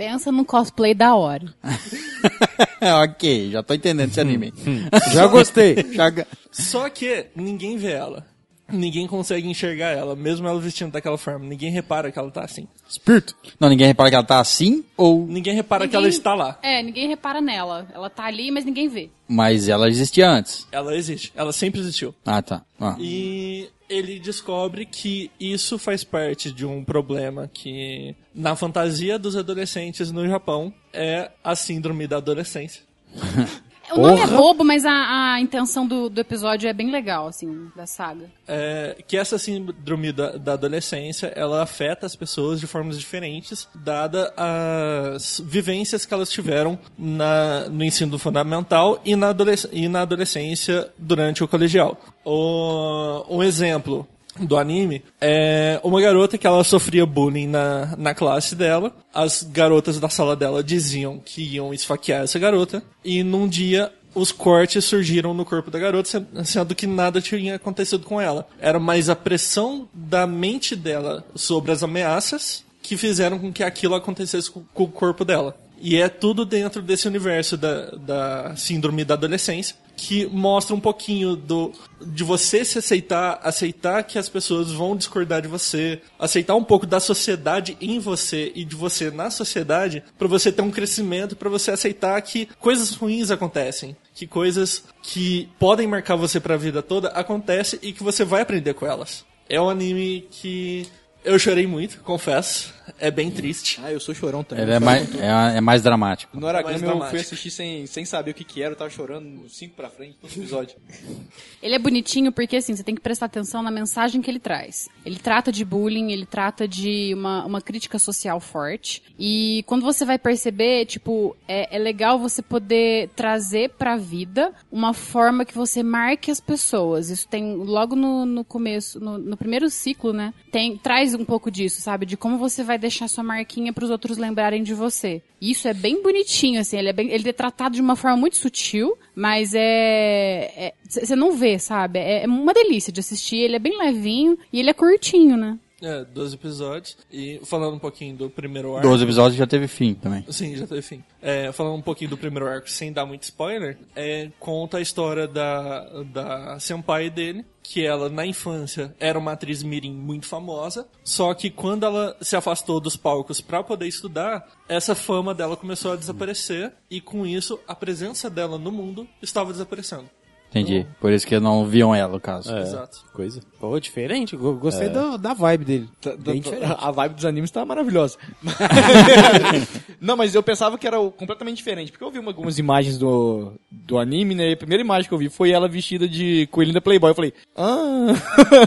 [0.00, 1.44] Pensa num cosplay da hora.
[3.04, 4.50] ok, já tô entendendo esse anime.
[5.12, 5.76] Já gostei.
[5.92, 6.10] Já-
[6.50, 8.26] Só que ninguém vê ela.
[8.72, 11.44] Ninguém consegue enxergar ela, mesmo ela vestindo daquela forma.
[11.44, 12.66] Ninguém repara que ela tá assim.
[12.88, 13.36] Espírito.
[13.60, 15.26] Não, ninguém repara que ela tá assim, ou...
[15.26, 16.58] Ninguém repara que Ninguém- ela está lá.
[16.62, 17.86] É, ninguém repara nela.
[17.92, 19.10] Ela tá ali, mas ninguém vê.
[19.28, 20.66] Mas ela existia antes.
[20.72, 21.30] Ela existe.
[21.36, 22.14] Ela sempre existiu.
[22.24, 22.62] Ah, tá.
[22.80, 22.96] Ah.
[22.98, 30.12] E ele descobre que isso faz parte de um problema que, na fantasia dos adolescentes
[30.12, 32.82] no Japão, é a síndrome da adolescência.
[33.92, 37.68] O nome é bobo, mas a, a intenção do, do episódio é bem legal, assim,
[37.74, 38.30] da saga.
[38.46, 44.32] É, que essa síndrome da, da adolescência, ela afeta as pessoas de formas diferentes, dada
[44.36, 50.90] as vivências que elas tiveram na, no ensino fundamental e na, adolesc e na adolescência
[50.98, 51.98] durante o colegial.
[52.24, 54.06] O, um exemplo
[54.38, 58.92] do anime é uma garota que ela sofria bullying na, na classe dela.
[59.12, 62.82] As garotas da sala dela diziam que iam esfaquear essa garota.
[63.04, 67.56] E num dia os cortes surgiram no corpo da garota, sen- sendo que nada tinha
[67.56, 68.46] acontecido com ela.
[68.60, 73.94] Era mais a pressão da mente dela sobre as ameaças que fizeram com que aquilo
[73.94, 75.54] acontecesse com, com o corpo dela.
[75.80, 81.36] E é tudo dentro desse universo da, da síndrome da adolescência que mostra um pouquinho
[81.36, 86.64] do de você se aceitar, aceitar que as pessoas vão discordar de você, aceitar um
[86.64, 91.36] pouco da sociedade em você e de você na sociedade, para você ter um crescimento,
[91.36, 96.58] para você aceitar que coisas ruins acontecem, que coisas que podem marcar você para a
[96.58, 99.26] vida toda acontecem e que você vai aprender com elas.
[99.50, 100.86] É um anime que
[101.22, 102.72] eu chorei muito, confesso.
[102.98, 103.80] É bem triste.
[103.82, 104.64] Ah, eu sou chorão também.
[104.64, 106.38] Ele é mais, é, é mais dramático.
[106.38, 107.10] No Aragami eu dramático.
[107.10, 110.16] fui assistir sem, sem saber o que que era, eu tava chorando cinco pra frente,
[110.20, 110.76] todo episódio.
[111.62, 114.88] Ele é bonitinho porque, assim, você tem que prestar atenção na mensagem que ele traz.
[115.04, 119.02] Ele trata de bullying, ele trata de uma, uma crítica social forte.
[119.18, 124.94] E quando você vai perceber, tipo, é, é legal você poder trazer pra vida uma
[124.94, 127.10] forma que você marque as pessoas.
[127.10, 130.32] Isso tem logo no, no começo, no, no primeiro ciclo, né?
[130.50, 132.06] Tem, traz um pouco disso, sabe?
[132.06, 135.22] De como você vai deixar sua marquinha pros outros lembrarem de você.
[135.40, 136.78] Isso é bem bonitinho, assim.
[136.78, 140.72] Ele é, bem, ele é tratado de uma forma muito sutil, mas é.
[140.88, 141.98] Você não vê, sabe?
[141.98, 143.36] É, é uma delícia de assistir.
[143.36, 145.58] Ele é bem levinho e ele é curtinho, né?
[145.82, 146.96] É, 12 episódios.
[147.10, 148.88] E falando um pouquinho do primeiro arco.
[148.88, 150.24] 12 episódios já teve fim também.
[150.30, 151.02] Sim, já teve fim.
[151.22, 155.26] É, falando um pouquinho do primeiro arco, sem dar muito spoiler, é, conta a história
[155.26, 161.32] da, da senpai dele, que ela, na infância, era uma atriz mirim muito famosa, só
[161.34, 165.96] que quando ela se afastou dos palcos para poder estudar, essa fama dela começou a
[165.96, 170.08] desaparecer, e com isso, a presença dela no mundo estava desaparecendo.
[170.50, 170.84] Entendi.
[171.00, 172.54] Por isso que não viam ela, no caso.
[172.56, 173.04] Exato.
[173.12, 173.40] Coisa.
[173.60, 174.36] Pô, diferente.
[174.36, 175.88] Go- Gostei do- da vibe dele.
[176.00, 176.76] Tá- Bem tá- diferente.
[176.80, 178.18] A vibe dos animes tá maravilhosa.
[180.00, 182.98] não, mas eu pensava que era o- completamente diferente, porque eu vi uma- algumas imagens
[182.98, 184.50] do, do anime, né?
[184.50, 187.10] E a primeira imagem que eu vi foi ela vestida de coelhinha da Playboy.
[187.10, 188.06] Eu falei, ah...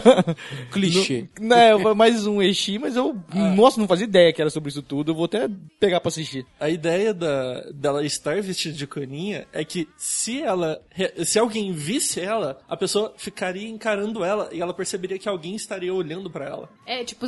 [0.72, 1.28] Clichê.
[1.40, 3.16] Não, é, foi mais um Eshi, mas eu,
[3.56, 5.10] nossa, não fazia ideia que era sobre isso tudo.
[5.12, 5.48] Eu vou até
[5.80, 6.46] pegar pra assistir.
[6.58, 10.80] A ideia da, dela estar vestida de coelhinha é que se ela.
[11.24, 15.92] Se alguém visse ela, a pessoa ficaria encarando ela e ela perceberia que alguém estaria
[15.92, 16.68] olhando pra ela.
[16.86, 17.26] É, tipo,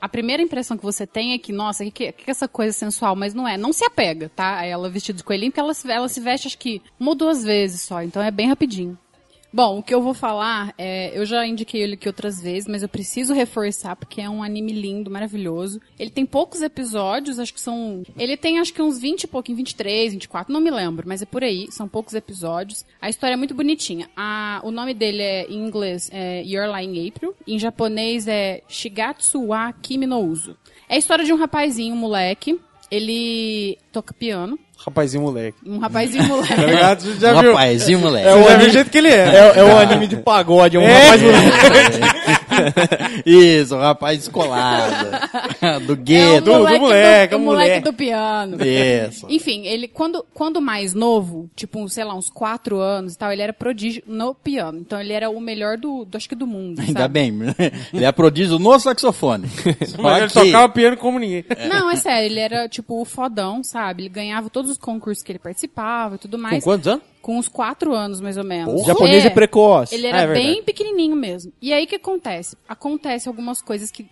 [0.00, 2.48] a primeira impressão que você tem é que, nossa, o que, que, que é essa
[2.48, 3.14] coisa sensual?
[3.16, 3.56] Mas não é.
[3.56, 4.64] Não se apega, tá?
[4.64, 7.82] Ela vestida de coelhinho, porque ela, ela se veste, acho que, uma ou duas vezes
[7.82, 8.02] só.
[8.02, 8.98] Então é bem rapidinho.
[9.54, 12.82] Bom, o que eu vou falar, é, eu já indiquei ele aqui outras vezes, mas
[12.82, 15.80] eu preciso reforçar porque é um anime lindo, maravilhoso.
[15.96, 18.02] Ele tem poucos episódios, acho que são.
[18.18, 21.24] Ele tem acho que uns 20 e pouquinho, 23, 24, não me lembro, mas é
[21.24, 22.84] por aí, são poucos episódios.
[23.00, 24.10] A história é muito bonitinha.
[24.16, 29.40] A, o nome dele é em inglês é Your Lying April, em japonês é Shigatsu
[29.40, 30.56] wa Kimi no Uso.
[30.88, 32.58] É a história de um rapazinho, um moleque.
[32.90, 34.58] Ele toca piano.
[34.86, 35.56] Rapazinho moleque.
[35.66, 36.54] Um rapazinho moleque.
[36.54, 37.18] Tá ligado?
[37.18, 37.52] Já Um viu?
[37.54, 38.28] rapazinho, moleque.
[38.28, 39.12] Você já viu o jeito que ele é.
[39.34, 41.20] É, é um anime de pagode, é um rapaz
[43.24, 45.10] Isso, o rapaz descolado.
[45.86, 46.44] do É o gueto.
[46.44, 47.80] do moleque, do, o o moleque moleque.
[47.84, 48.56] do piano.
[48.64, 49.26] Isso.
[49.28, 53.32] Enfim, ele, quando, quando mais novo, tipo, um, sei lá, uns quatro anos e tal,
[53.32, 54.78] ele era prodígio no piano.
[54.78, 56.80] Então ele era o melhor do, do acho que do mundo.
[56.80, 57.14] Ainda sabe?
[57.14, 57.34] bem.
[57.92, 59.48] Ele é prodígio no saxofone.
[59.98, 61.44] Mas ele tocava piano como ninguém.
[61.68, 64.02] Não, é sério, ele era, tipo, o fodão, sabe?
[64.02, 66.64] Ele ganhava todos os concursos que ele participava e tudo Com mais.
[66.64, 67.13] quantos anos?
[67.24, 68.82] Com uns quatro anos, mais ou menos.
[68.82, 69.94] O japonês é, precoce.
[69.94, 71.54] Ele Ah, era é bem pequenininho mesmo.
[71.62, 72.54] E aí o que acontece?
[72.68, 74.06] Acontece algumas coisas que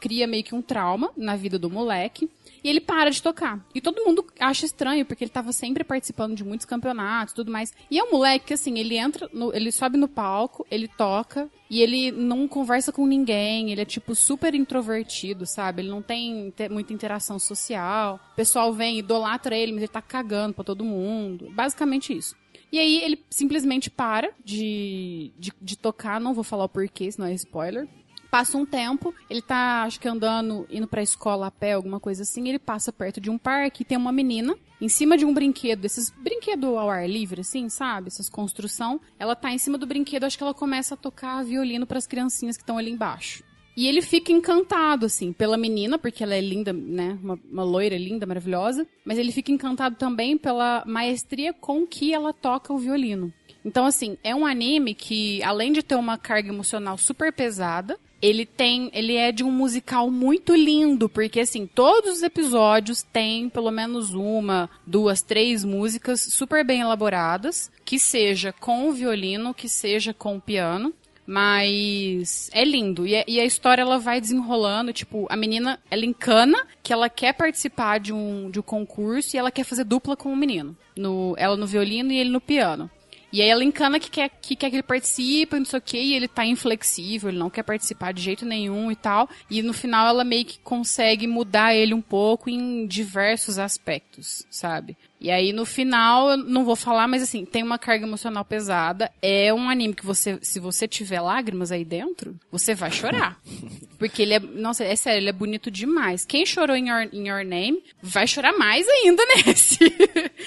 [0.00, 2.28] cria meio que um trauma na vida do moleque.
[2.64, 3.64] E ele para de tocar.
[3.72, 7.52] E todo mundo acha estranho, porque ele tava sempre participando de muitos campeonatos e tudo
[7.52, 7.72] mais.
[7.88, 11.48] E é um moleque que, assim, ele entra, no- ele sobe no palco, ele toca,
[11.70, 15.82] e ele não conversa com ninguém, ele é, tipo, super introvertido, sabe?
[15.82, 18.18] Ele não tem te- muita interação social.
[18.32, 21.48] O pessoal vem, idolatra ele, mas ele tá cagando pra todo mundo.
[21.52, 22.34] Basicamente isso.
[22.72, 27.28] E aí ele simplesmente para de, de, de tocar, não vou falar o porquê, senão
[27.28, 27.88] é spoiler.
[28.30, 32.22] Passa um tempo, ele tá, acho que andando, indo pra escola a pé, alguma coisa
[32.22, 35.32] assim, ele passa perto de um parque e tem uma menina em cima de um
[35.32, 38.08] brinquedo, esses brinquedo ao ar livre, assim, sabe?
[38.08, 39.00] Essas construção.
[39.18, 42.56] Ela tá em cima do brinquedo, acho que ela começa a tocar violino pras criancinhas
[42.56, 43.42] que estão ali embaixo.
[43.76, 47.18] E ele fica encantado, assim, pela menina, porque ela é linda, né?
[47.22, 48.86] Uma, uma loira linda, maravilhosa.
[49.04, 53.30] Mas ele fica encantado também pela maestria com que ela toca o violino.
[53.62, 58.46] Então, assim, é um anime que, além de ter uma carga emocional super pesada, ele
[58.46, 58.90] tem.
[58.94, 64.14] Ele é de um musical muito lindo, porque, assim, todos os episódios têm pelo menos
[64.14, 70.36] uma, duas, três músicas super bem elaboradas, que seja com o violino, que seja com
[70.36, 70.94] o piano.
[71.26, 73.06] Mas é lindo.
[73.06, 74.92] E, a- e a história ela vai desenrolando.
[74.92, 79.38] Tipo, a menina, ela encana que ela quer participar de um, de um concurso e
[79.38, 80.76] ela quer fazer dupla com o menino.
[80.96, 82.90] No, ela no violino e ele no piano.
[83.32, 85.98] E aí ela encana que quer que, quer que ele participe, não sei o que,
[85.98, 89.28] e ele tá inflexível, ele não quer participar de jeito nenhum e tal.
[89.50, 94.96] E no final ela meio que consegue mudar ele um pouco em diversos aspectos, sabe?
[95.20, 99.10] E aí no final, eu não vou falar, mas assim, tem uma carga emocional pesada.
[99.22, 103.38] É um anime que você, se você tiver lágrimas aí dentro, você vai chorar.
[103.98, 106.22] Porque ele é, nossa, é sério, ele é bonito demais.
[106.26, 109.78] Quem chorou em Your, in Your Name vai chorar mais ainda nesse.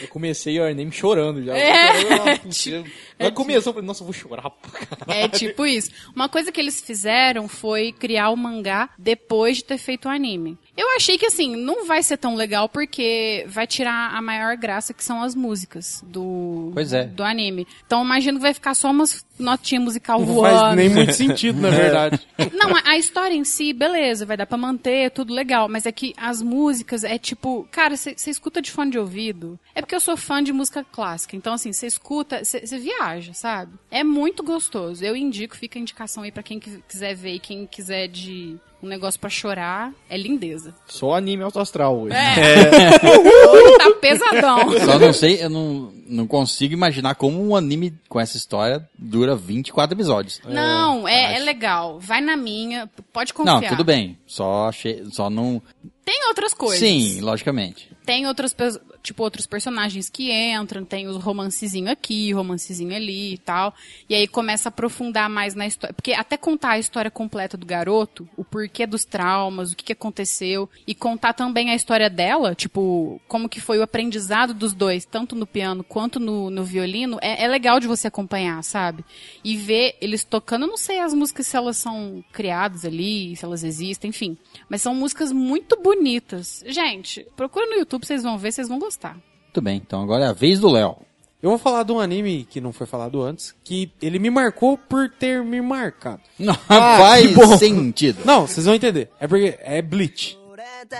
[0.02, 1.58] Eu comecei Your Name chorando já.
[1.58, 2.84] É, Chorando, mentira.
[3.18, 4.52] Mas começou, eu falei, nossa, eu vou chorar.
[4.52, 5.20] pra caralho.
[5.20, 5.90] É tipo isso.
[6.16, 10.56] Uma coisa que eles fizeram foi criar o mangá depois de ter feito o anime.
[10.78, 14.94] Eu achei que assim, não vai ser tão legal porque vai tirar a maior graça
[14.94, 17.06] que são as músicas do, Pois é.
[17.06, 17.66] do anime.
[17.88, 20.60] Então imagino que vai ficar só umas notinhas musical Não voando.
[20.60, 22.20] faz nem muito sentido, na verdade.
[22.54, 25.68] Não, a, a história em si, beleza, vai dar pra manter, tudo legal.
[25.70, 29.58] Mas é que as músicas é tipo, cara, você escuta de fone de ouvido.
[29.74, 31.36] É porque eu sou fã de música clássica.
[31.36, 33.72] Então, assim, você escuta, você viaja, sabe?
[33.90, 35.04] É muito gostoso.
[35.04, 38.58] Eu indico, fica a indicação aí pra quem qui- quiser ver e quem quiser de
[38.82, 39.92] um negócio pra chorar.
[40.10, 40.74] É lindeza.
[40.88, 42.16] Só anime alto astral hoje.
[42.16, 44.72] Hoje tá pesadão.
[44.86, 49.36] Só não sei, eu não, não consigo imaginar como um anime com essa história dura
[49.36, 50.40] 24 episódios.
[50.48, 52.00] Não, é, é legal.
[52.00, 53.62] Vai na minha, pode confiar.
[53.62, 54.18] Não, tudo bem.
[54.26, 55.62] Só achei, só não.
[56.06, 56.80] Tem outras coisas.
[56.80, 57.90] Sim, logicamente.
[58.06, 63.38] tem outros, pe- tipo, outros personagens que entram, tem os romancezinho aqui, romancezinho ali e
[63.38, 63.74] tal.
[64.08, 65.94] E aí começa a aprofundar mais na história.
[65.94, 69.94] Porque até contar a história completa do garoto, o porquê dos traumas, o que, que
[69.94, 75.06] aconteceu, e contar também a história dela, tipo, como que foi o aprendizado dos dois,
[75.06, 79.04] tanto no piano quanto no, no violino, é, é legal de você acompanhar, sabe?
[79.44, 83.46] E ver eles tocando, eu não sei as músicas se elas são criadas ali, se
[83.46, 84.38] elas existem, enfim.
[84.68, 86.64] Mas são músicas muito bonitas.
[86.68, 90.29] Gente, procura no YouTube, vocês vão ver, vocês vão gostar Muito bem, então agora é
[90.29, 90.97] a vez do Léo.
[91.43, 94.79] Eu vou falar de um anime que não foi falado antes, que ele me marcou
[94.79, 96.21] por ter me marcado.
[96.39, 97.59] Não, Ah, faz que bom.
[97.59, 98.19] sentido.
[98.25, 99.11] Não, vocês vão entender.
[99.21, 100.39] É porque é Bleach.
[100.57, 100.97] れた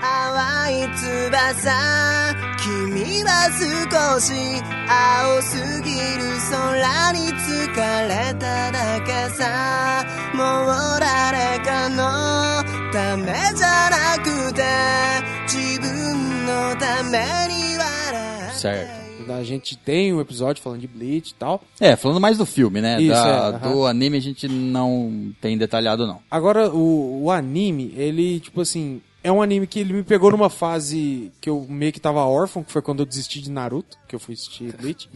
[0.00, 4.32] 淡い翼君は少し
[4.88, 6.00] 青すぎる
[6.50, 10.04] 空に疲れただけさ
[10.34, 12.00] もう誰かの
[12.92, 15.33] ためじゃなくて自分のために笑う
[18.53, 19.05] Certo.
[19.31, 21.63] A gente tem um episódio falando de Bleach e tal.
[21.79, 23.01] É, falando mais do filme, né?
[23.01, 23.67] Isso, Da- é.
[23.69, 26.19] Do anime a gente não tem detalhado, não.
[26.29, 30.49] Agora, o, o anime, ele, tipo assim, é um anime que ele me pegou numa
[30.49, 34.15] fase que eu meio que tava órfão, que foi quando eu desisti de Naruto, que
[34.15, 35.09] eu fui assistir Bleach.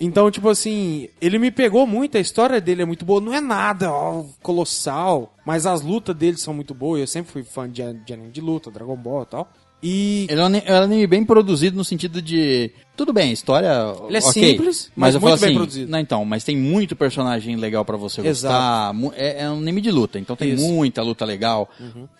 [0.00, 3.40] então, tipo assim, ele me pegou muito, a história dele é muito boa, não é
[3.40, 7.82] nada ó, colossal, mas as lutas dele são muito boas, eu sempre fui fã de,
[8.04, 9.52] de anime de luta, Dragon Ball e tal.
[9.80, 12.72] E Ele é um ani- é um anime bem produzido no sentido de.
[12.98, 13.68] Tudo bem, história.
[14.08, 15.90] Ele é ok, simples, mas eu muito falo bem assim, produzido.
[15.90, 18.98] Não, então, mas tem muito personagem legal pra você Exato.
[18.98, 19.16] gostar.
[19.16, 20.64] É, é um anime de luta, então tem Isso.
[20.64, 20.74] Uhum.
[20.74, 21.70] muita luta legal.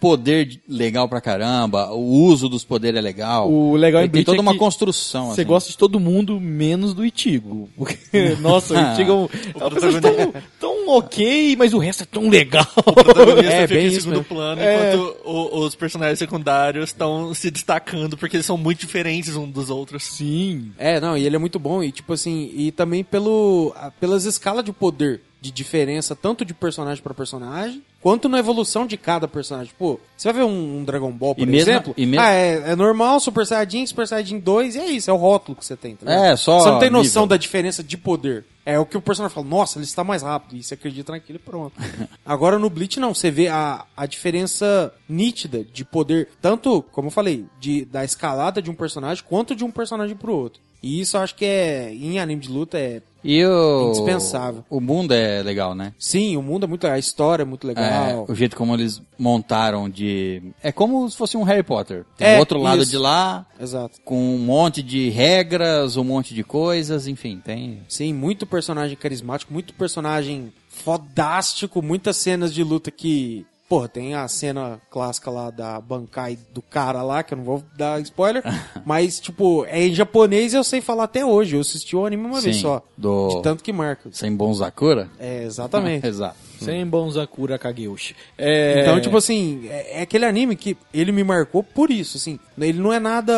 [0.00, 1.90] Poder de- legal pra caramba.
[1.92, 3.50] O uso dos poderes é legal.
[3.50, 5.26] O legal Ele tem toda é uma que construção.
[5.34, 5.48] Você assim.
[5.48, 7.68] gosta de todo mundo, menos do Itigo.
[7.76, 7.96] Porque,
[8.40, 12.64] nossa, o Itigo é um, é tão, tão ok, mas o resto é tão legal.
[12.76, 14.24] O protagonista É, fica bem em isso segundo mesmo.
[14.26, 14.94] plano, É.
[14.94, 19.70] enquanto o- os personagens secundários estão se destacando, porque eles são muito diferentes uns dos
[19.70, 20.04] outros.
[20.04, 20.67] Sim.
[20.76, 24.64] É, não, e ele é muito bom, e tipo assim, e também pelo, pelas escalas
[24.64, 29.72] de poder de diferença, tanto de personagem pra personagem, quanto na evolução de cada personagem.
[29.78, 32.32] Pô, você vai ver um, um Dragon Ball, por E mesmo- exemplo, e mesmo- ah,
[32.32, 35.64] é, é normal, Super Saiyajin, Super Saiyajin 2, e é isso, é o rótulo que
[35.64, 35.94] você tem.
[35.94, 36.10] Tá?
[36.12, 37.28] É, só Você não tem noção nível.
[37.28, 38.44] da diferença de poder.
[38.66, 41.36] É o que o personagem fala, nossa, ele está mais rápido, e você acredita naquilo
[41.36, 41.72] e pronto.
[42.26, 47.12] Agora no Bleach não, você vê a, a diferença nítida de poder, tanto, como eu
[47.12, 50.60] falei, de, da escalada de um personagem, quanto de um personagem pro outro.
[50.82, 53.02] E isso eu acho que é, em anime de luta, é...
[53.24, 53.88] E o...
[53.88, 54.64] Indispensável.
[54.70, 55.92] O mundo é legal, né?
[55.98, 57.84] Sim, o mundo é muito legal, a história é muito legal.
[58.28, 60.40] É, o jeito como eles montaram de...
[60.62, 62.04] É como se fosse um Harry Potter.
[62.16, 62.92] Tem É, outro lado isso.
[62.92, 64.00] de lá, Exato.
[64.04, 67.80] com um monte de regras, um monte de coisas, enfim, tem...
[67.88, 73.44] Sim, muito personagem carismático, muito personagem fodástico, muitas cenas de luta que.
[73.68, 77.62] Porra, tem a cena clássica lá da Bankai do cara lá, que eu não vou
[77.76, 78.42] dar spoiler,
[78.86, 81.56] mas, tipo, é em japonês e eu sei falar até hoje.
[81.56, 82.82] Eu assisti o anime uma vez Sim, só.
[82.96, 84.08] do- De tanto que marca.
[84.10, 85.10] Sem Bonzakura?
[85.20, 86.06] É, exatamente.
[86.08, 86.36] Exato.
[86.58, 88.16] Sem Bonzakura Kageushi.
[88.38, 88.80] É...
[88.82, 92.38] Então, tipo assim, é, é aquele anime que ele me marcou por isso, assim.
[92.58, 93.32] Ele não é nada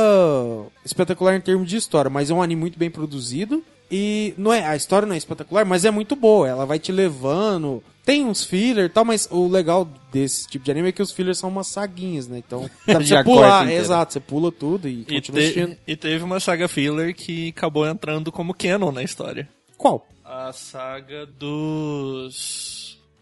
[0.84, 3.62] espetacular em termos de história, mas é um anime muito bem produzido.
[3.90, 6.48] E não é, a história não é espetacular, mas é muito boa.
[6.48, 7.82] Ela vai te levando.
[8.10, 11.12] Tem uns filler e tal, mas o legal desse tipo de anime é que os
[11.12, 12.38] fillers são umas saguinhas, né?
[12.38, 13.70] Então, dá pra você pular.
[13.70, 15.76] Exato, você pula tudo e, E, continua te- assistindo.
[15.86, 19.48] e teve uma saga filler que acabou entrando como canon na história.
[19.76, 20.06] Qual?
[20.24, 22.69] A saga dos.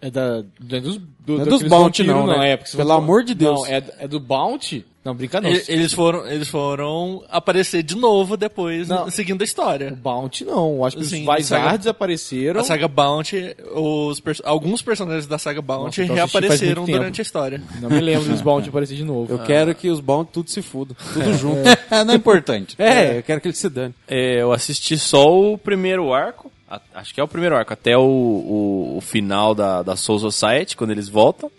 [0.01, 2.53] É da, do, é dos, do, Não é dos Bounty, não, né?
[2.53, 3.61] É, porque se Pelo for- amor de Deus.
[3.63, 4.87] Não, é, é do Bounty?
[5.05, 5.51] Não, brinca não.
[5.51, 9.11] E- Eles foram, eles foram aparecer de novo depois, Não.
[9.11, 9.91] seguindo a O história.
[10.01, 10.77] Bounty não.
[10.77, 12.61] Eu Acho que Sim, os Vizards saga- apareceram.
[12.61, 17.61] A saga Bounty, os alguns personagens da saga Bounty Nossa, então reapareceram durante a história.
[17.81, 19.33] Não me lembro dos Bounty aparecer de novo.
[19.33, 20.97] Eu quero que os Bounty tudo se fudam.
[21.13, 21.63] Tudo junto.
[22.07, 22.77] não é importante.
[22.79, 23.95] É, eu quero que ele se dane.
[24.07, 26.53] É, eu assisti só o primeiro arco.
[26.71, 30.19] A- Acho que é o primeiro arco, até o, o, o final da, da Soul
[30.19, 31.51] Society, quando eles voltam.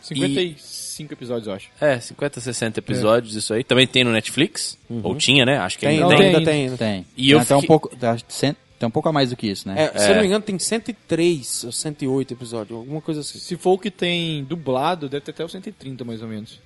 [0.00, 1.68] 55 episódios, eu acho.
[1.80, 3.64] É, 50, 60 episódios, isso aí.
[3.64, 4.78] Também tem no Netflix.
[5.02, 5.58] Ou tinha, né?
[5.58, 6.26] Acho que Tem, ainda não, tem.
[6.26, 6.46] ainda tem.
[6.46, 6.62] tem.
[6.64, 6.76] ainda.
[6.76, 7.06] Tem.
[7.16, 9.30] E tem eu até um fiquei- pouco, acho que cem- tem um pouco a mais
[9.30, 9.90] do que isso, né?
[9.94, 13.38] É, se eu não me engano, tem 103 ou 108 episódios, alguma coisa assim.
[13.38, 16.58] Se for o que tem dublado, deve ter até os 130, mais ou menos.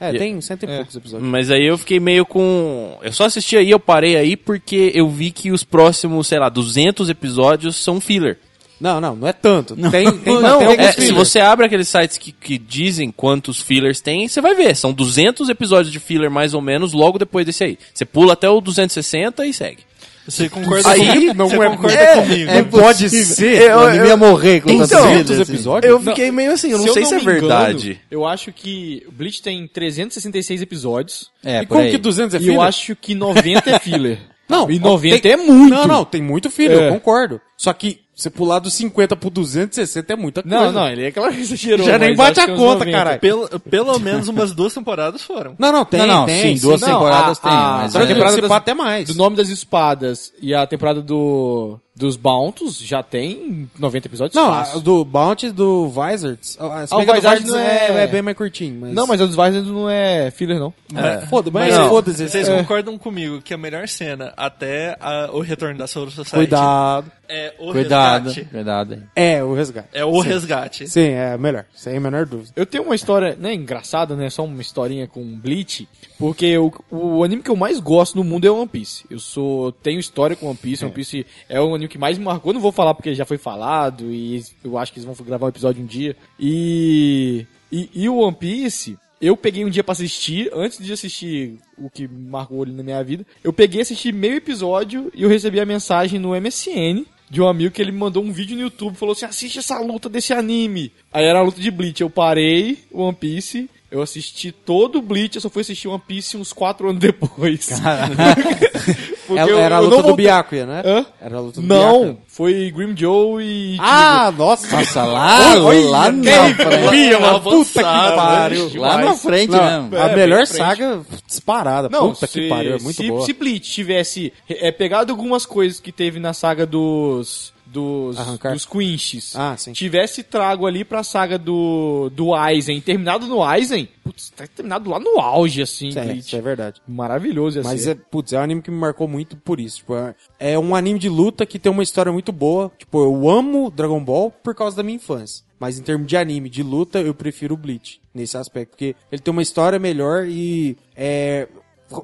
[0.00, 1.28] É, E- tem cento e poucos episódios.
[1.30, 2.98] Mas aí eu fiquei meio com.
[3.00, 6.48] Eu só assisti aí, eu parei aí porque eu vi que os próximos, sei lá,
[6.48, 8.38] 200 episódios são filler.
[8.80, 9.76] Não, não, não é tanto.
[9.76, 13.62] Tem, tem, Não, tem alguns é, se você abre aqueles sites que, que dizem quantos
[13.62, 14.74] fillers tem, você vai ver.
[14.74, 17.78] São 200 episódios de filler mais ou menos logo depois desse aí.
[17.94, 19.84] Você pula até o 260 e segue.
[20.26, 21.34] Você concorda Aí, comigo?
[21.34, 22.50] não Você é- concorda é- comigo?
[22.50, 23.34] É pode possível.
[23.34, 23.62] ser.
[23.62, 25.90] Eu, o anime ia morrer com Então, tantos episódios?
[25.90, 28.00] Eu fiquei meio assim, eu não sei se é me engano, verdade.
[28.10, 31.30] eu acho que Bleach tem 366 episódios.
[31.44, 31.90] É, e como aí.
[31.90, 32.54] que 200 é e filler?
[32.56, 34.18] eu acho que 90 é filler.
[34.48, 35.70] Não, e ó, 90 tem- é muito.
[35.74, 36.88] Não, não, tem muito filler, É.
[36.88, 37.40] eu concordo.
[37.56, 40.56] Só que você pular dos 50 pro 260 é muita coisa.
[40.56, 41.86] Não, não, ele é aquela que exagerou.
[41.86, 42.90] Já nem bate a é conta, 90.
[42.92, 43.20] caralho.
[43.20, 45.54] Pelo, pelo menos umas duas temporadas foram.
[45.58, 46.56] Não, não, tem, Não, não, tem.
[46.56, 48.50] sim, duas Não, temporadas a- tem, a- mas é- que temporada das- das...
[48.58, 49.08] até mais.
[49.08, 54.50] Do nome das espadas e a temporada do dos Bountos já tem 90 episódios Não,
[54.50, 54.80] fácil.
[54.80, 56.56] do Bounty do Wizards.
[56.58, 57.86] Ah, Ah, o Wizards Wizards não é...
[57.88, 58.80] é- é bem mais curtinho.
[58.80, 58.94] Mas...
[58.94, 60.72] Não, mas a dos Vizards não é filler, não.
[60.96, 61.20] É.
[61.26, 62.28] Foda, mas, Mas, foda-se.
[62.28, 62.56] Vocês É.
[62.56, 67.10] concordam comigo que a melhor cena até a- o retorno da Soul Society Cuidado.
[67.28, 68.48] é o Cuidado, resgate?
[68.50, 69.02] cuidado.
[69.14, 69.88] É, o resgate.
[69.92, 70.88] É o resgate.
[70.88, 71.66] Sim, é melhor.
[71.74, 72.52] Sem a menor dúvida.
[72.56, 75.86] Eu tenho uma história, né, engraçada, né, só uma historinha com Bleach,
[76.22, 79.04] porque o, o anime que eu mais gosto no mundo é One Piece.
[79.10, 82.24] Eu sou tenho história com One Piece, One Piece é o anime que mais me
[82.24, 85.46] marcou, não vou falar porque já foi falado e eu acho que eles vão gravar
[85.46, 86.16] um episódio um dia.
[86.38, 91.58] E e, e o One Piece eu peguei um dia pra assistir, antes de assistir
[91.76, 95.58] o que marcou ali na minha vida, eu peguei assisti meio episódio e eu recebi
[95.58, 98.94] a mensagem no MSN de um amigo que ele me mandou um vídeo no YouTube,
[98.94, 100.92] falou assim, assiste essa luta desse anime.
[101.12, 105.02] Aí era a luta de Bleach, eu parei o One Piece, eu assisti todo o
[105.02, 107.68] Bleach, eu só fui assistir One Piece uns 4 anos depois.
[109.26, 110.82] Porque eu- era a luta do Byakuya, né?
[110.84, 111.06] Hã?
[111.20, 112.16] Era a luta do Não, Byakuya.
[112.26, 113.76] foi Grim Joe e...
[113.78, 114.76] Ah, nossa.
[114.76, 117.20] Nossa, lá, Olha, lá na frente.
[117.20, 117.40] mano?
[117.42, 117.82] Puta que
[118.16, 118.70] pariu.
[118.80, 119.96] Lá na frente Não, mesmo.
[119.96, 120.58] a É, melhor bem frente.
[120.58, 121.88] saga disparada.
[121.88, 123.24] Não, Puta se, que pariu, é muito se, boa.
[123.24, 128.52] se Bleach tivesse é, pegado algumas coisas que teve na saga dos dos, Arrancar.
[128.52, 129.72] dos Quinches, Ah, sim.
[129.72, 135.00] tivesse trago ali pra saga do do Aizen, terminado no Aizen, putz, tá terminado lá
[135.00, 136.80] no auge, assim, Isso é, isso é verdade.
[136.86, 139.78] Maravilhoso ia Mas é, putz, é um anime que me marcou muito por isso.
[139.78, 142.70] Tipo, é, é um anime de luta que tem uma história muito boa.
[142.78, 145.44] Tipo, eu amo Dragon Ball por causa da minha infância.
[145.58, 148.70] Mas em termos de anime, de luta, eu prefiro o Bleach nesse aspecto.
[148.70, 151.46] Porque ele tem uma história melhor e é,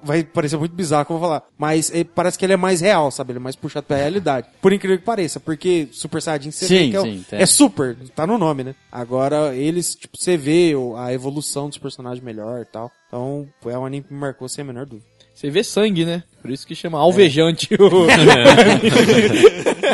[0.02, 2.81] vai parecer muito bizarro que eu vou falar, mas eh, parece que ele é mais
[2.81, 3.32] real, sabe?
[3.32, 4.48] Ele é mais puxado pra realidade.
[4.60, 7.40] Por incrível que pareça, porque Super Saiyajin você Sim, vê que é, sim, tem.
[7.40, 8.74] é super, tá no nome, né?
[8.90, 12.90] Agora eles, tipo, você vê a evolução dos personagens melhor e tal.
[13.06, 15.06] Então, é um anime que me marcou sem a menor dúvida.
[15.39, 16.24] Você vê sangue, né?
[16.43, 17.69] Por isso que chama alvejante.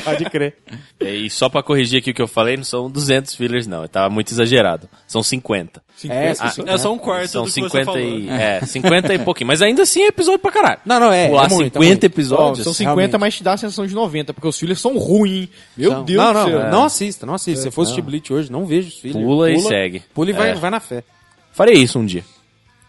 [0.04, 0.56] Pode crer.
[1.00, 3.86] E só pra corrigir aqui o que eu falei, não são 200 fillers, não.
[3.86, 4.88] Tava muito exagerado.
[5.06, 5.82] São 50.
[6.08, 8.00] É, Ah, É só um quarto São do que você 50 falou.
[8.00, 8.28] e...
[8.30, 9.48] É, 50 e pouquinho.
[9.48, 10.80] Mas ainda assim é episódio pra caralho.
[10.84, 11.28] Não, não, é.
[11.28, 12.02] Pular é muito, é 50 muito.
[12.02, 12.64] Ó, episódios.
[12.64, 13.20] são 50, realmente.
[13.20, 15.48] mas te dá a sensação de 90, porque os filhos são ruins.
[15.76, 16.70] Meu Não, Deus não, do não, céu.
[16.70, 17.58] não assista, não assista.
[17.60, 19.16] Se você fosse assistir Bleach hoje, não vejo os filhos.
[19.22, 20.02] Pula e segue.
[20.14, 20.54] Pula e vai, É.
[20.54, 21.04] vai na fé.
[21.52, 22.24] Farei isso um dia.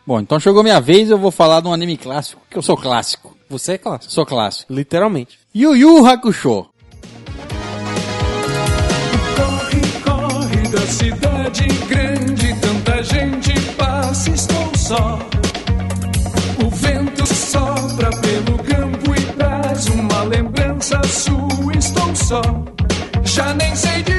[0.08, 2.78] Bom, então chegou minha vez, eu vou falar de um anime clássico, que eu sou
[2.78, 3.36] clássico.
[3.50, 4.14] Você é clássico.
[4.14, 4.72] Sou clássico.
[4.72, 5.40] Literalmente.
[5.54, 6.68] Yu Yu Hakusho.
[9.36, 15.20] Corre, corre da cidade grande, tanta gente passa, estou só.
[16.64, 22.42] O vento sopra pelo campo e traz uma lembrança sua, estou só.
[23.24, 24.15] Já nem sei dizer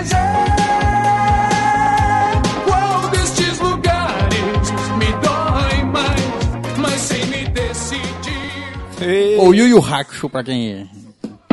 [9.38, 10.88] Ou Yu Yu Hakusho, pra quem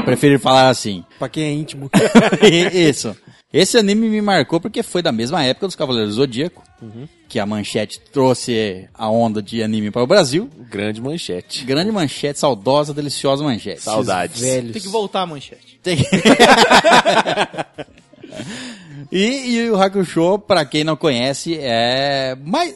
[0.06, 1.04] preferir falar assim.
[1.20, 1.90] Pra quem é íntimo.
[2.74, 3.16] Isso.
[3.52, 6.64] Esse anime me marcou porque foi da mesma época dos Cavaleiros do Zodíaco,
[7.30, 10.50] que a Manchete trouxe a onda de anime para o Brasil.
[10.72, 11.64] Grande manchete.
[11.64, 13.82] Grande Manchete, saudosa, deliciosa Manchete.
[13.84, 14.42] Saudades.
[14.42, 14.72] Velhos.
[14.74, 15.80] Tem que voltar a manchete.
[15.84, 16.00] Tem-
[19.12, 22.76] e, e o Hakusho, pra quem não conhece, é mais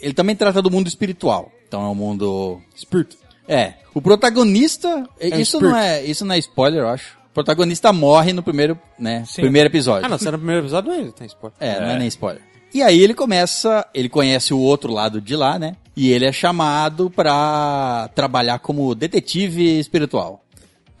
[0.00, 1.50] ele também trata do mundo espiritual.
[1.66, 3.16] Então é um mundo Espírito.
[3.48, 7.16] É, o protagonista, um isso não é, isso não é spoiler, eu acho.
[7.30, 10.06] O protagonista morre no primeiro, né, primeiro episódio.
[10.06, 11.56] Ah, não, você no primeiro episódio não é, tem spoiler.
[11.60, 12.42] É, não é nem spoiler.
[12.72, 15.76] E aí ele começa, ele conhece o outro lado de lá, né?
[15.96, 20.43] E ele é chamado pra trabalhar como detetive espiritual.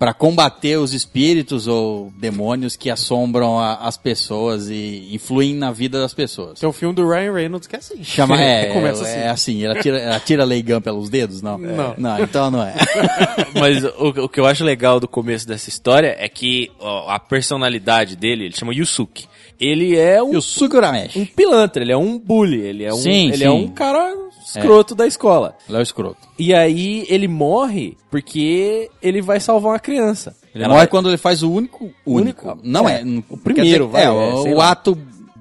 [0.04, 5.98] Pra combater os espíritos ou demônios que assombram a- as pessoas e influem na vida
[5.98, 6.60] das pessoas.
[6.60, 8.04] Tem um filme do Ryan Reynolds que é assim.
[8.04, 9.54] Chama, é, Começa é assim.
[9.54, 11.56] assim, ela tira, ela tira Leigan pelos dedos, não?
[11.56, 11.94] Não.
[11.96, 12.74] Não, então não é.
[13.58, 17.18] Mas o, o que eu acho legal do começo dessa história é que ó, a
[17.18, 19.26] personalidade dele, ele chama Yusuke.
[19.58, 20.38] Ele é um, o
[21.16, 23.44] um pilantra, ele é um bully, ele é um, Sim, ele sim.
[23.44, 24.14] é um cara
[24.44, 25.56] escroto da escola.
[25.68, 26.18] Léo Escroto.
[26.38, 30.36] E aí ele morre porque ele vai salvar uma criança.
[30.54, 31.90] Ele Ela morre vai- quando ele faz o único.
[32.06, 32.48] Único.
[32.48, 32.60] Único.
[32.62, 33.04] Não É, é.
[33.28, 34.96] o primeiro, dizer, vai, É, é, o, ato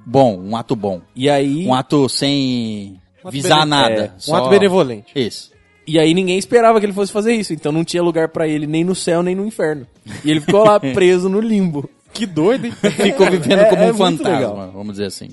[0.06, 1.02] bom, um ato bom.
[1.16, 3.00] E aí, Um ato sem
[3.30, 3.94] visar bene- nada.
[3.94, 5.08] é, um só- ato benevolente.
[5.16, 5.52] Isso.
[5.86, 8.66] e aí ninguém esperava que ele fosse fazer isso, então não tinha lugar pra ele
[8.66, 9.86] nem no céu nem no inferno.
[10.24, 11.90] E ele ficou lá preso no limbo.
[12.14, 12.72] Que doido, hein?
[12.72, 14.72] Ficou vivendo É- como é um fantasma, legal.
[14.72, 15.30] vamos dizer assim.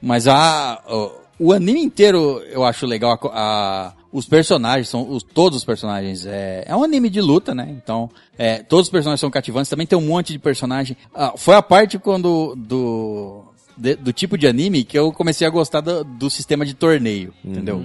[0.00, 0.80] Mas a,
[1.38, 3.12] o, anime inteiro eu acho legal.
[3.12, 6.24] A a- os personagens, são os, todos os personagens.
[6.24, 7.68] É, é um anime de luta, né?
[7.70, 8.08] Então,
[8.38, 9.68] é, todos os personagens são cativantes.
[9.68, 10.96] Também tem um monte de personagem.
[11.14, 13.44] Ah, foi a parte quando do,
[13.78, 17.32] de- do tipo de anime que eu comecei a gostar do, do sistema de torneio,
[17.44, 17.82] entendeu?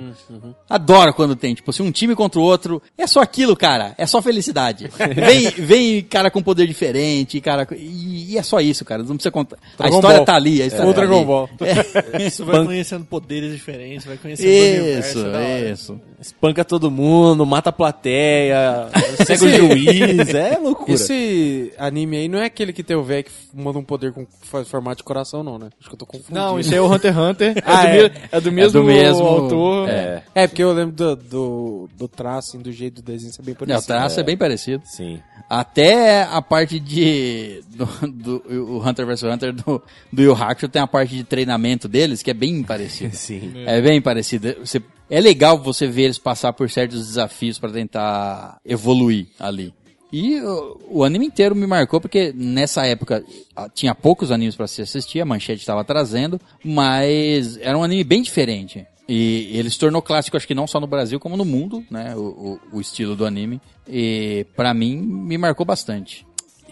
[0.70, 4.06] Adoro quando tem, tipo, se um time contra o outro, é só aquilo, cara, é
[4.06, 4.90] só felicidade.
[5.14, 9.16] Vem, vem cara com poder diferente, cara, com- e, e é só isso, cara, não
[9.16, 9.58] precisa contar.
[9.58, 10.26] a Dragon história Ball.
[10.26, 11.26] tá ali, a história Ou tá Dragon ali.
[11.26, 11.50] Ball.
[12.30, 14.52] Você vai conhecendo poderes diferentes, vai conhecendo o
[14.84, 15.20] universo.
[15.20, 16.26] Isso, é.
[16.28, 18.88] Espanca todo mundo, mata a plateia,
[19.26, 20.94] cega o juiz, é loucura.
[20.94, 24.26] Esse anime aí não é aquele que tem o velho que manda um poder com
[24.66, 25.70] formato de coração, não, né?
[25.80, 26.34] Acho que eu tô confundindo.
[26.40, 27.54] Não, isso aí é o Hunter x Hunter.
[27.58, 28.10] É, Ah, do, é.
[28.10, 29.90] me- é do mesmo, do mesmo- autor.
[29.90, 33.42] É, É, porque eu lembro do, do, do traço, assim, do jeito do desenho ser
[33.42, 33.86] bem É, o parecido.
[33.88, 34.84] traço é bem parecido.
[34.86, 35.20] Sim.
[35.50, 37.62] Até a parte de.
[37.76, 38.44] Do, do-
[38.78, 39.82] o Hunter vs Hunter do,
[40.12, 43.14] do Yu Hakusho tem a parte de treinamento deles que é bem parecida.
[43.14, 43.52] Sim.
[43.66, 44.56] É bem parecida.
[44.64, 44.82] Você,
[45.14, 49.72] é legal você ver eles passar por certos desafios pra tentar evoluir ali.
[50.12, 53.24] E o, o anime inteiro me marcou porque nessa época
[53.56, 58.04] ah, tinha poucos animes pra se assistir, a Manchete estava trazendo, mas era um anime
[58.04, 58.88] bem diferente.
[59.08, 62.16] E ele se tornou clássico, acho que não só no Brasil, como no mundo, né?
[62.16, 63.62] O, o, o estilo do anime.
[63.88, 66.26] E pra mim, me marcou bastante.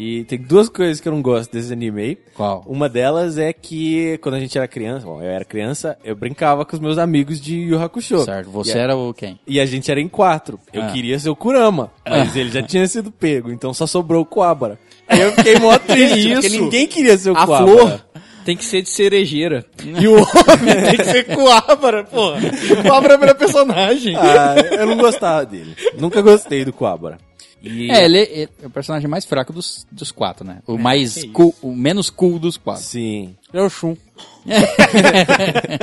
[0.04, 2.18] E tem duas coisas que eu não gosto desse anime aí.
[2.36, 2.64] Qual?
[2.66, 6.66] Uma delas é que quando a gente era criança, bom, eu era criança, eu brincava
[6.66, 8.20] com os meus amigos de Yu Hakusho.
[8.24, 9.40] Certo, você E a- era o quem?
[9.46, 10.60] E a gente era em quatro.
[10.74, 10.88] Eu Ah.
[10.88, 14.80] queria ser o Kurama, mas ele já tinha sido pego, então só sobrou o Coabra.
[15.08, 16.62] Aí eu fiquei mó triste, porque isso?
[16.64, 17.72] ninguém queria ser o A Coabra.
[17.78, 18.06] flor
[18.44, 19.64] tem que ser de cerejeira.
[19.86, 22.40] E o homem tem que ser coabra, porra.
[22.88, 24.16] Coabra é o melhor personagem.
[24.16, 25.76] Ah, eu não gostava dele.
[26.00, 27.20] Nunca gostei do Coabra.
[27.62, 27.92] E...
[27.92, 30.60] É, ele é, é o personagem mais fraco dos, dos quatro, né?
[30.66, 32.84] O mais cool, o menos cool dos quatro.
[32.84, 33.36] Sim.
[33.54, 33.96] É o Shun.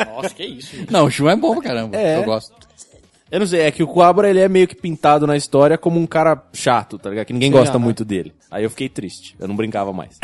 [0.07, 0.75] Nossa, que isso.
[0.91, 1.97] Não, o Shun é bom pra caramba.
[1.97, 2.19] É.
[2.19, 2.68] Eu gosto.
[3.31, 6.01] Eu não sei, é que o Kuwabara ele é meio que pintado na história como
[6.01, 7.27] um cara chato, tá ligado?
[7.27, 8.33] Que ninguém gosta muito dele.
[8.51, 10.19] Aí eu fiquei triste, eu não brincava mais.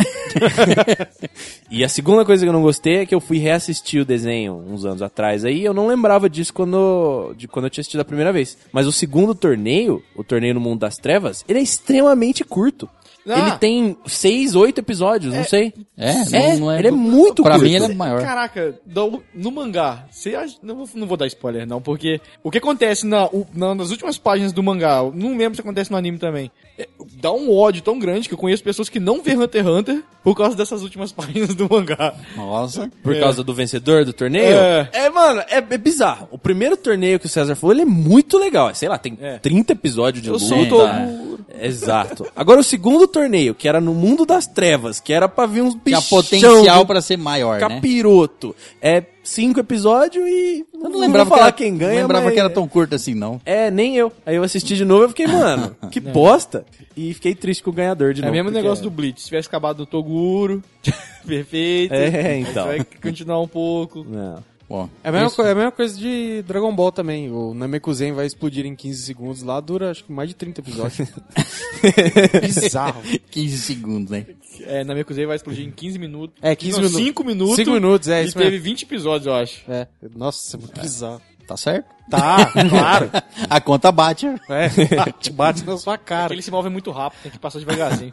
[1.70, 4.54] e a segunda coisa que eu não gostei é que eu fui reassistir o desenho
[4.54, 8.04] uns anos atrás aí, eu não lembrava disso quando, de quando eu tinha assistido a
[8.04, 8.56] primeira vez.
[8.72, 12.88] Mas o segundo torneio, o torneio no Mundo das Trevas, ele é extremamente curto.
[13.26, 13.38] Ah.
[13.48, 15.72] Ele tem seis, oito episódios, não sei.
[15.96, 17.64] É, É, não, não é ele é muito Pra curto.
[17.64, 18.20] mim ele é maior.
[18.20, 22.50] Caraca, do- no mangá, você acha, não, vou, não vou dar spoiler não, porque o
[22.50, 25.90] que acontece na, o- na- nas últimas páginas do mangá, eu não lembro se acontece
[25.90, 26.86] no anime também, é,
[27.20, 30.02] dá um ódio tão grande que eu conheço pessoas que não vê Hunter x Hunter
[30.22, 32.12] por causa dessas últimas páginas do mangá.
[32.36, 32.90] Nossa.
[33.02, 34.54] Por causa do vencedor do torneio?
[34.92, 35.08] É.
[35.08, 36.28] mano, é, é bizarro.
[36.30, 38.74] O primeiro torneio que o César falou, ele é muito legal.
[38.74, 40.44] Sei lá, tem 30 episódios de Eu luta.
[40.46, 41.33] sou o Toguro.
[41.60, 42.26] Exato.
[42.34, 45.74] Agora o segundo torneio, que era no mundo das trevas, que era pra vir uns
[45.74, 46.08] Tinha bichos.
[46.08, 47.68] potencial pra ser maior, né?
[47.68, 48.54] capiroto.
[48.80, 50.64] É cinco episódios e.
[50.74, 51.94] Eu não lembrava, vou falar que, era, quem ganha.
[51.94, 53.40] não lembrava mas- que era tão curto assim, não.
[53.44, 54.12] É, nem eu.
[54.26, 56.64] Aí eu assisti de novo e fiquei, mano, que bosta.
[56.96, 58.30] E fiquei triste com o ganhador de É novo.
[58.32, 60.62] o mesmo porque- negócio do Blitz, se tivesse acabado no Toguro,
[61.26, 62.64] perfeito, É, aí então.
[62.66, 64.04] você vai continuar um pouco.
[64.08, 64.42] Não.
[65.02, 65.36] É a, mesma isso.
[65.36, 67.30] co- é a mesma coisa de Dragon Ball também.
[67.30, 69.42] O Namekuzen vai explodir em 15 segundos.
[69.42, 71.08] Lá dura acho que mais de 30 episódios.
[72.40, 73.02] Bizarro.
[73.30, 74.26] 15 segundos, né?
[74.62, 76.36] É, na vai explodir em 15 minutos.
[76.42, 77.04] É, 15 Não, minutos.
[77.06, 77.56] 5 minutos.
[77.56, 78.64] 5 minutos, é e isso teve mesmo.
[78.64, 79.70] 20 episódios, eu acho.
[79.70, 79.86] É.
[80.14, 81.20] Nossa, é muito bizarro.
[81.46, 81.86] Tá certo?
[82.08, 83.10] Tá, claro.
[83.50, 84.26] A conta bate.
[84.48, 86.22] É, bate, bate na sua cara.
[86.22, 88.12] Porque ele se move muito rápido, tem que passar devagarzinho.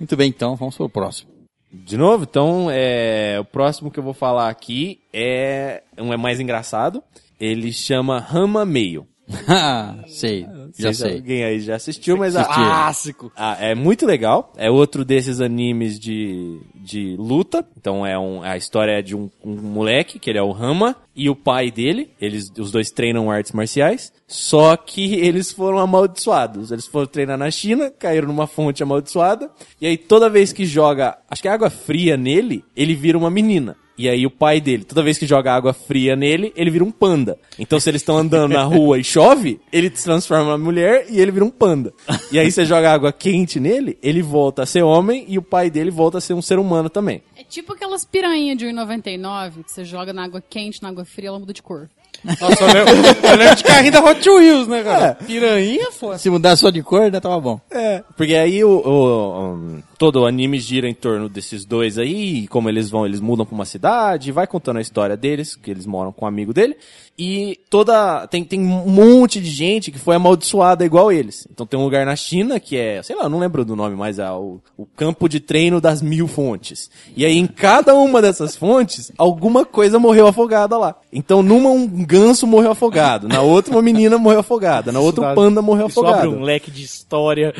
[0.00, 1.33] Muito bem, então, vamos pro próximo.
[1.82, 6.38] De novo, então, é, o próximo que eu vou falar aqui é um é mais
[6.38, 7.02] engraçado.
[7.38, 9.06] Ele chama Rama Meio.
[9.48, 10.46] Ah, sei,
[10.76, 11.14] já Sei se sei.
[11.14, 12.60] Alguém aí já assistiu, mas Assisti.
[12.60, 13.32] a, Clássico.
[13.36, 14.52] Ah, é muito legal.
[14.56, 17.64] É outro desses animes de, de luta.
[17.78, 20.96] Então é um, a história é de um, um moleque, que ele é o Rama,
[21.14, 22.10] e o pai dele.
[22.20, 24.12] Eles, os dois treinam artes marciais.
[24.26, 26.72] Só que eles foram amaldiçoados.
[26.72, 29.50] Eles foram treinar na China, caíram numa fonte amaldiçoada.
[29.80, 33.30] E aí toda vez que joga, acho que é água fria nele, ele vira uma
[33.30, 33.76] menina.
[33.96, 36.90] E aí o pai dele, toda vez que joga água fria nele, ele vira um
[36.90, 37.38] panda.
[37.58, 41.20] Então se eles estão andando na rua e chove, ele se transforma numa mulher e
[41.20, 41.92] ele vira um panda.
[42.32, 45.70] E aí você joga água quente nele, ele volta a ser homem e o pai
[45.70, 47.22] dele volta a ser um ser humano também.
[47.38, 51.28] É tipo aquelas piranhas de 1,99 que você joga na água quente, na água fria,
[51.28, 51.88] ela muda de cor.
[52.24, 52.94] Nossa, eu lembro,
[53.30, 55.14] eu lembro de carrinho da Hot Wheels, né, cara?
[55.26, 56.16] Piranha, foda.
[56.16, 57.60] Se mudar só de cor, né, tava bom.
[57.70, 62.46] É, porque aí o, o- um, todo o anime gira em torno desses dois aí,
[62.48, 65.86] como eles vão, eles mudam pra uma cidade, vai contando a história deles, que eles
[65.86, 66.76] moram com um amigo dele,
[67.16, 71.46] e toda, tem, tem um monte de gente que foi amaldiçoada igual eles.
[71.50, 74.18] Então tem um lugar na China que é, sei lá, não lembro do nome, mas
[74.18, 76.90] é o, o campo de treino das mil fontes.
[77.16, 80.96] E aí em cada uma dessas fontes, alguma coisa morreu afogada lá.
[81.12, 85.34] Então numa um ganso morreu afogado, na outra uma menina morreu afogada, na outra um
[85.36, 86.36] panda morreu Isso abre afogado.
[86.36, 87.54] um leque de história.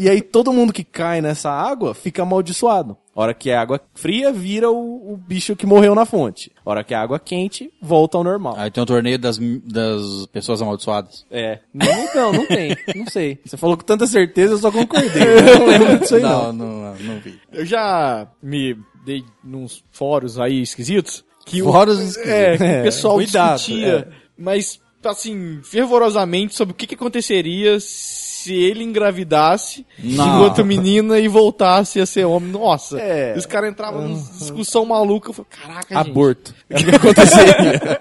[0.00, 2.96] E aí todo mundo que cai nessa água fica amaldiçoado.
[3.14, 6.52] A hora que é água fria, vira o, o bicho que morreu na fonte.
[6.64, 8.54] A hora que é água quente, volta ao normal.
[8.56, 11.26] Aí tem o torneio das, das pessoas amaldiçoadas.
[11.30, 11.58] É.
[11.74, 12.76] Não, não, não tem.
[12.94, 13.38] Não sei.
[13.44, 15.08] Você falou com tanta certeza, eu só concordei.
[15.22, 16.52] Eu não lembro disso aí, não.
[16.52, 17.38] não, não, não vi.
[17.52, 21.24] Eu já me dei nos fóruns aí esquisitos.
[21.44, 22.28] Que o- Fóruns esquisitos.
[22.30, 28.54] É, que o pessoal cuidado, discutia, mas assim, fervorosamente sobre o que, que aconteceria se
[28.54, 30.36] ele engravidasse Não.
[30.44, 32.50] enquanto menina e voltasse a ser homem.
[32.50, 33.34] Nossa, É.
[33.36, 35.30] os caras entravam numa discussão maluca.
[35.30, 36.10] Eu falei, caraca, gente.
[36.10, 36.54] Aborto.
[36.70, 38.00] O que aconteceria?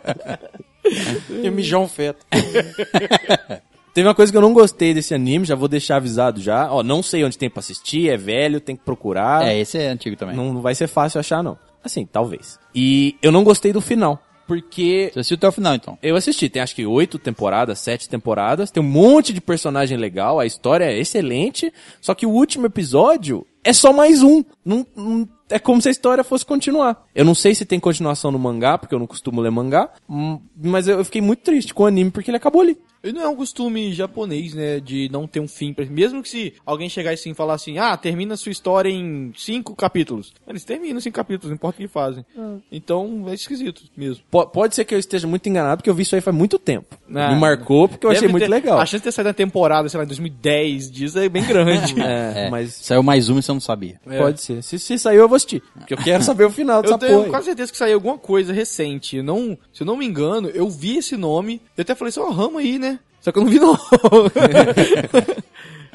[1.43, 2.25] Ia mijar um feto.
[3.93, 6.71] Teve uma coisa que eu não gostei desse anime, já vou deixar avisado já.
[6.71, 9.47] Ó, não sei onde tem pra assistir, é velho, tem que procurar.
[9.47, 10.35] É, esse é antigo também.
[10.35, 11.57] Não, não vai ser fácil achar, não.
[11.83, 12.59] Assim, talvez.
[12.75, 14.21] E eu não gostei do final.
[14.47, 15.97] Porque Você assistiu até o final, então.
[16.01, 20.39] Eu assisti, tem acho que oito temporadas, sete temporadas, tem um monte de personagem legal,
[20.39, 21.71] a história é excelente,
[22.01, 24.43] só que o último episódio é só mais um.
[24.63, 27.05] Não, não- é como se a história fosse continuar.
[27.15, 30.41] Eu não sei se tem continuação no mangá, porque eu não costumo ler mangá, hum,
[30.61, 32.77] mas eu fiquei muito triste com o anime porque ele acabou ali.
[33.01, 35.73] E não é um costume japonês, né, de não ter um fim.
[35.89, 39.31] Mesmo que se alguém chegar assim e falar assim, ah, termina a sua história em
[39.37, 40.33] cinco capítulos.
[40.45, 42.25] Eles terminam em cinco capítulos, não importa o que fazem.
[42.69, 44.23] Então, é esquisito mesmo.
[44.29, 46.59] Po- pode ser que eu esteja muito enganado, porque eu vi isso aí faz muito
[46.59, 46.97] tempo.
[47.15, 48.79] Ah, Me marcou porque eu achei Deve muito ter- legal.
[48.79, 51.95] A chance de ter saído na temporada, sei lá, em 2010 diz é bem grande.
[52.07, 53.99] É, É, mas Saiu mais um e você não sabia.
[54.03, 54.61] pode ser.
[54.61, 55.61] Se, se saiu, eu vou assistir.
[55.73, 57.29] Porque eu quero saber o final dessa Eu tenho porra.
[57.29, 59.21] quase certeza que saiu alguma coisa recente.
[59.21, 61.61] Não, se eu não me engano, eu vi esse nome.
[61.75, 62.99] Eu até falei assim, ó, rama aí, né?
[63.21, 63.77] Só que eu não vi não.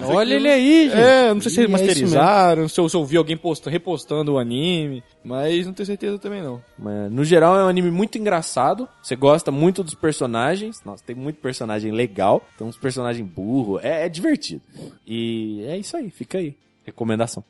[0.04, 1.00] Olha ele aí, gente.
[1.00, 3.70] É, não sei se é eles isso masterizaram, se eu, se eu vi alguém posta,
[3.70, 6.62] repostando o anime, mas não tenho certeza também não.
[6.78, 8.88] Mas, no geral, é um anime muito engraçado.
[9.02, 10.82] Você gosta muito dos personagens.
[10.84, 12.44] Nossa, tem muito personagem legal.
[12.58, 13.78] Tem uns personagens burro.
[13.80, 14.62] É, é divertido.
[15.06, 16.10] E é isso aí.
[16.10, 16.56] Fica aí.
[16.84, 17.44] Recomendação.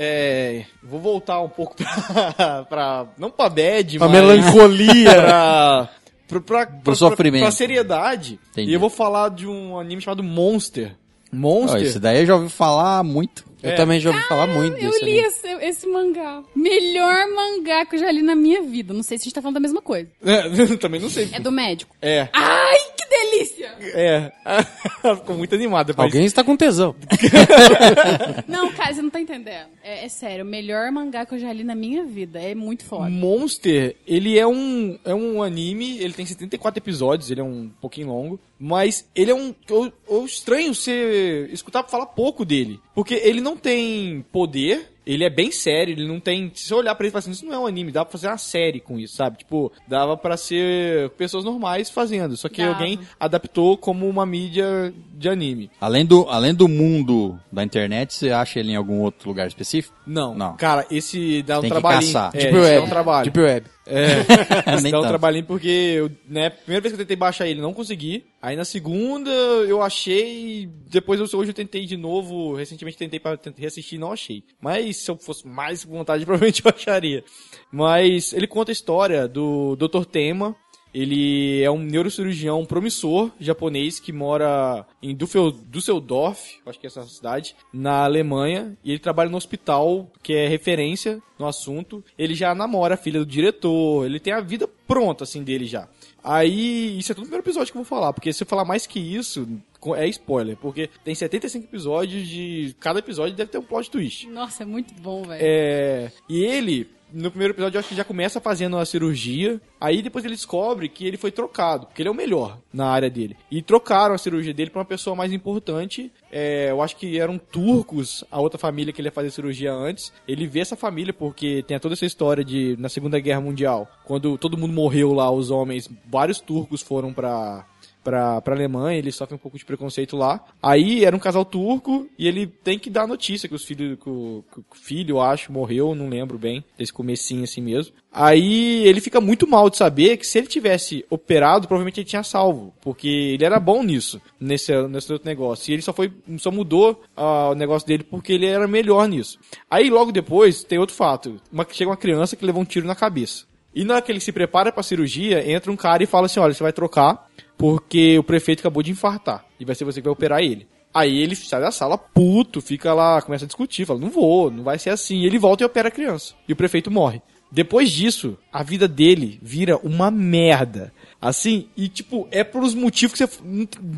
[0.00, 5.10] É, vou voltar um pouco pra, pra não pra bad, A mas melancolia.
[5.12, 5.88] pra,
[6.28, 7.42] pra, pra, pra, sofrimento.
[7.42, 8.38] pra seriedade.
[8.52, 8.70] Entendi.
[8.70, 10.94] E eu vou falar de um anime chamado Monster.
[11.32, 11.82] Monster.
[11.82, 13.44] Esse daí eu já ouvi falar muito.
[13.60, 15.26] Eu também já ouvi falar muito Eu desse li anime.
[15.26, 16.42] esse, esse mangá.
[16.54, 18.94] Melhor mangá que eu já li na minha vida.
[18.94, 20.08] Não sei se a gente tá falando da mesma coisa.
[20.24, 21.28] É, também não sei.
[21.32, 21.94] É do médico.
[22.00, 22.78] É, Ai,
[23.08, 23.74] delícia!
[23.94, 24.32] é.
[25.02, 25.94] Ela ficou muito animada.
[25.96, 26.94] mas- Alguém está com tesão.
[28.46, 29.68] Não, cara, você não tá entendendo.
[29.82, 32.40] É, é sério, o melhor mangá que eu já li na minha vida.
[32.40, 33.08] É muito foda.
[33.08, 38.08] Monster, ele é um, é um anime, ele tem 74 episódios, ele é um pouquinho
[38.08, 39.54] longo, mas ele é um.
[39.68, 42.80] Eu, eu estranho você escutar falar pouco dele.
[42.94, 46.52] Porque ele não tem poder, ele é bem sério, ele não tem.
[46.54, 48.12] Se você olhar pra ele e falar assim, isso não é um anime, dá pra
[48.12, 49.38] fazer uma série com isso, sabe?
[49.38, 52.36] Tipo, dava pra ser pessoas normais fazendo.
[52.36, 52.74] Só que Dava.
[52.74, 55.70] alguém adaptou como uma mídia de anime.
[55.80, 59.96] Além do, além do mundo da internet, você acha ele em algum outro lugar específico?
[60.06, 60.56] Não, Não.
[60.56, 62.12] Cara, esse dá um Tem que trabalhinho.
[62.12, 62.30] caçar.
[62.34, 62.86] É, Deep Web.
[62.86, 63.24] um trabalho.
[63.30, 63.66] Deep Web.
[63.88, 64.22] É,
[64.90, 68.24] dá um trabalhinho porque, eu, né, primeira vez que eu tentei baixar ele, não consegui.
[68.40, 73.38] Aí na segunda eu achei, depois eu, hoje eu tentei de novo, recentemente tentei para
[73.56, 74.44] reassistir e não achei.
[74.60, 77.24] Mas se eu fosse mais com vontade, provavelmente eu acharia.
[77.72, 80.04] Mas ele conta a história do Dr.
[80.04, 80.54] Tema,
[80.92, 87.54] ele é um neurocirurgião promissor japonês que mora em Düsseldorf, acho que é essa cidade,
[87.72, 88.76] na Alemanha.
[88.82, 92.04] E ele trabalha no hospital, que é referência no assunto.
[92.18, 95.88] Ele já namora a filha do diretor, ele tem a vida pronta, assim, dele já.
[96.22, 98.64] Aí, isso é tudo no primeiro episódio que eu vou falar, porque se eu falar
[98.64, 99.48] mais que isso,
[99.96, 102.74] é spoiler, porque tem 75 episódios de.
[102.80, 104.26] Cada episódio deve ter um plot twist.
[104.26, 105.40] Nossa, é muito bom, velho.
[105.40, 109.60] É, e ele, no primeiro episódio, eu acho que já começa fazendo a cirurgia.
[109.80, 113.10] Aí depois ele descobre que ele foi trocado, porque ele é o melhor na área
[113.10, 113.36] dele.
[113.50, 116.12] E trocaram a cirurgia dele pra uma pessoa mais importante.
[116.30, 120.12] É, eu acho que eram turcos, a outra família que ele ia fazer cirurgia antes.
[120.26, 124.36] Ele vê essa família porque tem toda essa história de na Segunda Guerra Mundial, quando
[124.36, 127.66] todo mundo morreu lá, os homens, vários turcos foram pra
[128.02, 130.44] pra, pra Alemanha, ele sofre um pouco de preconceito lá.
[130.62, 134.08] Aí era um casal turco e ele tem que dar notícia que os filhos, que
[134.08, 137.94] o, que o filho, acho, morreu, não lembro bem, desse comecinho assim mesmo.
[138.12, 142.22] Aí ele fica muito mal de saber que se ele tivesse operado, provavelmente ele tinha
[142.22, 145.70] salvo, porque ele era bom nisso, nesse, nesse outro negócio.
[145.70, 149.38] E ele só foi, só mudou ah, o negócio dele porque ele era melhor nisso.
[149.70, 152.94] Aí logo depois tem outro fato, uma, chega uma criança que levou um tiro na
[152.94, 153.46] cabeça.
[153.74, 156.40] E na hora que ele se prepara pra cirurgia, entra um cara e fala assim:
[156.40, 157.28] olha, você vai trocar
[157.58, 160.66] porque o prefeito acabou de infartar e vai ser você que vai operar ele.
[160.94, 164.64] Aí ele sai da sala puto, fica lá, começa a discutir, fala: não vou, não
[164.64, 165.24] vai ser assim.
[165.24, 166.34] Ele volta e opera a criança.
[166.48, 167.20] E o prefeito morre.
[167.50, 170.92] Depois disso, a vida dele vira uma merda.
[171.20, 173.42] Assim, e tipo, é pelos motivos que você.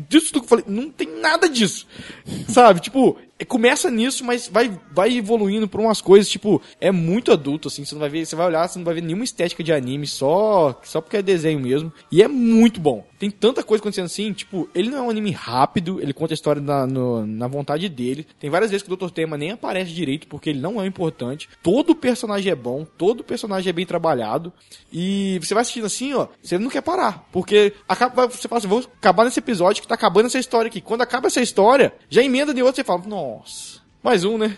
[0.09, 1.85] Disso tudo que eu falei, não tem nada disso.
[2.47, 2.79] Sabe?
[2.79, 7.83] Tipo, começa nisso, mas vai, vai evoluindo por umas coisas, tipo, é muito adulto, assim,
[7.85, 10.05] você não vai ver, você vai olhar, você não vai ver nenhuma estética de anime,
[10.07, 11.91] só, só porque é desenho mesmo.
[12.11, 13.05] E é muito bom.
[13.17, 16.35] Tem tanta coisa acontecendo assim, tipo, ele não é um anime rápido, ele conta a
[16.35, 18.25] história na, no- na vontade dele.
[18.39, 19.09] Tem várias vezes que o Dr.
[19.11, 21.47] Tema nem aparece direito, porque ele não é importante.
[21.61, 24.51] Todo personagem é bom, todo personagem é bem trabalhado.
[24.91, 27.27] E você vai assistindo assim, ó, você não quer parar.
[27.31, 30.81] Porque acaba, você fala assim, vou acabar nesse episódio que tá acabando essa história aqui.
[30.81, 33.01] Quando acaba essa história, já emenda de outro, você fala,
[33.31, 34.57] nossa, mais um, né?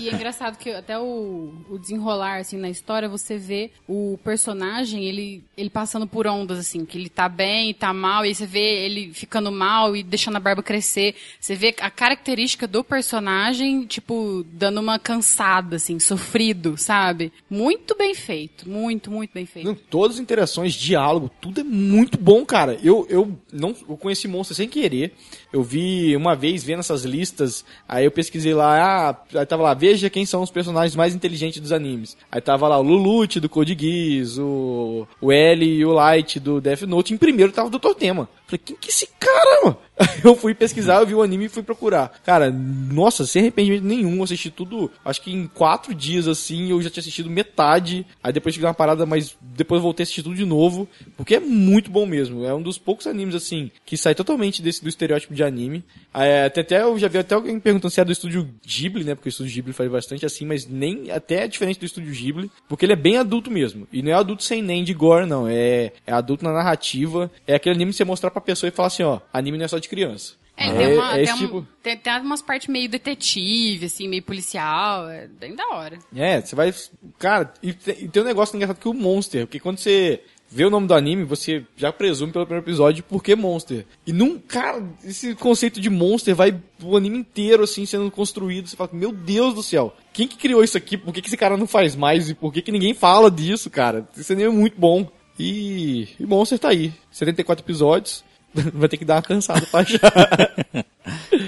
[0.00, 5.04] E é engraçado que até o, o desenrolar, assim, na história, você vê o personagem,
[5.04, 8.46] ele, ele passando por ondas, assim, que ele tá bem, tá mal, e aí você
[8.46, 11.16] vê ele ficando mal e deixando a barba crescer.
[11.40, 17.32] Você vê a característica do personagem, tipo, dando uma cansada, assim, sofrido, sabe?
[17.50, 18.68] Muito bem feito.
[18.68, 19.66] Muito, muito bem feito.
[19.66, 22.78] Não, todas as interações, diálogo, tudo é muito bom, cara.
[22.80, 25.14] Eu, eu não eu conheci Monster sem querer.
[25.56, 29.72] Eu vi uma vez vendo essas listas, aí eu pesquisei lá, ah, aí tava lá,
[29.72, 32.14] veja quem são os personagens mais inteligentes dos animes.
[32.30, 36.60] Aí tava lá o Lulute do Code Geass, o, o L e o Light do
[36.60, 37.14] Death Note.
[37.14, 37.94] Em primeiro tava o Dr.
[37.94, 38.28] Tema.
[38.46, 39.78] Falei, quem que é esse cara, mano?
[40.22, 42.20] Eu fui pesquisar, eu vi o anime e fui procurar.
[42.24, 46.90] Cara, nossa, sem arrependimento nenhum, assisti tudo, acho que em quatro dias, assim, eu já
[46.90, 48.06] tinha assistido metade.
[48.22, 50.88] Aí depois tive uma parada, mas depois voltei a assistir tudo de novo.
[51.16, 52.44] Porque é muito bom mesmo.
[52.44, 55.84] É um dos poucos animes, assim, que sai totalmente desse do estereótipo de anime.
[56.12, 59.14] É, até, até eu já vi até alguém perguntando se é do estúdio Ghibli, né?
[59.14, 62.50] Porque o estúdio Ghibli faz bastante assim, mas nem até é diferente do estúdio Ghibli,
[62.68, 63.86] porque ele é bem adulto mesmo.
[63.92, 65.46] E não é adulto sem nem de gore, não.
[65.48, 67.30] É, é adulto na narrativa.
[67.46, 69.68] É aquele anime que você mostrar pra pessoa e falar assim, ó, anime não é
[69.68, 70.34] só de criança.
[70.58, 74.08] É, É, tem, uma, é tem, um- tipo- tem, tem umas partes meio detetive, assim,
[74.08, 75.08] meio policial.
[75.08, 75.98] É bem da hora.
[76.14, 76.72] É, você vai.
[77.18, 80.64] Cara, e tem, e tem um negócio engraçado que o Monster, porque quando você vê
[80.64, 83.84] o nome do anime, você já presume pelo primeiro episódio por que Monster.
[84.06, 88.66] E não, cara, esse conceito de Monster vai o anime inteiro assim sendo construído.
[88.66, 90.96] Você fala, meu Deus do céu, quem que criou isso aqui?
[90.96, 92.30] Por que, que esse cara não faz mais?
[92.30, 94.08] E por que, que ninguém fala disso, cara?
[94.16, 95.06] Esse anime é muito bom.
[95.38, 96.94] E, e Monster tá aí.
[97.10, 98.24] 74 episódios.
[98.74, 100.86] Vai ter que dar uma cansada pra achar.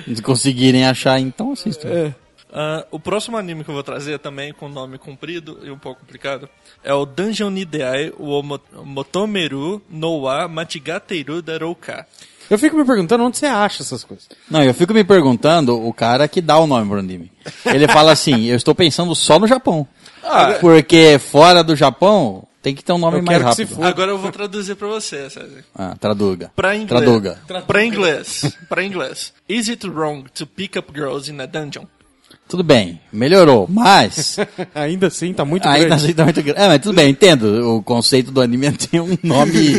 [0.14, 1.88] Se conseguirem achar, então assistam.
[1.88, 2.14] É.
[2.52, 6.00] Ah, o próximo anime que eu vou trazer também com nome comprido e um pouco
[6.00, 6.48] complicado
[6.82, 8.12] é o Dungeon Nideai
[8.84, 12.06] Motomeru no wa Machigateru Darouka.
[12.48, 14.26] Eu fico me perguntando onde você acha essas coisas.
[14.50, 17.30] Não, eu fico me perguntando o cara que dá o nome pro anime.
[17.66, 19.86] Ele fala assim, eu estou pensando só no Japão.
[20.60, 23.82] Porque fora do Japão, tem que ter um nome Eu mais quero que se rápido.
[23.85, 25.65] Agora eu vou traduzir pra você, César.
[25.74, 26.53] Ah, traduga.
[26.55, 26.89] Pra inglês.
[26.89, 27.39] Traduga.
[27.66, 28.57] Pra inglês.
[28.69, 29.32] Pra inglês.
[29.49, 31.86] Is it wrong to pick up girls in a dungeon?
[32.47, 34.36] Tudo bem, melhorou, mas
[34.74, 36.05] Ainda assim, tá muito ainda grande.
[36.05, 36.61] assim tá muito grande.
[36.61, 37.77] É, mas tudo bem, entendo.
[37.77, 39.73] O conceito do anime é ter um nome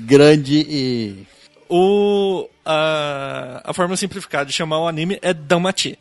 [0.00, 1.26] grande e...
[1.68, 5.98] O, a, a forma simplificada de chamar o anime é Danmachi,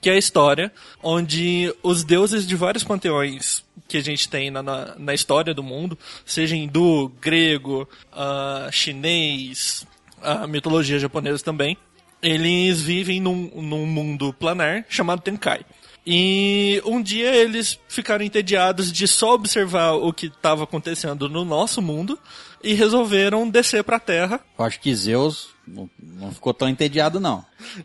[0.00, 4.62] que é a história onde os deuses de vários panteões que a gente tem na,
[4.62, 9.86] na, na história do mundo, seja hindu, grego, ah, chinês,
[10.22, 11.76] a mitologia japonesa também,
[12.22, 15.60] eles vivem num, num mundo planar chamado Tenkai.
[16.06, 21.80] E um dia eles ficaram entediados de só observar o que estava acontecendo no nosso
[21.80, 22.18] mundo
[22.62, 27.20] e resolveram descer para a Terra Eu acho que Zeus não, não ficou tão entediado,
[27.20, 27.44] não.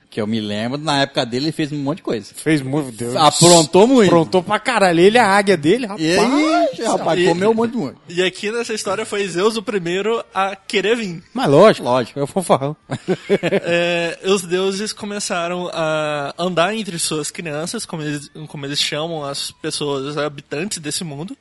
[0.09, 2.33] Que eu me lembro, na época dele, ele fez um monte de coisa.
[2.35, 3.15] Fez muito, Deus.
[3.15, 4.07] Aprontou muito.
[4.09, 4.99] Aprontou pra caralho.
[4.99, 6.01] Ele, a águia dele, rapaz.
[6.03, 8.01] E aí, rapaz, E- comeu um monte de muito.
[8.09, 11.23] E aqui nessa história foi Zeus o primeiro a querer vir.
[11.33, 12.19] Mas lógico, Lógico.
[12.19, 12.75] é o fanfarrão.
[13.29, 19.51] É, os deuses começaram a andar entre suas crianças, como eles, como eles chamam as
[19.51, 21.37] pessoas habitantes desse mundo,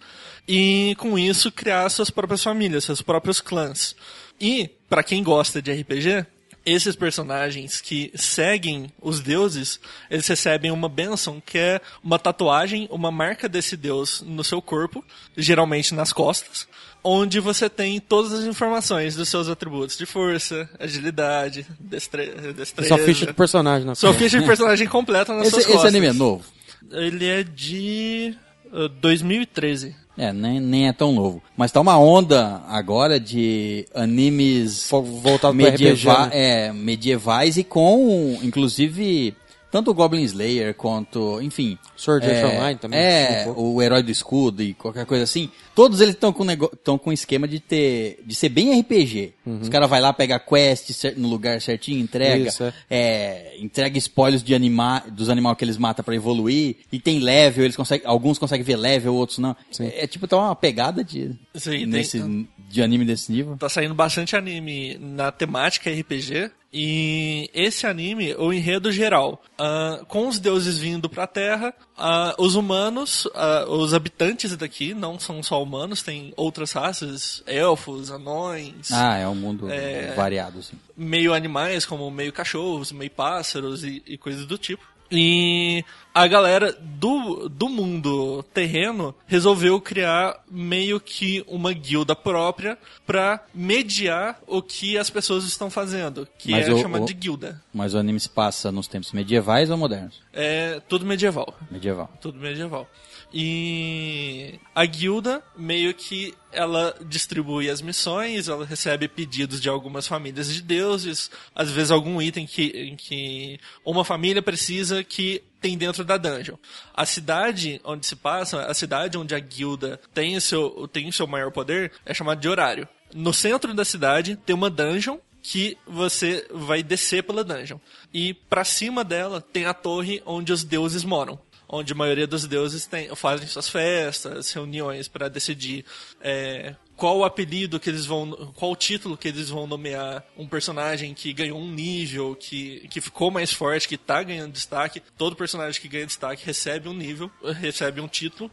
[0.49, 3.95] e com isso criar suas próprias famílias, seus próprios clãs.
[4.41, 6.27] E, pra quem gosta de RPG,
[6.67, 9.79] esses personagens que seguem os deuses,
[10.11, 15.05] eles recebem uma bênção que é uma tatuagem, uma marca desse deus no seu corpo,
[15.37, 16.67] geralmente nas costas,
[17.05, 22.89] onde você tem todas as informações dos seus atributos de força, agilidade, destre destreza.
[22.89, 25.95] Só ficha de personagem na Sua ficha de personagem completa nas suas Esse, esse costas.
[25.95, 26.45] anime é novo?
[26.91, 28.37] Ele é de
[28.73, 29.95] uh, 2013.
[30.17, 31.43] É, nem, nem é tão novo.
[31.57, 36.31] Mas tá uma onda agora de animes voltado medieva né?
[36.33, 39.35] é, medievais e com, inclusive,
[39.71, 41.79] tanto o Goblin Slayer quanto, enfim.
[41.97, 45.51] Sword é, Art Online também, É, um o Herói do Escudo e qualquer coisa assim.
[45.75, 49.33] Todos eles estão com, nego- tão com esquema de ter, de ser bem RPG.
[49.61, 52.47] Os caras vai lá, pega quest no lugar certinho, entrega, Uhum.
[52.49, 52.73] Isso, é.
[52.91, 57.65] é, entrega spoilers de anima dos animais que eles matam pra evoluir, e tem level,
[57.65, 59.57] eles conseguem, alguns conseguem ver level, outros não.
[59.81, 63.57] É, é tipo, tá uma pegada de, Sim, tem- nesse, de anime desse nível.
[63.59, 66.51] Tá saindo bastante anime na temática RPG.
[66.79, 72.55] E esse anime, o enredo geral, ah, com os deuses vindo pra Terra, ah, os
[72.55, 79.17] humanos, ah, os habitantes daqui, não são só humanos, tem outras raças, elfos, anões, Ah,
[79.19, 80.13] é um mundo É.
[80.15, 80.77] variado, assim.
[80.97, 84.85] meio animais, como meio cachorros, meio pássaros e, e coisas do tipo.
[85.11, 85.85] E
[86.19, 94.41] a galera do, do mundo terreno resolveu criar meio que uma guilda própria pra mediar
[94.47, 97.63] o que as pessoas estão fazendo, que Mas é o- chamado o- de guilda.
[97.73, 100.23] Mas o anime se passa nos tempos medievais ou modernos?
[100.33, 101.55] É tudo medieval.
[101.71, 102.11] Medieval.
[102.19, 102.89] Tudo medieval.
[103.33, 110.53] E a guilda meio que ela distribui as missões, ela recebe pedidos de algumas famílias
[110.53, 116.17] de deuses, às vezes algum item que, que uma família precisa que tem dentro da
[116.17, 116.57] dungeon.
[116.95, 121.13] A cidade onde se passa, a cidade onde a guilda tem o seu, tem o
[121.13, 122.89] seu maior poder, é chamada de horário.
[123.15, 127.79] No centro da cidade tem uma dungeon que você vai descer pela dungeon.
[128.13, 131.39] E pra cima dela tem a torre onde os deuses moram.
[131.69, 135.85] Onde a maioria dos deuses tem, fazem suas festas, reuniões para decidir
[136.21, 138.53] é, qual o apelido que eles vão.
[138.55, 143.01] qual o título que eles vão nomear um personagem que ganhou um nível, que, que
[143.01, 145.03] ficou mais forte, que tá ganhando destaque.
[145.17, 148.51] Todo personagem que ganha destaque recebe um nível, recebe um título.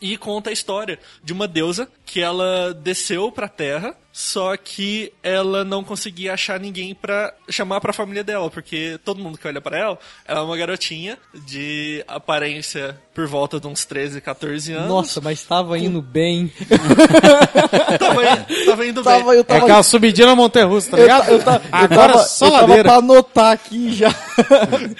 [0.00, 5.64] E conta a história de uma deusa que ela desceu pra Terra, só que ela
[5.64, 9.76] não conseguia achar ninguém pra chamar pra família dela, porque todo mundo que olha pra
[9.76, 14.88] ela, ela é uma garotinha de aparência por volta de uns 13, 14 anos.
[14.88, 16.52] Nossa, mas tava indo bem.
[17.98, 19.18] tava, in- tava indo bem.
[19.18, 21.26] Tava, eu É tava, aquela subidinha na montanha russa, tá eu, ligado?
[21.26, 22.82] ta- eu, ta- eu Agora tava, só eu tava ladeira.
[22.84, 24.12] pra anotar aqui já.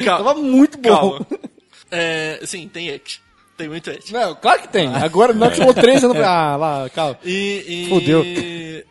[0.04, 0.24] Calma.
[0.24, 0.90] tava muito bom.
[0.90, 1.26] Calma.
[1.90, 3.20] É, sim, tem et.
[3.58, 4.12] Tem muito et.
[4.12, 4.86] Não, claro que tem.
[4.94, 7.18] Agora, na hora que você falou 13 anos, ah, lá, calma.
[7.24, 8.24] E, e Fudeu.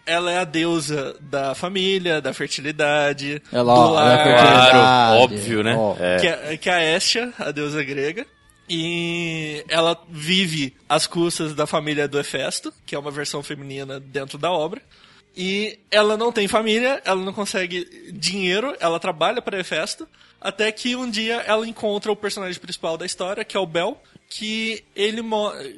[0.06, 4.72] ela é a deusa da família, da fertilidade, Ela, do ó, ela é lar.
[4.72, 5.74] Claro, óbvio, né?
[5.78, 5.96] Ó.
[5.98, 6.20] É.
[6.20, 8.26] que, é, que é a Estia, a deusa grega.
[8.70, 14.38] E ela vive às custas da família do Hefesto, que é uma versão feminina dentro
[14.38, 14.82] da obra.
[15.34, 20.06] E ela não tem família, ela não consegue dinheiro, ela trabalha para Hefesto,
[20.42, 24.02] até que um dia ela encontra o personagem principal da história, que é o Bel,
[24.30, 25.22] que ele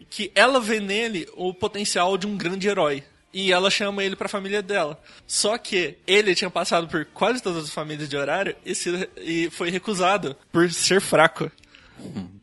[0.09, 3.03] que ela vê nele o potencial de um grande herói.
[3.31, 4.99] E ela chama ele pra família dela.
[5.27, 9.49] Só que ele tinha passado por quase todas as famílias de horário e, se- e
[9.51, 11.51] foi recusado por ser fraco.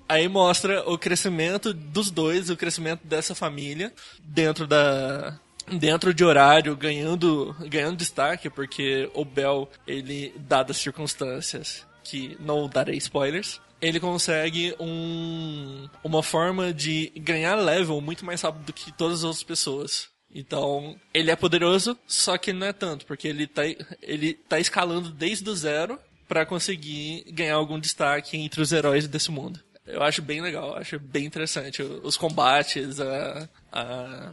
[0.09, 5.37] Aí mostra o crescimento dos dois, o crescimento dessa família dentro da
[5.69, 12.69] dentro de horário, ganhando ganhando destaque, porque o Bel, ele dadas as circunstâncias que não
[12.69, 18.93] darei spoilers, ele consegue um uma forma de ganhar level muito mais rápido do que
[18.93, 20.09] todas as outras pessoas.
[20.35, 23.63] Então, ele é poderoso, só que não é tanto, porque ele tá,
[24.03, 25.99] ele tá escalando desde o zero
[26.29, 29.61] pra conseguir ganhar algum destaque entre os heróis desse mundo.
[29.87, 34.33] Eu acho bem legal, acho bem interessante os combates, a, a-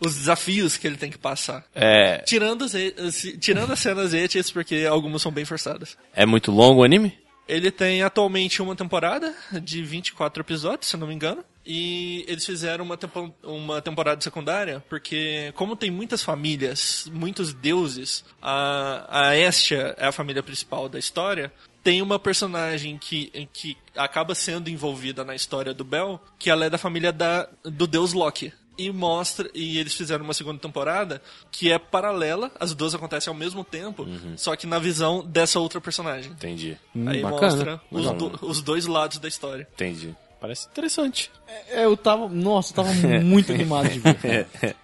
[0.00, 1.66] os desafios que ele tem que passar.
[1.74, 5.98] É, Tirando, as, as- tirando as cenas etes, porque algumas são bem forçadas.
[6.14, 7.18] é muito longo o anime?
[7.48, 11.44] Ele tem atualmente uma temporada de 24 episódios, se não me engano.
[11.64, 18.24] E eles fizeram uma, tempo- uma temporada secundária, porque como tem muitas famílias, muitos deuses,
[18.40, 21.52] a, a Estia é a família principal da história,
[21.82, 26.70] tem uma personagem que, que acaba sendo envolvida na história do Bel, que ela é
[26.70, 28.52] da família da, do deus Loki.
[28.86, 33.36] E mostra, e eles fizeram uma segunda temporada que é paralela, as duas acontecem ao
[33.38, 34.06] mesmo tempo,
[34.36, 36.32] só que na visão dessa outra personagem.
[36.32, 36.76] Entendi,
[37.06, 37.40] Aí bacana.
[37.40, 39.66] mostra os, do- os dois lados da história.
[39.74, 40.14] entendi.
[40.40, 41.30] Parece interessante.
[41.70, 42.92] É, eu tava, nossa, eu tava
[43.22, 44.46] muito animado de ver.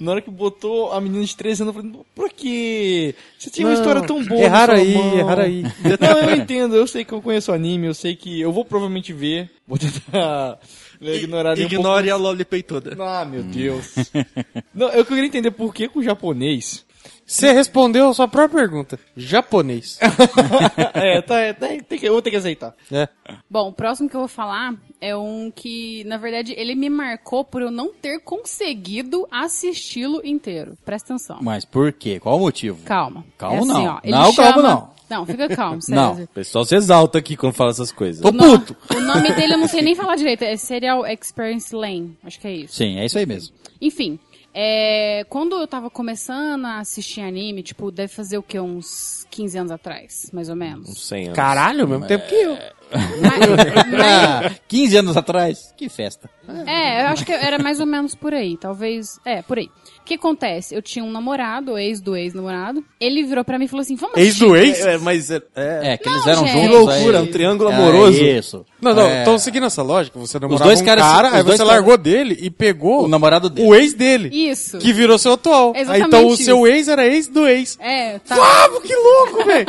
[0.00, 3.14] Na hora que botou a menina de 13 anos, eu falei, por quê?
[3.38, 4.48] Você tinha uma Não, história tão boa.
[4.50, 5.18] sua aí, mão.
[5.18, 5.62] erraram aí.
[5.62, 8.64] Não, eu entendo, eu sei que eu conheço o anime, eu sei que eu vou
[8.64, 9.48] provavelmente ver.
[9.66, 10.58] Vou tentar
[11.00, 12.96] ignorar nem um pouco Ignore a Loli peituda.
[13.00, 13.94] Ah, meu Deus.
[14.74, 16.84] Não, eu queria entender por que com o japonês.
[17.26, 18.98] Você respondeu a sua própria pergunta.
[19.16, 19.98] Japonês.
[20.94, 22.74] é, tá, é, tem, tem que, eu vou ter que aceitar.
[22.90, 23.08] É.
[23.48, 27.44] Bom, o próximo que eu vou falar é um que, na verdade, ele me marcou
[27.44, 30.76] por eu não ter conseguido assisti-lo inteiro.
[30.84, 31.38] Presta atenção.
[31.40, 32.18] Mas por quê?
[32.18, 32.82] Qual o motivo?
[32.84, 33.24] Calma.
[33.38, 33.84] Calma, É assim, não.
[33.84, 34.90] ó, Não, calma, chama- não.
[35.10, 36.14] Não, fica calmo, Não.
[36.14, 36.24] César.
[36.24, 38.22] O pessoal se exalta aqui quando fala essas coisas.
[38.22, 38.76] Tô puto.
[38.94, 40.42] O nome dele eu não sei nem falar direito.
[40.42, 42.16] É Serial Experience Lane.
[42.22, 42.74] Acho que é isso.
[42.76, 43.54] Sim, é isso aí mesmo.
[43.80, 44.18] Enfim,
[44.54, 48.58] é, quando eu tava começando a assistir anime, tipo, deve fazer o quê?
[48.58, 51.06] Uns 15 anos atrás, mais ou menos.
[51.08, 51.36] 100 anos.
[51.36, 52.56] Caralho, ao mesmo tempo que eu.
[52.90, 55.72] Mas- mas- Ah, 15 anos atrás?
[55.76, 56.28] Que festa.
[56.66, 59.18] é, eu acho que era mais ou menos por aí, talvez.
[59.24, 59.66] É, por aí.
[60.00, 60.74] O que acontece?
[60.74, 62.84] Eu tinha um namorado, ex do ex-namorado.
[63.00, 64.80] Ele virou pra mim e falou assim: vamos Ex do ex?
[64.84, 66.52] É, mas é, é- É, que Não, eles eram gente.
[66.52, 66.68] juntos.
[66.70, 68.24] Que loucura, aí- um triângulo É, amoroso.
[68.24, 68.66] isso.
[68.80, 71.58] Não, não, É, então seguindo essa lógica, você namorava dois um cara, os aí você
[71.58, 73.68] caras- largou dele e pegou O namorado dele.
[73.68, 74.30] o ex dele.
[74.32, 74.78] Isso.
[74.78, 75.72] Que virou seu atual.
[75.76, 76.44] Aí, Exatamente então o isso.
[76.44, 77.78] seu ex era ex do ex.
[77.80, 78.36] É, tá.
[78.36, 79.66] Ah, que louco, velho!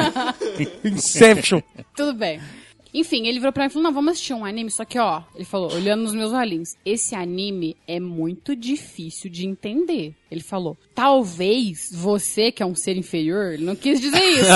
[0.83, 1.61] Inception.
[1.95, 2.39] Tudo bem.
[2.93, 4.69] Enfim, ele virou pra mim e falou: Não, vamos assistir um anime.
[4.69, 9.47] Só que, ó, ele falou, olhando nos meus olhinhos: Esse anime é muito difícil de
[9.47, 10.15] entender.
[10.31, 14.49] Ele falou: Talvez você, que é um ser inferior, ele não quis dizer isso.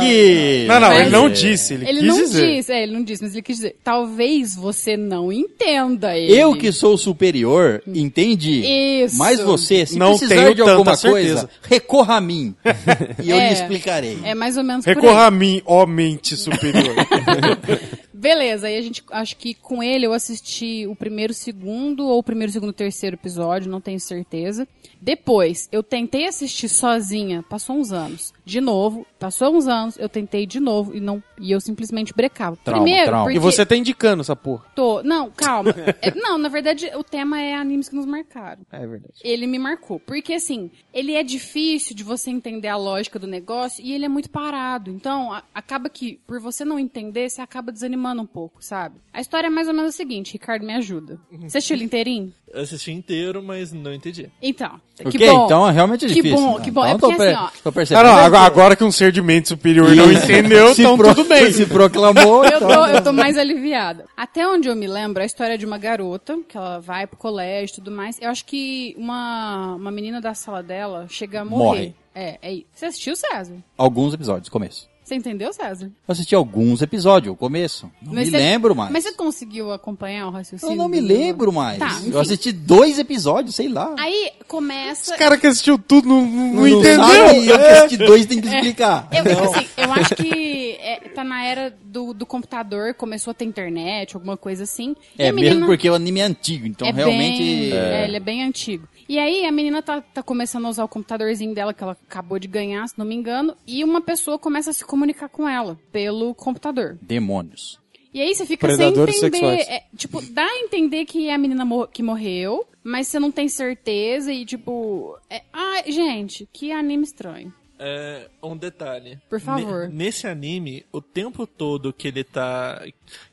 [0.00, 0.66] Que...
[0.68, 2.56] Não, não, Mas- ele não disse, ele, Ele quis não dizer.
[2.56, 3.76] disse, é, ele não disse, mas ele quis dizer.
[3.82, 6.36] Talvez você não entenda ele.
[6.38, 8.62] Eu que sou superior, entendi.
[9.04, 9.16] Isso.
[9.18, 11.00] Mas você, se Não precisar de alguma coisa,
[11.40, 11.50] certeza.
[11.62, 12.54] recorra a mim.
[13.24, 13.48] e eu É.
[13.48, 14.18] lhe explicarei.
[14.22, 14.94] É mais ou menos por aí.
[14.96, 16.94] Recorra a mim, ó mente superior.
[18.18, 22.22] Beleza, aí a gente, acho que com ele eu assisti o primeiro, segundo, ou o
[22.22, 24.66] primeiro, segundo, terceiro episódio, não tenho certeza.
[24.98, 28.32] Depois, eu tentei assistir sozinha, passou uns anos.
[28.46, 29.04] De novo.
[29.18, 32.56] Passou uns anos, eu tentei de novo e não e eu simplesmente brecava.
[32.64, 33.24] Trauma, Primeiro, trauma.
[33.24, 34.64] porque E você tá indicando essa porra.
[34.74, 35.74] tô, não, calma.
[36.00, 38.62] É, não, na verdade, o tema é animes que nos marcaram.
[38.70, 39.12] É verdade.
[39.22, 39.98] Ele me marcou.
[39.98, 44.08] Porque, assim, ele é difícil de você entender a lógica do negócio e ele é
[44.08, 44.90] muito parado.
[44.90, 48.96] Então, a- acaba que, por você não entender, você acaba desanimando um pouco, sabe?
[49.12, 51.18] A história é mais ou menos a seguinte, Ricardo, me ajuda.
[51.32, 52.32] Você assistiu ele inteirinho?
[52.52, 54.30] Eu assisti inteiro, mas não entendi.
[54.40, 55.44] Então, Ok, que bom.
[55.44, 56.36] então é realmente Que difícil.
[56.38, 56.64] bom, né?
[56.64, 56.84] que bom.
[56.84, 58.04] É Então, tô porque, assim, ó, Tô Ah, percebendo.
[58.06, 61.28] não, agora, agora que um ser de mente superior não entendeu, Se então pro- tudo
[61.28, 61.50] bem.
[61.52, 62.68] Se proclamou, Eu então...
[62.68, 64.04] tô, eu tô mais aliviada.
[64.16, 67.72] Até onde eu me lembro, a história de uma garota, que ela vai pro colégio
[67.72, 68.18] e tudo mais.
[68.20, 71.64] Eu acho que uma, uma menina da sala dela chega a morrer.
[71.64, 71.94] Morre.
[72.14, 72.66] É, é isso.
[72.74, 73.56] Você assistiu, César?
[73.76, 74.88] Alguns episódios, começo.
[75.06, 75.86] Você entendeu, César?
[75.86, 77.88] Eu assisti alguns episódios, o começo.
[78.02, 78.90] Não me você- lembro mais.
[78.90, 80.72] Mas você conseguiu acompanhar o raciocínio?
[80.72, 81.78] Eu não me lembro mais.
[81.78, 83.94] Tá, eu assisti dois episódios, sei lá.
[84.00, 85.12] Aí começa.
[85.12, 87.04] Esse cara que assistiu tudo não, não, não entendeu.
[87.04, 89.08] sabe, eu que assisti dois tem que explicar.
[89.12, 93.34] Eu, eu, assim, eu acho que é, tá na era do, do computador, começou a
[93.34, 94.96] ter internet, alguma coisa assim.
[95.16, 97.38] E É menina- mesmo porque o anime é antigo, então é realmente...
[97.38, 98.88] Bem, é, ele é bem antigo.
[99.08, 102.38] E aí a menina tá, tá começando a usar o computadorzinho dela que ela acabou
[102.38, 105.78] de ganhar, se não me engano, e uma pessoa começa a se comunicar com ela
[105.92, 106.98] pelo computador.
[107.00, 107.78] Demônios.
[108.12, 109.60] E aí você fica Predadores sem entender.
[109.68, 113.30] é, tipo, dá a entender que é a menina mor- que morreu, mas você não
[113.30, 115.16] tem certeza e tipo.
[115.28, 117.52] É, ah, gente, que anime estranho.
[117.78, 119.18] É, um detalhe.
[119.28, 119.88] Por favor.
[119.88, 122.82] Ne- nesse anime, o tempo todo que ele tá.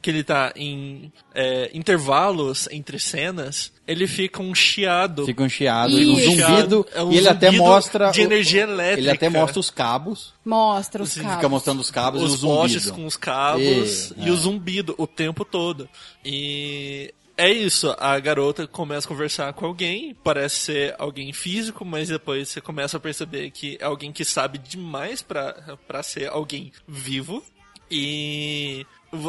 [0.02, 5.26] Que ele tá em é, intervalos entre cenas, ele fica um chiado.
[5.26, 6.12] Fica um chiado, Isso.
[6.12, 8.12] um zumbido, É um e ele até mostra...
[8.12, 9.00] de energia elétrica.
[9.00, 11.34] Ele até mostra os cabos, Mostra os cabos.
[11.36, 12.58] fica mostrando os cabos os e o zumbido.
[12.62, 15.88] postes com os cabos E- e, o zumbido o tempo todo.
[16.24, 22.10] E é isso, a garota começa a conversar com alguém, parece ser alguém físico, mas
[22.10, 27.44] depois você começa a perceber que é alguém que sabe demais pra ser alguém vivo.
[27.90, 28.86] E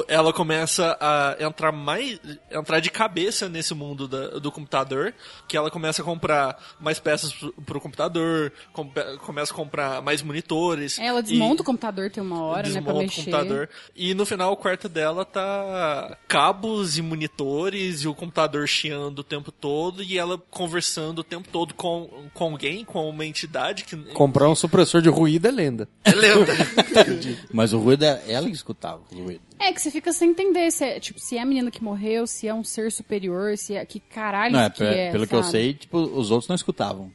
[0.08, 2.18] ela começa a entrar mais
[2.50, 5.12] entrar de cabeça nesse mundo da- do computador,
[5.46, 10.22] que ela começa a comprar mais peças pro, pro computador, compe- começa a comprar mais
[10.22, 10.98] monitores.
[10.98, 13.16] Ela e- desmonta o computador tem uma hora, né, o mexer.
[13.24, 13.68] computador.
[13.94, 19.24] E no final o quarto dela tá cabos e monitores e o computador chiando o
[19.24, 23.96] tempo todo e ela conversando o tempo todo com, com alguém, com uma entidade que
[24.14, 25.88] Comprar um supressor de ruído é lenda.
[26.04, 26.52] é lenda.
[27.52, 29.40] Mas o ruído é ela que escutava o ruído.
[29.58, 32.26] É que você fica sem entender se é, tipo, se é a menina que morreu,
[32.26, 35.34] se é um ser superior, se é que caralho Não, é, que é, pelo que
[35.34, 35.52] eu sabe?
[35.52, 37.10] sei, tipo, os outros não escutavam.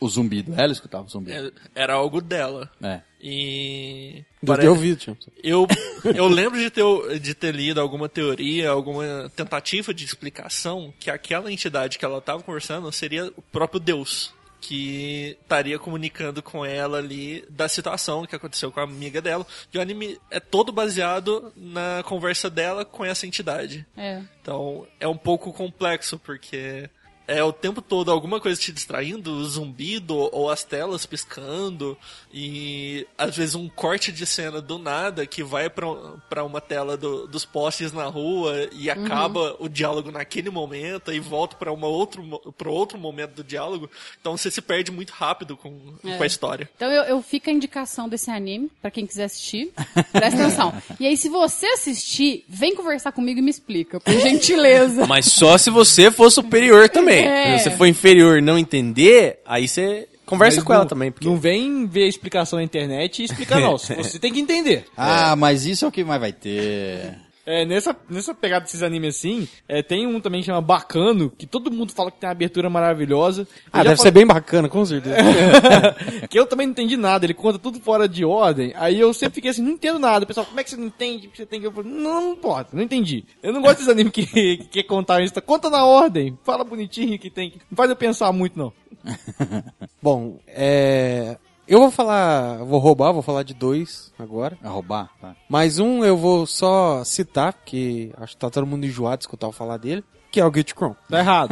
[0.00, 1.52] O zumbido, ela escutava o zumbido.
[1.74, 2.70] Era algo dela.
[2.80, 3.00] É.
[3.20, 4.22] E.
[4.40, 5.18] Do pare- teu vídeo, Thiago.
[5.42, 5.66] Eu,
[6.14, 11.52] eu lembro de ter, de ter lido alguma teoria, alguma tentativa de explicação que aquela
[11.52, 14.32] entidade que ela estava conversando seria o próprio Deus.
[14.60, 19.46] Que estaria comunicando com ela ali da situação que aconteceu com a amiga dela.
[19.72, 23.86] E o anime é todo baseado na conversa dela com essa entidade.
[23.96, 24.22] É.
[24.42, 26.90] Então é um pouco complexo, porque
[27.28, 31.96] é o tempo todo alguma coisa te distraindo, o zumbido ou as telas piscando,
[32.32, 35.86] e às vezes um corte de cena do nada que vai pra
[36.28, 41.20] pra uma tela do- dos postes na rua e acaba o diálogo naquele momento e
[41.20, 42.22] volta pra uma outro,
[42.56, 43.90] pra outro momento do diálogo.
[44.20, 45.70] Então você se perde muito rápido com,
[46.02, 46.68] com a história.
[46.76, 49.70] Então eu, eu fico a indicação desse anime, pra quem quiser assistir.
[50.12, 50.72] Presta atenção.
[50.98, 55.06] E aí, se você assistir, vem conversar comigo e me explica, por gentileza.
[55.06, 57.17] Mas só se você for superior também.
[57.24, 57.58] É.
[57.58, 61.10] Se você for inferior e não entender, aí você conversa Mas com ela não- também.
[61.10, 61.26] Porque...
[61.28, 63.76] Não vem ver a explicação na internet e explicar, não.
[63.78, 64.84] Você tem que entender.
[64.96, 67.14] Ah, mas isso é o que mais vai ter.
[67.50, 71.46] É, nessa, nessa pegada desses animes assim, é, tem um também que chama Bacano, que
[71.46, 73.48] todo mundo fala que tem uma abertura maravilhosa.
[73.72, 75.16] Ah, Eu deve ser bem bacana, com certeza.
[76.28, 78.74] que eu também não entendi nada, ele conta tudo fora de ordem.
[78.76, 80.26] Aí eu sempre fiquei assim, não entendo nada.
[80.26, 81.30] Pessoal, como é que você não entende?
[81.34, 81.66] Você tem que.
[81.66, 83.24] Eu falei, não, não pode, não entendi.
[83.42, 85.32] Eu não gosto desses animes que, que quer contar isso.
[85.40, 87.50] Conta na ordem, fala bonitinho que tem.
[87.50, 88.72] que- Não faz eu pensar muito, não.
[90.02, 91.36] Bom, é.
[91.68, 92.64] Eu vou falar.
[92.64, 94.58] Vou roubar, vou falar de dois agora.
[94.62, 95.10] A roubar?
[95.20, 95.36] Tá.
[95.50, 99.46] Mas um eu vou só citar, porque acho que tá todo mundo enjoado de escutar
[99.46, 100.96] eu falar dele, que é o Guilty Crown.
[101.10, 101.50] Tá errado.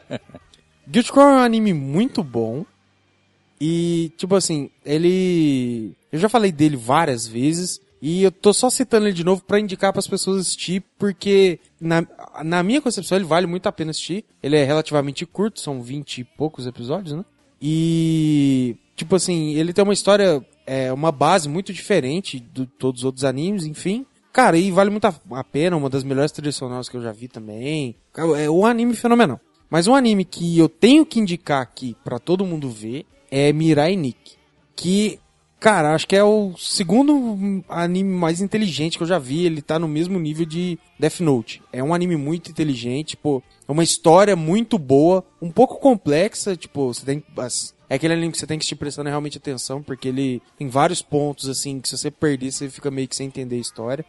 [0.88, 2.64] Guilty Crown é um anime muito bom.
[3.60, 5.92] E, tipo assim, ele.
[6.10, 7.82] Eu já falei dele várias vezes.
[8.00, 12.06] E eu tô só citando ele de novo pra indicar pras pessoas assistir, porque na,
[12.44, 14.24] na minha concepção ele vale muito a pena assistir.
[14.42, 17.24] Ele é relativamente curto, são 20 e poucos episódios, né?
[17.60, 23.04] E, tipo assim, ele tem uma história, é, uma base muito diferente de todos os
[23.04, 24.06] outros animes, enfim.
[24.32, 27.96] Cara, e vale muito a, pena, uma das melhores sonoras que eu já vi também.
[28.36, 29.40] É um anime fenomenal.
[29.70, 33.96] Mas um anime que eu tenho que indicar aqui pra todo mundo ver é Mirai
[33.96, 34.36] Nikki.
[34.76, 35.18] Que
[35.60, 39.44] Cara, acho que é o segundo anime mais inteligente que eu já vi.
[39.44, 41.62] Ele tá no mesmo nível de Death Note.
[41.72, 43.42] É um anime muito inteligente, pô.
[43.66, 47.24] É uma história muito boa, um pouco complexa, tipo, você tem
[47.90, 51.00] é aquele anime que você tem que estar prestando realmente atenção, porque ele tem vários
[51.00, 54.04] pontos, assim, que se você perder, você fica meio que sem entender a história.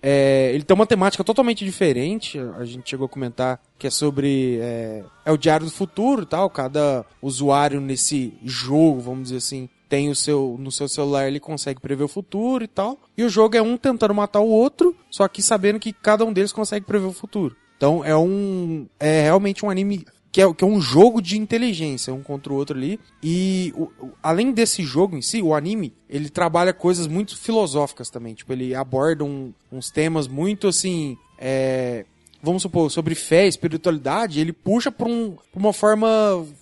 [0.00, 2.38] É, ele tem uma temática totalmente diferente.
[2.38, 4.58] A gente chegou a comentar que é sobre.
[4.60, 6.50] É, é o Diário do Futuro e tal.
[6.50, 10.56] Cada usuário nesse jogo, vamos dizer assim, tem o seu.
[10.58, 12.98] No seu celular ele consegue prever o futuro e tal.
[13.16, 16.32] E o jogo é um tentando matar o outro, só que sabendo que cada um
[16.32, 17.56] deles consegue prever o futuro.
[17.76, 18.86] Então é um.
[18.98, 22.56] É realmente um anime que é, que é um jogo de inteligência, um contra o
[22.56, 22.98] outro ali.
[23.22, 23.88] E o-
[24.22, 28.34] além desse jogo em si, o anime, ele trabalha coisas muito filosóficas também.
[28.34, 31.16] Tipo, ele aborda um- uns temas muito assim.
[31.38, 32.04] é,
[32.42, 36.08] vamos supor, sobre fé, espiritualidade, ele puxa pra, um, pra uma forma,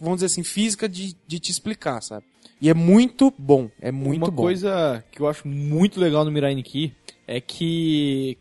[0.01, 2.25] vamos dizer assim, física de, de te explicar, sabe?
[2.63, 4.41] E é muito bom, é muito Uma bom.
[4.45, 6.95] coisa que eu acho muito legal no Mirai Nikki
[7.27, 8.39] é que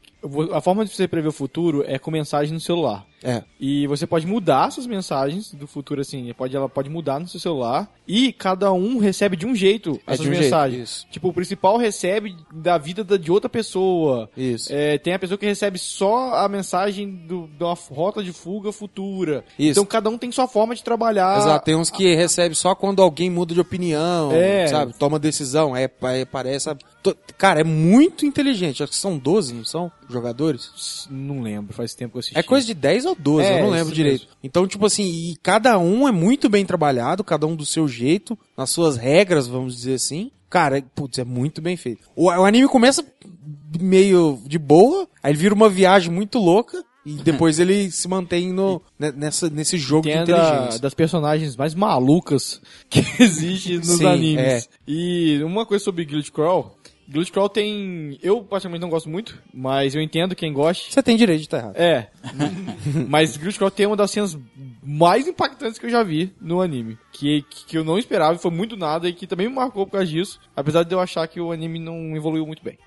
[0.53, 3.03] a forma de você prever o futuro é com mensagem no celular.
[3.23, 3.43] É.
[3.59, 7.39] E você pode mudar suas mensagens do futuro, assim, pode, ela pode mudar no seu
[7.39, 7.87] celular.
[8.07, 10.89] E cada um recebe de um jeito É essas um jeito, mensagens.
[10.89, 11.07] isso.
[11.11, 14.29] tipo, o principal recebe da vida da- de outra pessoa.
[14.35, 14.69] Isso.
[14.73, 18.71] É, tem a pessoa que recebe só a mensagem do, de uma rota de fuga
[18.71, 19.45] futura.
[19.57, 19.71] Isso.
[19.79, 21.37] Então cada um tem sua forma de trabalhar.
[21.37, 24.67] Exato, tem uns que recebe só quando alguém muda de opinião, É.
[24.67, 24.93] sabe?
[24.97, 26.69] Toma decisão, é, é parece...
[27.37, 29.91] Cara, é muito inteligente, acho que são 12, não são?
[30.07, 31.07] Jogadores?
[31.09, 32.37] Não lembro, faz tempo que eu assisti.
[32.37, 34.21] É coisa de 10 ou 12, É, eu não lembro direito.
[34.21, 34.35] mesmo.
[34.43, 38.37] Então, tipo assim, e cada um é muito bem trabalhado, cada um do seu jeito,
[38.57, 40.31] nas suas regras, vamos dizer assim.
[40.49, 42.09] Cara, putz, é muito bem feito.
[42.15, 43.05] O, o anime começa
[43.79, 48.51] meio de boa, aí ele vira uma viagem muito louca, e depois ele se mantém
[48.51, 50.79] no, ne- nessa, nesse jogo Tem de a da, inteligência.
[50.81, 54.43] das personagens mais malucas que existe nos Sim, animes.
[54.43, 54.61] é.
[54.87, 56.75] E uma coisa sobre Guild Crawl.
[57.11, 58.17] Guild Crawl tem...
[58.23, 60.93] Eu, particularmente, não gosto muito, mas eu entendo quem goste.
[60.93, 61.75] Você tem direito de estar errado.
[61.75, 62.07] É.
[63.09, 64.37] mas Guild Crawl tem uma das cenas
[64.81, 66.97] mais impactantes que eu já vi no anime.
[67.11, 69.93] Que, que eu não esperava, e foi muito nada, e que também me marcou por
[69.93, 70.39] causa disso.
[70.55, 72.77] Apesar de eu achar que o anime não evoluiu muito bem.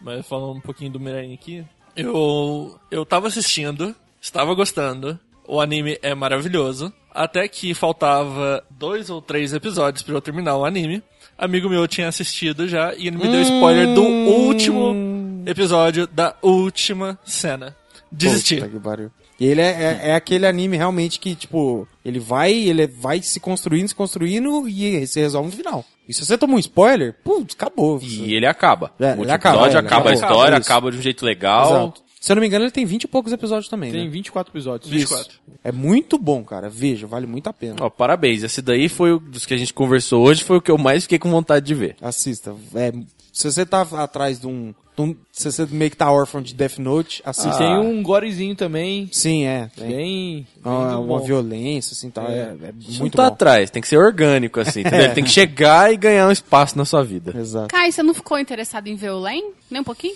[0.00, 1.64] Mas falando um pouquinho do Mirai aqui,
[1.96, 9.22] eu eu tava assistindo, estava gostando, o anime é maravilhoso, até que faltava dois ou
[9.22, 11.02] três episódios pra eu terminar o anime.
[11.36, 17.18] Amigo meu tinha assistido já e ele me deu spoiler do último episódio da última
[17.24, 17.76] cena.
[18.10, 18.56] Desisti.
[18.56, 19.10] Puta que pariu.
[19.38, 23.40] E ele é, é, é aquele anime realmente que, tipo, ele vai, ele vai se
[23.40, 25.84] construindo, se construindo e se resolve no final.
[26.08, 27.98] E se você toma um spoiler, putz, acabou.
[28.00, 28.92] E ele acaba.
[29.00, 30.70] É, o ele acaba, episódio é, acaba, ele a acaba, história, isso.
[30.70, 31.66] acaba de um jeito legal.
[31.66, 32.03] Exato.
[32.24, 34.10] Se eu não me engano, ele tem 20 e poucos episódios também, Tem né?
[34.10, 34.90] 24 episódios.
[34.90, 35.34] 24.
[35.62, 36.70] É muito bom, cara.
[36.70, 37.76] Veja, vale muito a pena.
[37.80, 38.42] Ó, parabéns.
[38.42, 41.02] Esse daí foi o dos que a gente conversou hoje, foi o que eu mais
[41.02, 41.96] fiquei com vontade de ver.
[42.00, 42.54] Assista.
[42.74, 42.92] É,
[43.30, 46.54] se você tá atrás de um, de um- Se você meio que tá órfão de
[46.54, 47.58] Death Note, assista.
[47.58, 49.06] Tem um gorezinho também.
[49.12, 49.70] Sim, é.
[49.76, 50.46] Tem Bem.
[50.64, 51.26] uma, bem uma bom.
[51.26, 52.26] violência, assim, tal.
[52.26, 53.34] É, é Não muito tá bom.
[53.34, 55.12] atrás, tem que ser orgânico, assim, entendeu?
[55.14, 57.38] Tem que chegar e ganhar um espaço na sua vida.
[57.38, 57.68] Exato.
[57.68, 59.52] Kai, você não ficou interessado em ver o Len?
[59.70, 60.14] Nem um pouquinho?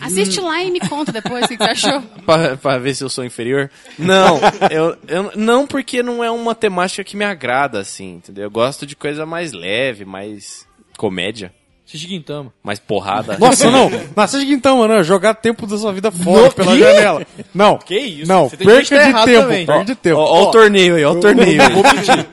[0.00, 2.00] Assiste lá e me conta depois o que você achou.
[2.24, 3.70] Pra, pra ver se eu sou inferior?
[3.98, 4.38] Não,
[4.70, 8.44] eu, eu não porque não é uma temática que me agrada, assim, entendeu?
[8.44, 10.66] Eu gosto de coisa mais leve, mais
[10.96, 11.52] comédia,
[11.88, 12.52] Assiste Gintama.
[12.62, 13.38] mais porrada.
[13.38, 13.90] Nossa, não.
[14.14, 17.26] Nossa, então, mano, jogar tempo da sua vida fora pela janela.
[17.54, 17.78] Não.
[17.78, 18.28] Que isso?
[18.28, 19.66] Não, Você tem que perca de errado tempo, também.
[19.66, 20.18] perde de tempo.
[20.18, 21.72] Ó, ó o torneio aí, ó o torneio aí.
[21.72, 22.26] Vou pedir.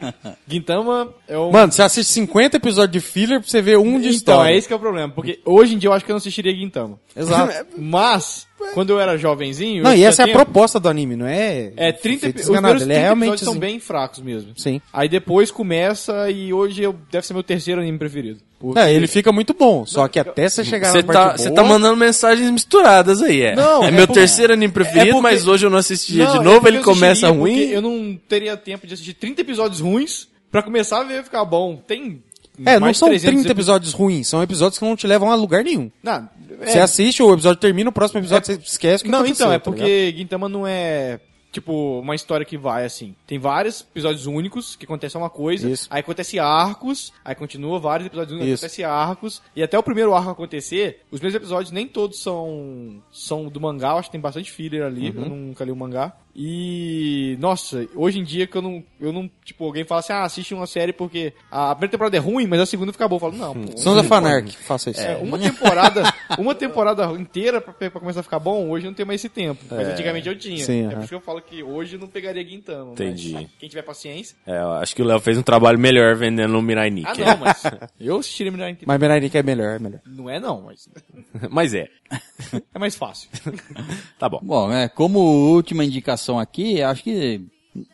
[0.45, 1.51] Gintama é um.
[1.51, 4.51] Mano, você assiste 50 episódios de filler pra você ver um de então, história.
[4.53, 5.13] é esse que é o problema.
[5.13, 6.99] Porque hoje em dia eu acho que eu não assistiria Gintama.
[7.15, 7.65] Exato.
[7.79, 9.83] Mas, quando eu era jovenzinho.
[9.83, 11.71] Não, e essa é a proposta do anime, não é?
[11.75, 13.59] É, 30 feito epi- Os primeiros ele 30 é realmente episódios são assim.
[13.59, 14.51] bem fracos mesmo.
[14.55, 14.81] Sim.
[14.91, 18.39] Aí depois começa e hoje eu, deve ser meu terceiro anime preferido.
[18.59, 21.37] Porque- É, ele fica muito bom, só que até você chegar Você na parte tá,
[21.37, 21.55] você boa...
[21.55, 23.55] tá mandando mensagens misturadas aí, é.
[23.55, 26.23] Não, é é meu porque- terceiro anime preferido, é porque- mas hoje eu não assistia
[26.25, 27.59] Não, de é novo, ele eu começa ruim.
[27.69, 31.75] Eu não teria tempo de assistir 30 episódios ruins pra começar a ver ficar bom.
[31.85, 32.23] Tem.
[32.65, 35.61] É, não são 300 30 episódios ruins, são episódios que não te levam a lugar
[35.61, 35.91] nenhum.
[36.01, 36.23] Não, é-
[36.63, 39.59] Você assiste, o episódio termina, o próximo episódio você esquece o que Não, então, é
[39.59, 41.19] tá porque Gintama não é,
[41.51, 43.15] tipo, uma história que vai assim.
[43.25, 45.87] Tem vários episódios únicos que acontece uma coisa, Isso.
[45.89, 48.65] aí acontece arcos, aí continua vários episódios únicos, Isso.
[48.65, 53.45] acontece arcos, e até o primeiro arco acontecer, os meus episódios nem todos são são
[53.47, 55.23] do mangá, eu acho que tem bastante filler ali, Uhum.
[55.23, 56.13] eu nunca li o mangá.
[56.35, 60.23] E, nossa, hoje em dia que eu não, eu não, tipo, alguém fala assim, ah,
[60.23, 63.17] assiste uma série porque a primeira temporada é ruim, mas a segunda fica boa.
[63.17, 63.77] Eu falo, não, pô.
[63.77, 64.99] Sons of Anarchy, faça isso.
[64.99, 66.03] É, uma temporada,
[66.37, 69.29] uma temporada inteira pra, pra começar a ficar bom, hoje eu não tenho mais esse
[69.29, 69.63] tempo.
[69.71, 70.63] Mas antigamente eu tinha.
[70.65, 72.91] Sim, é por isso que eu falo que hoje eu não pegaria Guintama.
[72.91, 73.47] Entendi.
[73.57, 74.35] Quem tiver paciência.
[74.45, 77.23] É, eu acho que o Léo fez um trabalho melhor vendendo o Mirai Nikki.
[77.23, 77.63] Ah, não, mas
[77.97, 78.87] eu assistiria melhor inteiro.
[78.87, 80.01] Mas Mirai Nikki é melhor, é melhor.
[80.05, 80.89] Não é não, mas
[81.49, 81.87] Mas é.
[82.73, 83.29] é mais fácil.
[84.17, 84.39] Tá bom.
[84.41, 87.41] Bom, é, como última indicação aqui, acho que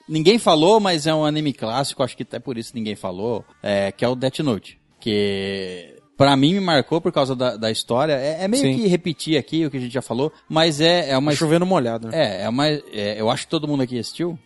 [0.07, 3.91] ninguém falou, mas é um anime clássico, acho que até por isso ninguém falou, é,
[3.91, 4.79] que é o Death Note.
[4.99, 8.13] Que pra mim me marcou por causa da, da história.
[8.13, 8.75] É, é meio Sim.
[8.75, 11.65] que repetir aqui o que a gente já falou, mas é, é uma Tá chovendo
[11.65, 12.41] molhado, né?
[12.41, 12.67] É, é uma.
[12.67, 14.37] é, eu acho que todo mundo aqui assistiu.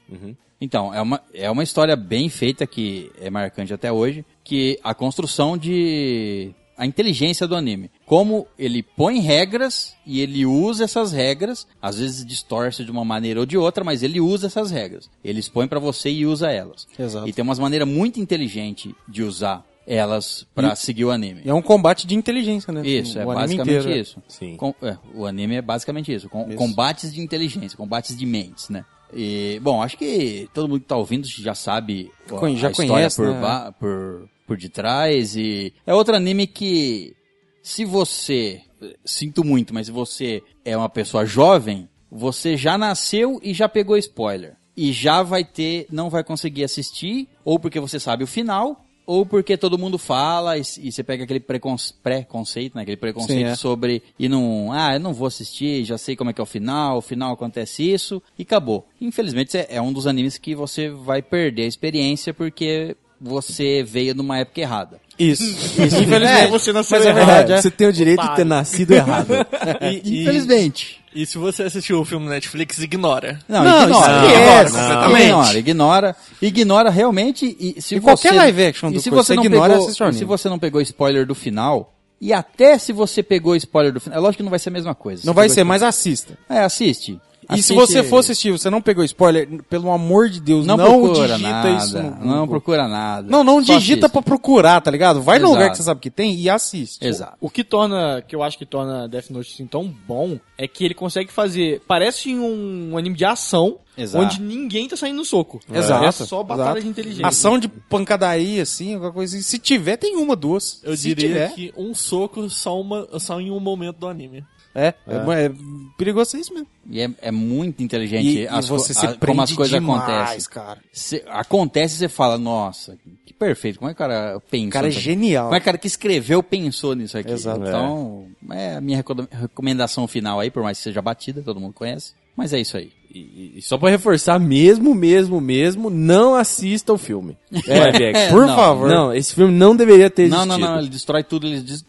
[0.59, 4.93] Então, é uma, é uma história bem feita que é marcante até hoje, que a
[4.93, 6.53] construção de.
[6.77, 7.89] A inteligência do anime.
[8.05, 13.39] Como ele põe regras e ele usa essas regras, às vezes distorce de uma maneira
[13.39, 15.09] ou de outra, mas ele usa essas regras.
[15.23, 16.87] Ele expõe pra você e usa elas.
[16.99, 17.27] Exato.
[17.29, 21.41] E tem umas maneiras muito inteligentes de usar elas pra seguir o anime.
[21.45, 22.85] É um combate de inteligência, né?
[22.85, 23.97] Isso, O é basicamente inteiro, é.
[24.01, 24.21] isso.
[24.27, 24.55] Sim.
[24.57, 26.27] Com- é, o anime é basicamente isso.
[26.27, 26.57] Com- Isso.
[26.57, 28.83] Combates de inteligência, combates de mentes, né?
[29.13, 32.73] E, bom, acho que todo mundo que tá ouvindo já sabe a, já a história
[32.89, 33.73] conhece, por, né?
[33.79, 35.35] por, por detrás.
[35.35, 37.15] E é outro anime que,
[37.61, 38.61] se você,
[39.03, 43.97] sinto muito, mas se você é uma pessoa jovem, você já nasceu e já pegou
[43.97, 44.55] spoiler.
[44.77, 49.25] E já vai ter, não vai conseguir assistir, ou porque você sabe o final, ou
[49.25, 52.81] porque todo mundo fala e, e você pega aquele preconce- preconceito, né?
[52.81, 53.55] Aquele preconceito Sim, é.
[53.55, 56.47] sobre e não, ah, eu não vou assistir, já sei como é que é o
[56.47, 58.87] final, o final acontece isso e acabou.
[58.99, 62.97] Infelizmente é, é um dos animes que você vai perder a experiência porque
[63.29, 64.99] você veio numa época errada.
[65.17, 65.43] Isso.
[65.81, 66.47] Isso, É, infelizmente.
[66.51, 67.25] você nasceu Mas é errado.
[67.25, 67.61] verdade, é.
[67.61, 69.29] Você tem o direito de ter nascido errado.
[69.81, 71.01] E, e- Infelizmente.
[71.15, 73.39] E se você assistiu o filme Netflix, ignora.
[73.47, 73.91] Não, Não, ignora.
[73.91, 74.73] isso ignora, esquece.
[74.77, 75.23] completamente.
[75.23, 77.55] ignora, ignora, ignora realmente.
[77.57, 79.73] E se E você, qualquer live action e do se coisa, você você não ignora,
[79.73, 80.19] pegou, assiste o e anime.
[80.19, 84.17] se você não pegou spoiler do final, e até se você pegou spoiler do final,
[84.17, 85.21] é lógico que não vai ser a mesma coisa.
[85.25, 86.37] Não vai ser, mas assista.
[86.49, 87.17] É, assiste.
[87.49, 90.75] E se Assiste- você for assistir, você não pegou spoiler, pelo amor de Deus, não,
[90.77, 93.27] não, procura digita nada, isso no não procura nada.
[93.29, 94.11] Não, não Só digita assiste.
[94.13, 95.21] pra procurar, tá ligado?
[95.21, 95.53] Vai no Exato.
[95.53, 97.05] lugar que você sabe que tem e assiste.
[97.05, 97.37] Exato.
[97.39, 100.83] O que torna, que eu acho que torna Death Note assim, tão bom, é que
[100.83, 104.25] ele consegue fazer, parece um, anime de ação, Exato.
[104.25, 105.59] onde ninguém tá saindo no soco.
[105.71, 106.05] Exato.
[106.05, 106.81] É só batalha exato.
[106.81, 107.27] de inteligência.
[107.27, 109.35] Ação de pancadaria, assim, alguma coisa.
[109.37, 109.43] assim.
[109.45, 110.81] Se tiver, tem uma, duas.
[110.83, 111.53] Eu Se diria tiver.
[111.53, 114.43] que um soco só, uma, só em um momento do anime.
[114.75, 115.51] É, é, é
[115.97, 116.67] perigoso ser isso mesmo.
[116.89, 120.01] E é, é muito inteligente E, as e você se a- como as coisas demais,
[120.03, 120.49] acontecem.
[120.51, 120.79] cara.
[120.91, 123.79] Cê- acontece e você fala, nossa, que perfeito.
[123.79, 124.67] Como é que o cara pensou?
[124.67, 125.45] O cara é genial.
[125.45, 127.31] Como é que o cara que escreveu pensou nisso aqui?
[127.31, 127.61] Exato.
[127.61, 131.73] Então, é a minha reco- recomendação final aí, por mais que seja batida, todo mundo
[131.73, 132.13] conhece.
[132.35, 132.91] Mas é isso aí.
[133.17, 137.37] E, e só pra reforçar, mesmo, mesmo, mesmo, não assista o filme.
[137.65, 138.29] Live action.
[138.31, 138.89] Por não, favor.
[138.89, 140.59] Não, esse filme não deveria ter Não, existido.
[140.59, 141.85] não, não, ele destrói tudo, ele des-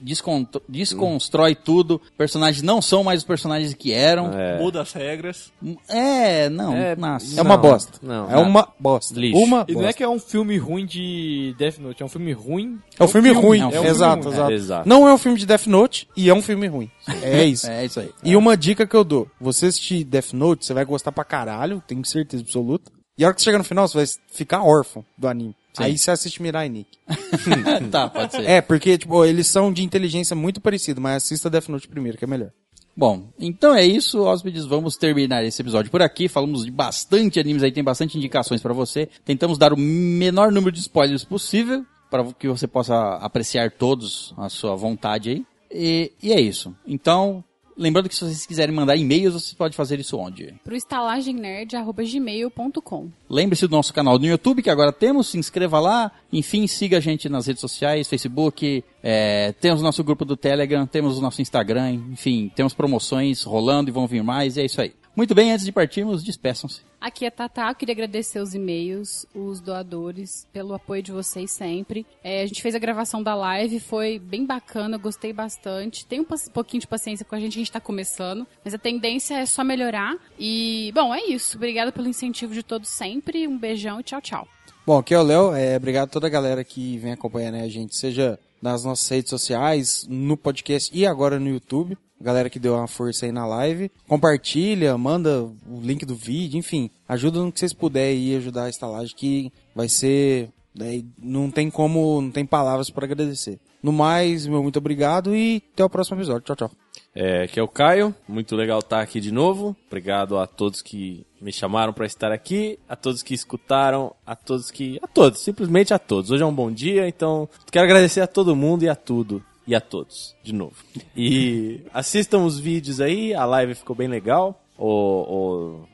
[0.69, 2.01] desconstrói tudo.
[2.17, 4.33] Personagens não são mais os personagens que eram.
[4.33, 4.59] É.
[4.59, 5.53] Muda as regras.
[5.89, 7.39] É, não, É, nossa.
[7.39, 7.99] É uma Não, bosta.
[8.03, 8.31] não.
[8.31, 9.19] é uma bosta.
[9.19, 9.39] Lixo.
[9.39, 9.97] Uma E não é bosta.
[9.99, 12.79] que é um filme ruim de Death Note, é um filme ruim.
[12.99, 13.61] É um filme ruim.
[13.61, 14.35] é um filme exato, ruim.
[14.35, 14.51] exato.
[14.51, 14.89] É, exato.
[14.89, 16.91] Não é um filme de Death Note e é um filme ruim.
[17.23, 17.67] É isso.
[17.77, 18.11] É isso aí.
[18.23, 21.83] E uma dica que eu dou: você assistir Death Note, você vai gostar pra caralho,
[21.89, 22.93] tenho certeza absoluta.
[23.19, 25.57] E a hora que você chegar no final, você vai ficar órfão do anime.
[25.79, 26.99] Aí você assiste Mirai Nikki.
[27.91, 28.45] tá, pode ser.
[28.45, 32.25] É, porque, tipo, eles são de inteligência muito parecida, mas assista Death Note primeiro, que
[32.25, 32.51] é melhor.
[32.95, 34.65] Bom, então é isso, hóspedes.
[34.65, 36.29] Vamos terminar esse episódio por aqui.
[36.29, 39.09] Falamos de bastante animes aí, tem bastante indicações pra você.
[39.25, 44.49] Tentamos dar o menor número de spoilers possível para que você possa apreciar todos à
[44.49, 45.47] sua vontade aí.
[45.71, 46.75] E, e é isso.
[46.87, 47.45] Então,
[47.77, 50.55] lembrando que se vocês quiserem mandar e-mails, vocês podem fazer isso onde?
[50.65, 53.11] Pro estalagemnerd.gmail.com.
[53.29, 56.11] Lembre-se do nosso canal no YouTube, que agora temos, se inscreva lá.
[56.33, 60.87] Enfim, siga a gente nas redes sociais, Facebook, é, temos o nosso grupo do Telegram,
[60.87, 64.81] temos o nosso Instagram, enfim, temos promoções rolando e vão vir mais, e é isso
[64.81, 64.95] aí.
[65.17, 66.83] Muito bem, antes de partirmos, despeçam-se.
[67.01, 72.05] Aqui é Tatá, eu queria agradecer os e-mails, os doadores, pelo apoio de vocês sempre.
[72.23, 76.05] É, a gente fez a gravação da live, foi bem bacana, gostei bastante.
[76.05, 79.37] Tem um pouquinho de paciência com a gente, a gente tá começando, mas a tendência
[79.37, 80.17] é só melhorar.
[80.39, 81.57] E, bom, é isso.
[81.57, 83.49] Obrigada pelo incentivo de todos sempre.
[83.49, 84.49] Um beijão e tchau, tchau.
[84.87, 85.55] Bom, aqui é o Léo.
[85.55, 89.09] É, obrigado a toda a galera que vem acompanhando né, a gente, seja nas nossas
[89.09, 91.97] redes sociais, no podcast e agora no YouTube.
[92.21, 93.91] Galera que deu uma força aí na live.
[94.09, 96.91] Compartilha, manda o link do vídeo, enfim.
[97.09, 101.71] Ajuda no que vocês puderem aí ajudar a estalagem, que vai ser Daí não tem
[101.71, 103.59] como, não tem palavras pra agradecer.
[103.83, 106.43] No mais, meu muito obrigado e até o próximo episódio.
[106.43, 106.71] Tchau, tchau.
[107.15, 109.75] É, aqui é o Caio, muito legal estar aqui de novo.
[109.87, 114.71] Obrigado a todos que me chamaram para estar aqui, a todos que escutaram, a todos
[114.71, 114.99] que.
[115.03, 116.31] a todos, simplesmente a todos.
[116.31, 119.43] Hoje é um bom dia, então quero agradecer a todo mundo e a tudo.
[119.67, 120.77] E a todos, de novo.
[121.17, 124.63] E assistam os vídeos aí, a live ficou bem legal.
[124.79, 124.87] O,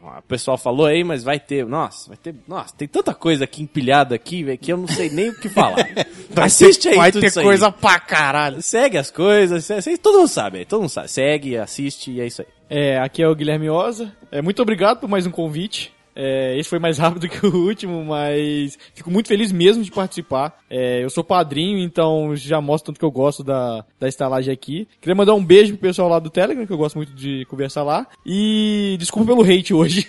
[0.03, 1.65] o, o pessoal falou aí, mas vai ter.
[1.65, 2.35] Nossa, vai ter.
[2.49, 5.49] Nossa, tem tanta coisa aqui empilhada aqui, velho, que eu não sei nem o que
[5.49, 5.89] falar.
[6.37, 7.45] Assiste aí, Vai tudo ter isso aí.
[7.47, 8.61] coisa pra caralho.
[8.61, 11.09] Segue as coisas, se- se- todo mundo sabe, aí, todo mundo sabe.
[11.09, 12.49] Segue, assiste e é isso aí.
[12.69, 14.13] É, aqui é o Guilherme Oza.
[14.33, 15.93] É, muito obrigado por mais um convite.
[16.15, 20.59] É, esse foi mais rápido que o último, mas fico muito feliz mesmo de participar.
[20.69, 24.87] É, eu sou padrinho, então já mostro tanto que eu gosto da, da estalagem aqui.
[25.01, 27.83] Queria mandar um beijo pro pessoal lá do Telegram, que eu gosto muito de conversar
[27.83, 28.07] lá.
[28.27, 30.07] E desculpa pelo hate hoje.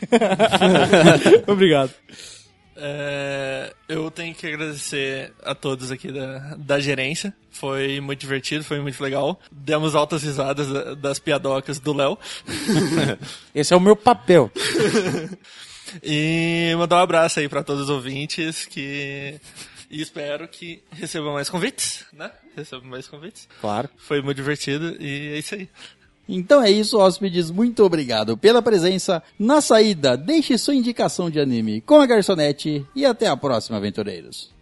[1.47, 1.91] obrigado.
[2.75, 7.33] É, eu tenho que agradecer a todos aqui da, da gerência.
[7.51, 9.39] Foi muito divertido, foi muito legal.
[9.51, 12.17] Demos altas risadas da- das piadocas do Léo.
[13.53, 14.51] Esse é o meu papel.
[16.01, 19.39] E mandar um abraço aí pra todos os ouvintes que.
[19.89, 22.31] E espero que recebam mais convites, né?
[22.55, 23.47] Recebam mais convites.
[23.61, 23.89] Claro.
[23.97, 25.69] Foi muito divertido e é isso aí.
[26.27, 27.51] Então é isso, hóspedes.
[27.51, 29.21] Muito obrigado pela presença.
[29.37, 34.52] Na saída, deixe sua indicação de anime com a garçonete e até a próxima, aventureiros.